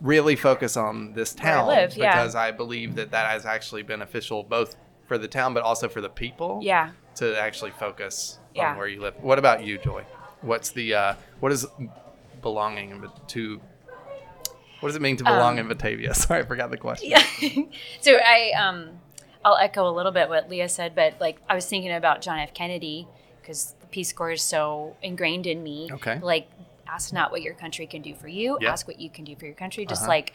really 0.00 0.36
focus 0.36 0.76
on 0.76 1.12
this 1.14 1.32
town 1.34 1.66
live, 1.68 1.96
yeah. 1.96 2.12
because 2.14 2.34
I 2.34 2.50
believe 2.50 2.94
that 2.96 3.10
that 3.12 3.36
is 3.36 3.46
actually 3.46 3.82
beneficial 3.82 4.42
both 4.42 4.76
for 5.06 5.18
the 5.18 5.28
town 5.28 5.54
but 5.54 5.62
also 5.62 5.88
for 5.88 6.00
the 6.00 6.08
people. 6.08 6.60
Yeah. 6.62 6.90
To 7.16 7.38
actually 7.40 7.70
focus 7.70 8.38
Yeah. 8.54 8.72
on 8.72 8.76
where 8.78 8.88
you 8.88 9.00
live. 9.00 9.14
What 9.22 9.38
about 9.38 9.64
you, 9.64 9.78
Joy? 9.78 10.04
What's 10.42 10.70
the 10.70 10.94
uh, 10.94 11.14
what 11.40 11.50
is 11.52 11.66
belonging 12.42 13.08
to? 13.28 13.60
What 14.80 14.90
does 14.90 14.96
it 14.96 15.02
mean 15.02 15.16
to 15.16 15.24
belong 15.24 15.54
Um, 15.54 15.58
in 15.60 15.68
Batavia? 15.68 16.12
Sorry, 16.14 16.42
I 16.42 16.44
forgot 16.46 16.70
the 16.70 16.76
question. 16.76 17.10
Yeah. 17.10 17.22
so 18.00 18.16
I 18.16 18.52
um 18.52 18.90
I'll 19.44 19.56
echo 19.56 19.88
a 19.88 19.94
little 19.94 20.12
bit 20.12 20.28
what 20.28 20.50
Leah 20.50 20.68
said, 20.68 20.94
but 20.94 21.14
like 21.20 21.38
I 21.48 21.54
was 21.54 21.66
thinking 21.66 21.92
about 21.92 22.20
John 22.20 22.38
F. 22.38 22.52
Kennedy 22.52 23.08
because 23.40 23.74
the 23.80 23.86
Peace 23.86 24.12
Corps 24.12 24.32
is 24.32 24.42
so 24.42 24.96
ingrained 25.02 25.46
in 25.46 25.62
me. 25.62 25.88
Okay. 25.92 26.18
Like 26.20 26.48
ask 26.88 27.12
not 27.12 27.30
what 27.30 27.42
your 27.42 27.54
country 27.54 27.86
can 27.86 28.02
do 28.02 28.14
for 28.14 28.28
you, 28.28 28.58
Yeah. 28.60 28.72
ask 28.72 28.86
what 28.86 29.00
you 29.00 29.10
can 29.10 29.24
do 29.24 29.36
for 29.36 29.46
your 29.46 29.54
country. 29.54 29.84
Just 29.86 30.02
Uh-huh. 30.02 30.10
like 30.10 30.32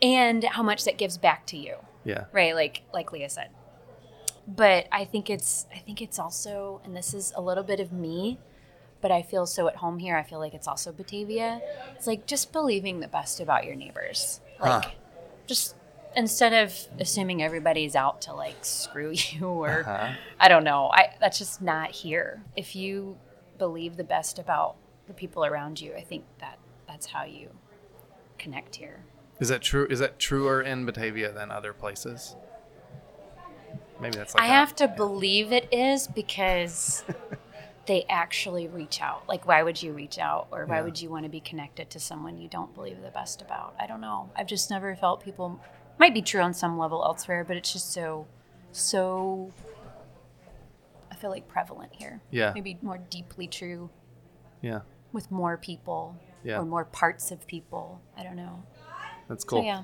and 0.00 0.44
how 0.44 0.62
much 0.62 0.84
that 0.84 0.96
gives 0.96 1.18
back 1.18 1.44
to 1.46 1.56
you. 1.56 1.76
Yeah. 2.04 2.24
Right, 2.32 2.54
like 2.54 2.82
like 2.92 3.12
Leah 3.12 3.28
said. 3.30 3.50
But 4.46 4.86
I 4.90 5.04
think 5.04 5.28
it's 5.28 5.66
I 5.74 5.78
think 5.78 6.00
it's 6.00 6.18
also 6.18 6.80
and 6.84 6.96
this 6.96 7.12
is 7.12 7.32
a 7.36 7.40
little 7.40 7.64
bit 7.64 7.80
of 7.80 7.92
me, 7.92 8.38
but 9.00 9.10
I 9.10 9.22
feel 9.22 9.44
so 9.46 9.68
at 9.68 9.76
home 9.76 9.98
here. 9.98 10.16
I 10.16 10.22
feel 10.22 10.38
like 10.38 10.54
it's 10.54 10.68
also 10.68 10.92
Batavia. 10.92 11.60
It's 11.96 12.06
like 12.06 12.26
just 12.26 12.52
believing 12.52 13.00
the 13.00 13.08
best 13.08 13.40
about 13.40 13.64
your 13.64 13.74
neighbors. 13.74 14.40
Like 14.60 14.84
Huh. 14.84 14.90
just 15.46 15.74
instead 16.16 16.52
of 16.54 16.74
assuming 16.98 17.42
everybody's 17.42 17.94
out 17.94 18.22
to 18.22 18.32
like 18.32 18.56
screw 18.64 19.10
you 19.14 19.46
or 19.46 19.80
Uh-huh. 19.80 20.12
I 20.40 20.48
don't 20.48 20.64
know. 20.64 20.88
I 20.92 21.14
that's 21.20 21.38
just 21.38 21.60
not 21.60 21.90
here. 21.90 22.42
If 22.56 22.74
you 22.74 23.18
believe 23.58 23.96
the 23.96 24.04
best 24.04 24.38
about 24.38 24.76
the 25.08 25.14
people 25.14 25.44
around 25.44 25.80
you, 25.80 25.94
I 25.94 26.02
think 26.02 26.24
that 26.38 26.58
that's 26.86 27.06
how 27.06 27.24
you 27.24 27.50
connect 28.38 28.76
here. 28.76 29.02
Is 29.40 29.48
that 29.48 29.62
true? 29.62 29.86
Is 29.90 29.98
that 29.98 30.18
truer 30.18 30.62
in 30.62 30.84
Batavia 30.84 31.32
than 31.32 31.50
other 31.50 31.72
places? 31.72 32.36
Maybe 34.00 34.16
that's 34.16 34.34
like 34.34 34.42
I 34.44 34.46
have 34.46 34.76
to 34.76 34.86
believe 34.88 35.52
it 35.52 35.68
is 35.72 36.06
because 36.06 37.02
they 37.86 38.04
actually 38.08 38.68
reach 38.68 39.00
out. 39.00 39.28
Like, 39.28 39.46
why 39.46 39.62
would 39.62 39.82
you 39.82 39.92
reach 39.92 40.18
out, 40.18 40.48
or 40.52 40.66
why 40.66 40.76
Yeah. 40.78 40.82
would 40.84 41.00
you 41.00 41.10
want 41.10 41.24
to 41.24 41.28
be 41.28 41.40
connected 41.40 41.90
to 41.90 41.98
someone 42.00 42.38
you 42.38 42.48
don't 42.48 42.72
believe 42.74 43.00
the 43.02 43.10
best 43.10 43.42
about? 43.42 43.74
I 43.80 43.86
don't 43.86 44.00
know. 44.00 44.30
I've 44.36 44.46
just 44.46 44.70
never 44.70 44.94
felt 44.94 45.24
people 45.24 45.60
might 45.98 46.14
be 46.14 46.22
true 46.22 46.40
on 46.40 46.54
some 46.54 46.78
level 46.78 47.02
elsewhere, 47.04 47.44
but 47.44 47.56
it's 47.56 47.72
just 47.72 47.92
so, 47.92 48.26
so. 48.72 49.52
I 51.10 51.16
feel 51.16 51.30
like 51.30 51.48
prevalent 51.48 51.92
here. 51.92 52.20
Yeah. 52.30 52.52
Maybe 52.54 52.78
more 52.82 52.98
deeply 52.98 53.48
true 53.48 53.90
Yeah, 54.62 54.80
with 55.18 55.30
more 55.32 55.56
people 55.56 56.14
Yeah. 56.44 56.58
or 56.60 56.64
more 56.64 56.84
parts 56.84 57.32
of 57.32 57.44
people. 57.48 58.00
I 58.16 58.22
don't 58.22 58.36
know. 58.36 58.62
that's 59.28 59.42
cool. 59.44 59.62
So 59.62 59.66
yeah. 59.66 59.82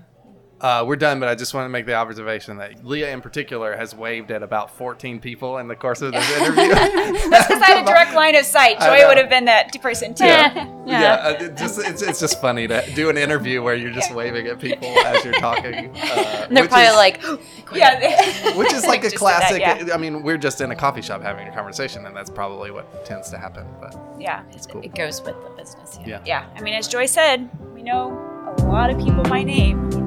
Uh, 0.64 0.82
we're 0.82 0.96
done, 0.96 1.20
but 1.20 1.28
I 1.28 1.34
just 1.34 1.52
want 1.52 1.66
to 1.66 1.68
make 1.68 1.84
the 1.84 1.92
observation 1.92 2.56
that 2.56 2.82
Leah, 2.86 3.12
in 3.12 3.20
particular, 3.20 3.76
has 3.76 3.94
waved 3.94 4.30
at 4.30 4.42
about 4.42 4.70
14 4.78 5.20
people 5.20 5.58
in 5.58 5.68
the 5.68 5.76
course 5.76 6.00
of 6.00 6.12
this 6.12 6.30
interview. 6.38 6.68
That's 6.70 7.46
because 7.48 7.60
I 7.62 7.66
had 7.66 7.84
a 7.84 7.86
direct 7.86 8.14
line 8.14 8.34
of 8.34 8.46
sight. 8.46 8.80
Joy 8.80 9.06
would 9.06 9.18
have 9.18 9.28
been 9.28 9.44
that 9.44 9.78
person 9.82 10.14
too. 10.14 10.24
Yeah. 10.86 11.00
yeah, 11.00 11.14
uh, 11.14 11.44
it 11.44 11.56
just 11.56 11.78
it's, 11.78 12.02
it's 12.02 12.20
just 12.20 12.42
funny 12.42 12.68
to 12.68 12.84
do 12.94 13.08
an 13.08 13.16
interview 13.16 13.62
where 13.62 13.74
you're 13.74 13.90
just 13.90 14.14
waving 14.14 14.46
at 14.48 14.60
people 14.60 14.86
as 14.98 15.24
you're 15.24 15.32
talking. 15.34 15.96
Uh, 15.96 16.44
And 16.48 16.54
they're 16.54 16.64
which 16.64 16.70
probably 16.70 16.88
is- 16.88 16.94
like, 16.96 17.22
Yeah. 17.74 18.54
which 18.54 18.70
is 18.74 18.84
like 18.86 19.00
a 19.00 19.04
Just 19.10 19.14
did 19.16 19.20
that, 19.22 19.48
classic. 19.60 19.60
yeah. 19.62 19.94
I 19.94 19.96
mean, 19.96 20.22
we're 20.22 20.36
just 20.36 20.60
in 20.60 20.70
a 20.70 20.76
coffee 20.76 21.00
shop 21.00 21.22
having 21.22 21.48
a 21.48 21.54
conversation, 21.54 22.04
and 22.04 22.14
that's 22.14 22.28
probably 22.28 22.70
what 22.70 23.06
tends 23.06 23.30
to 23.30 23.38
happen. 23.38 23.66
But 23.80 23.96
yeah. 24.20 24.42
it's 24.52 24.66
cool. 24.66 24.82
it 24.82 24.94
goes 24.94 25.22
with 25.22 25.36
the 25.42 25.50
business. 25.56 25.98
Yeah. 26.04 26.20
Yeah. 26.26 26.46
I 26.54 26.60
mean, 26.60 26.74
as 26.74 26.86
Joy 26.86 27.06
said, 27.06 27.48
we 27.74 27.82
know 27.82 28.12
a 28.58 28.62
lot 28.64 28.90
of 28.90 28.98
people 28.98 29.22
by 29.22 29.42
name. 29.42 30.03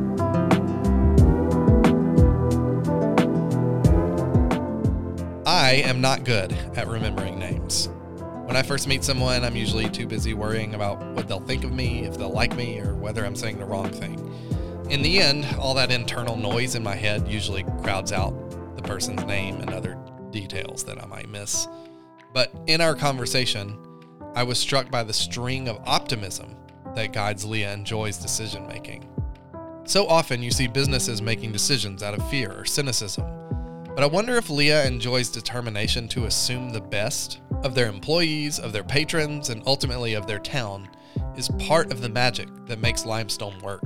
I 5.57 5.71
am 5.71 6.01
not 6.01 6.23
good 6.23 6.53
at 6.75 6.87
remembering 6.87 7.39
names. 7.39 7.89
When 8.45 8.55
I 8.55 8.61
first 8.61 8.87
meet 8.87 9.03
someone, 9.03 9.43
I'm 9.43 9.55
usually 9.55 9.89
too 9.89 10.05
busy 10.05 10.35
worrying 10.35 10.75
about 10.75 11.03
what 11.15 11.27
they'll 11.27 11.39
think 11.39 11.63
of 11.63 11.71
me, 11.73 12.05
if 12.05 12.15
they'll 12.15 12.29
like 12.29 12.55
me, 12.55 12.79
or 12.79 12.93
whether 12.93 13.25
I'm 13.25 13.35
saying 13.35 13.57
the 13.57 13.65
wrong 13.65 13.89
thing. 13.89 14.19
In 14.91 15.01
the 15.01 15.19
end, 15.19 15.47
all 15.57 15.73
that 15.73 15.91
internal 15.91 16.37
noise 16.37 16.75
in 16.75 16.83
my 16.83 16.93
head 16.93 17.27
usually 17.27 17.63
crowds 17.81 18.11
out 18.11 18.35
the 18.75 18.83
person's 18.83 19.23
name 19.25 19.59
and 19.59 19.71
other 19.71 19.97
details 20.29 20.83
that 20.83 21.01
I 21.01 21.07
might 21.07 21.27
miss. 21.27 21.67
But 22.35 22.53
in 22.67 22.79
our 22.79 22.93
conversation, 22.93 23.79
I 24.35 24.43
was 24.43 24.59
struck 24.59 24.91
by 24.91 25.01
the 25.01 25.11
string 25.11 25.69
of 25.69 25.81
optimism 25.87 26.55
that 26.93 27.13
guides 27.13 27.43
Leah 27.43 27.73
and 27.73 27.83
Joy's 27.83 28.19
decision 28.19 28.67
making. 28.67 29.09
So 29.85 30.05
often 30.05 30.43
you 30.43 30.51
see 30.51 30.67
businesses 30.67 31.19
making 31.19 31.51
decisions 31.51 32.03
out 32.03 32.13
of 32.13 32.29
fear 32.29 32.51
or 32.51 32.65
cynicism. 32.65 33.25
But 33.97 34.03
I 34.03 34.07
wonder 34.09 34.37
if 34.37 34.51
Leah 34.51 34.83
and 34.83 35.01
Joy's 35.01 35.31
determination 35.31 36.07
to 36.09 36.25
assume 36.25 36.69
the 36.69 36.79
best 36.79 37.41
of 37.63 37.73
their 37.73 37.89
employees, 37.89 38.59
of 38.59 38.71
their 38.71 38.83
patrons, 38.83 39.49
and 39.49 39.63
ultimately 39.65 40.13
of 40.13 40.27
their 40.27 40.37
town 40.37 40.87
is 41.35 41.49
part 41.57 41.91
of 41.91 41.99
the 41.99 42.07
magic 42.07 42.47
that 42.67 42.77
makes 42.77 43.07
Limestone 43.07 43.59
work. 43.63 43.81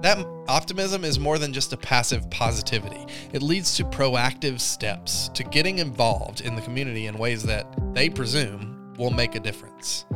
That 0.00 0.26
optimism 0.48 1.04
is 1.04 1.18
more 1.18 1.36
than 1.36 1.52
just 1.52 1.74
a 1.74 1.76
passive 1.76 2.30
positivity. 2.30 3.04
It 3.34 3.42
leads 3.42 3.76
to 3.76 3.84
proactive 3.84 4.60
steps, 4.60 5.28
to 5.34 5.44
getting 5.44 5.76
involved 5.76 6.40
in 6.40 6.56
the 6.56 6.62
community 6.62 7.04
in 7.04 7.18
ways 7.18 7.42
that 7.42 7.66
they 7.92 8.08
presume 8.08 8.94
will 8.96 9.10
make 9.10 9.34
a 9.34 9.40
difference. 9.40 10.06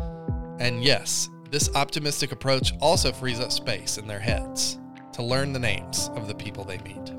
And 0.58 0.82
yes, 0.82 1.28
this 1.50 1.68
optimistic 1.74 2.32
approach 2.32 2.72
also 2.80 3.12
frees 3.12 3.40
up 3.40 3.52
space 3.52 3.98
in 3.98 4.06
their 4.06 4.20
heads 4.20 4.78
to 5.12 5.22
learn 5.22 5.52
the 5.52 5.58
names 5.58 6.08
of 6.14 6.28
the 6.28 6.34
people 6.34 6.64
they 6.64 6.78
meet. 6.78 7.12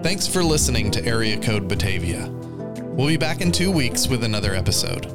Thanks 0.00 0.28
for 0.28 0.44
listening 0.44 0.92
to 0.92 1.04
Area 1.04 1.36
Code 1.36 1.66
Batavia. 1.66 2.28
We'll 2.28 3.08
be 3.08 3.16
back 3.16 3.40
in 3.40 3.50
two 3.50 3.72
weeks 3.72 4.06
with 4.06 4.22
another 4.22 4.54
episode. 4.54 5.06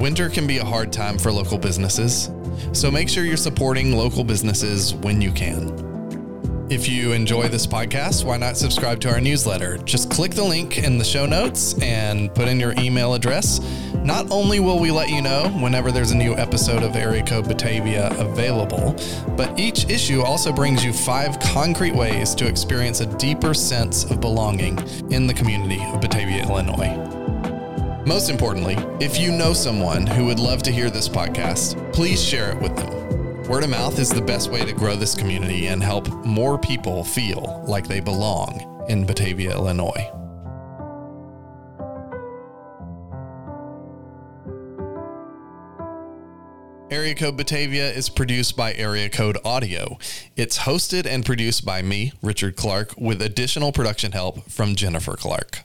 Winter 0.00 0.30
can 0.30 0.46
be 0.46 0.56
a 0.56 0.64
hard 0.64 0.90
time 0.90 1.18
for 1.18 1.30
local 1.30 1.58
businesses, 1.58 2.30
so 2.72 2.90
make 2.90 3.10
sure 3.10 3.24
you're 3.24 3.36
supporting 3.36 3.94
local 3.94 4.24
businesses 4.24 4.94
when 4.94 5.20
you 5.20 5.30
can. 5.30 6.66
If 6.70 6.88
you 6.88 7.12
enjoy 7.12 7.48
this 7.48 7.66
podcast, 7.66 8.24
why 8.24 8.38
not 8.38 8.56
subscribe 8.56 9.00
to 9.00 9.10
our 9.10 9.20
newsletter? 9.20 9.76
Just 9.78 10.10
click 10.10 10.32
the 10.32 10.44
link 10.44 10.78
in 10.78 10.96
the 10.96 11.04
show 11.04 11.26
notes 11.26 11.80
and 11.82 12.34
put 12.34 12.48
in 12.48 12.58
your 12.58 12.72
email 12.78 13.12
address. 13.12 13.60
Not 14.02 14.30
only 14.30 14.60
will 14.60 14.78
we 14.78 14.90
let 14.90 15.10
you 15.10 15.20
know 15.20 15.50
whenever 15.60 15.92
there's 15.92 16.10
a 16.10 16.16
new 16.16 16.34
episode 16.34 16.82
of 16.82 16.96
Area 16.96 17.22
Code 17.22 17.46
Batavia 17.46 18.08
available, 18.18 18.96
but 19.36 19.60
each 19.60 19.90
issue 19.90 20.22
also 20.22 20.52
brings 20.52 20.82
you 20.82 20.92
five 20.92 21.38
concrete 21.38 21.94
ways 21.94 22.34
to 22.36 22.46
experience 22.46 23.00
a 23.00 23.06
deeper 23.18 23.52
sense 23.52 24.04
of 24.04 24.20
belonging 24.20 24.78
in 25.12 25.26
the 25.26 25.34
community 25.34 25.82
of 25.92 26.00
Batavia, 26.00 26.44
Illinois. 26.44 26.96
Most 28.06 28.30
importantly, 28.30 28.76
if 29.04 29.18
you 29.18 29.30
know 29.30 29.52
someone 29.52 30.06
who 30.06 30.24
would 30.24 30.38
love 30.38 30.62
to 30.62 30.72
hear 30.72 30.88
this 30.88 31.08
podcast, 31.08 31.92
please 31.92 32.24
share 32.24 32.52
it 32.52 32.62
with 32.62 32.74
them. 32.76 33.42
Word 33.50 33.64
of 33.64 33.70
mouth 33.70 33.98
is 33.98 34.08
the 34.08 34.22
best 34.22 34.50
way 34.50 34.64
to 34.64 34.72
grow 34.72 34.96
this 34.96 35.14
community 35.14 35.66
and 35.66 35.82
help 35.82 36.08
more 36.24 36.56
people 36.56 37.04
feel 37.04 37.62
like 37.68 37.86
they 37.86 38.00
belong 38.00 38.86
in 38.88 39.04
Batavia, 39.04 39.52
Illinois. 39.52 40.19
Area 46.90 47.14
Code 47.14 47.36
Batavia 47.36 47.88
is 47.88 48.08
produced 48.08 48.56
by 48.56 48.74
Area 48.74 49.08
Code 49.08 49.38
Audio. 49.44 49.96
It's 50.34 50.58
hosted 50.58 51.06
and 51.06 51.24
produced 51.24 51.64
by 51.64 51.82
me, 51.82 52.12
Richard 52.20 52.56
Clark, 52.56 52.94
with 52.98 53.22
additional 53.22 53.70
production 53.70 54.10
help 54.10 54.50
from 54.50 54.74
Jennifer 54.74 55.14
Clark. 55.14 55.60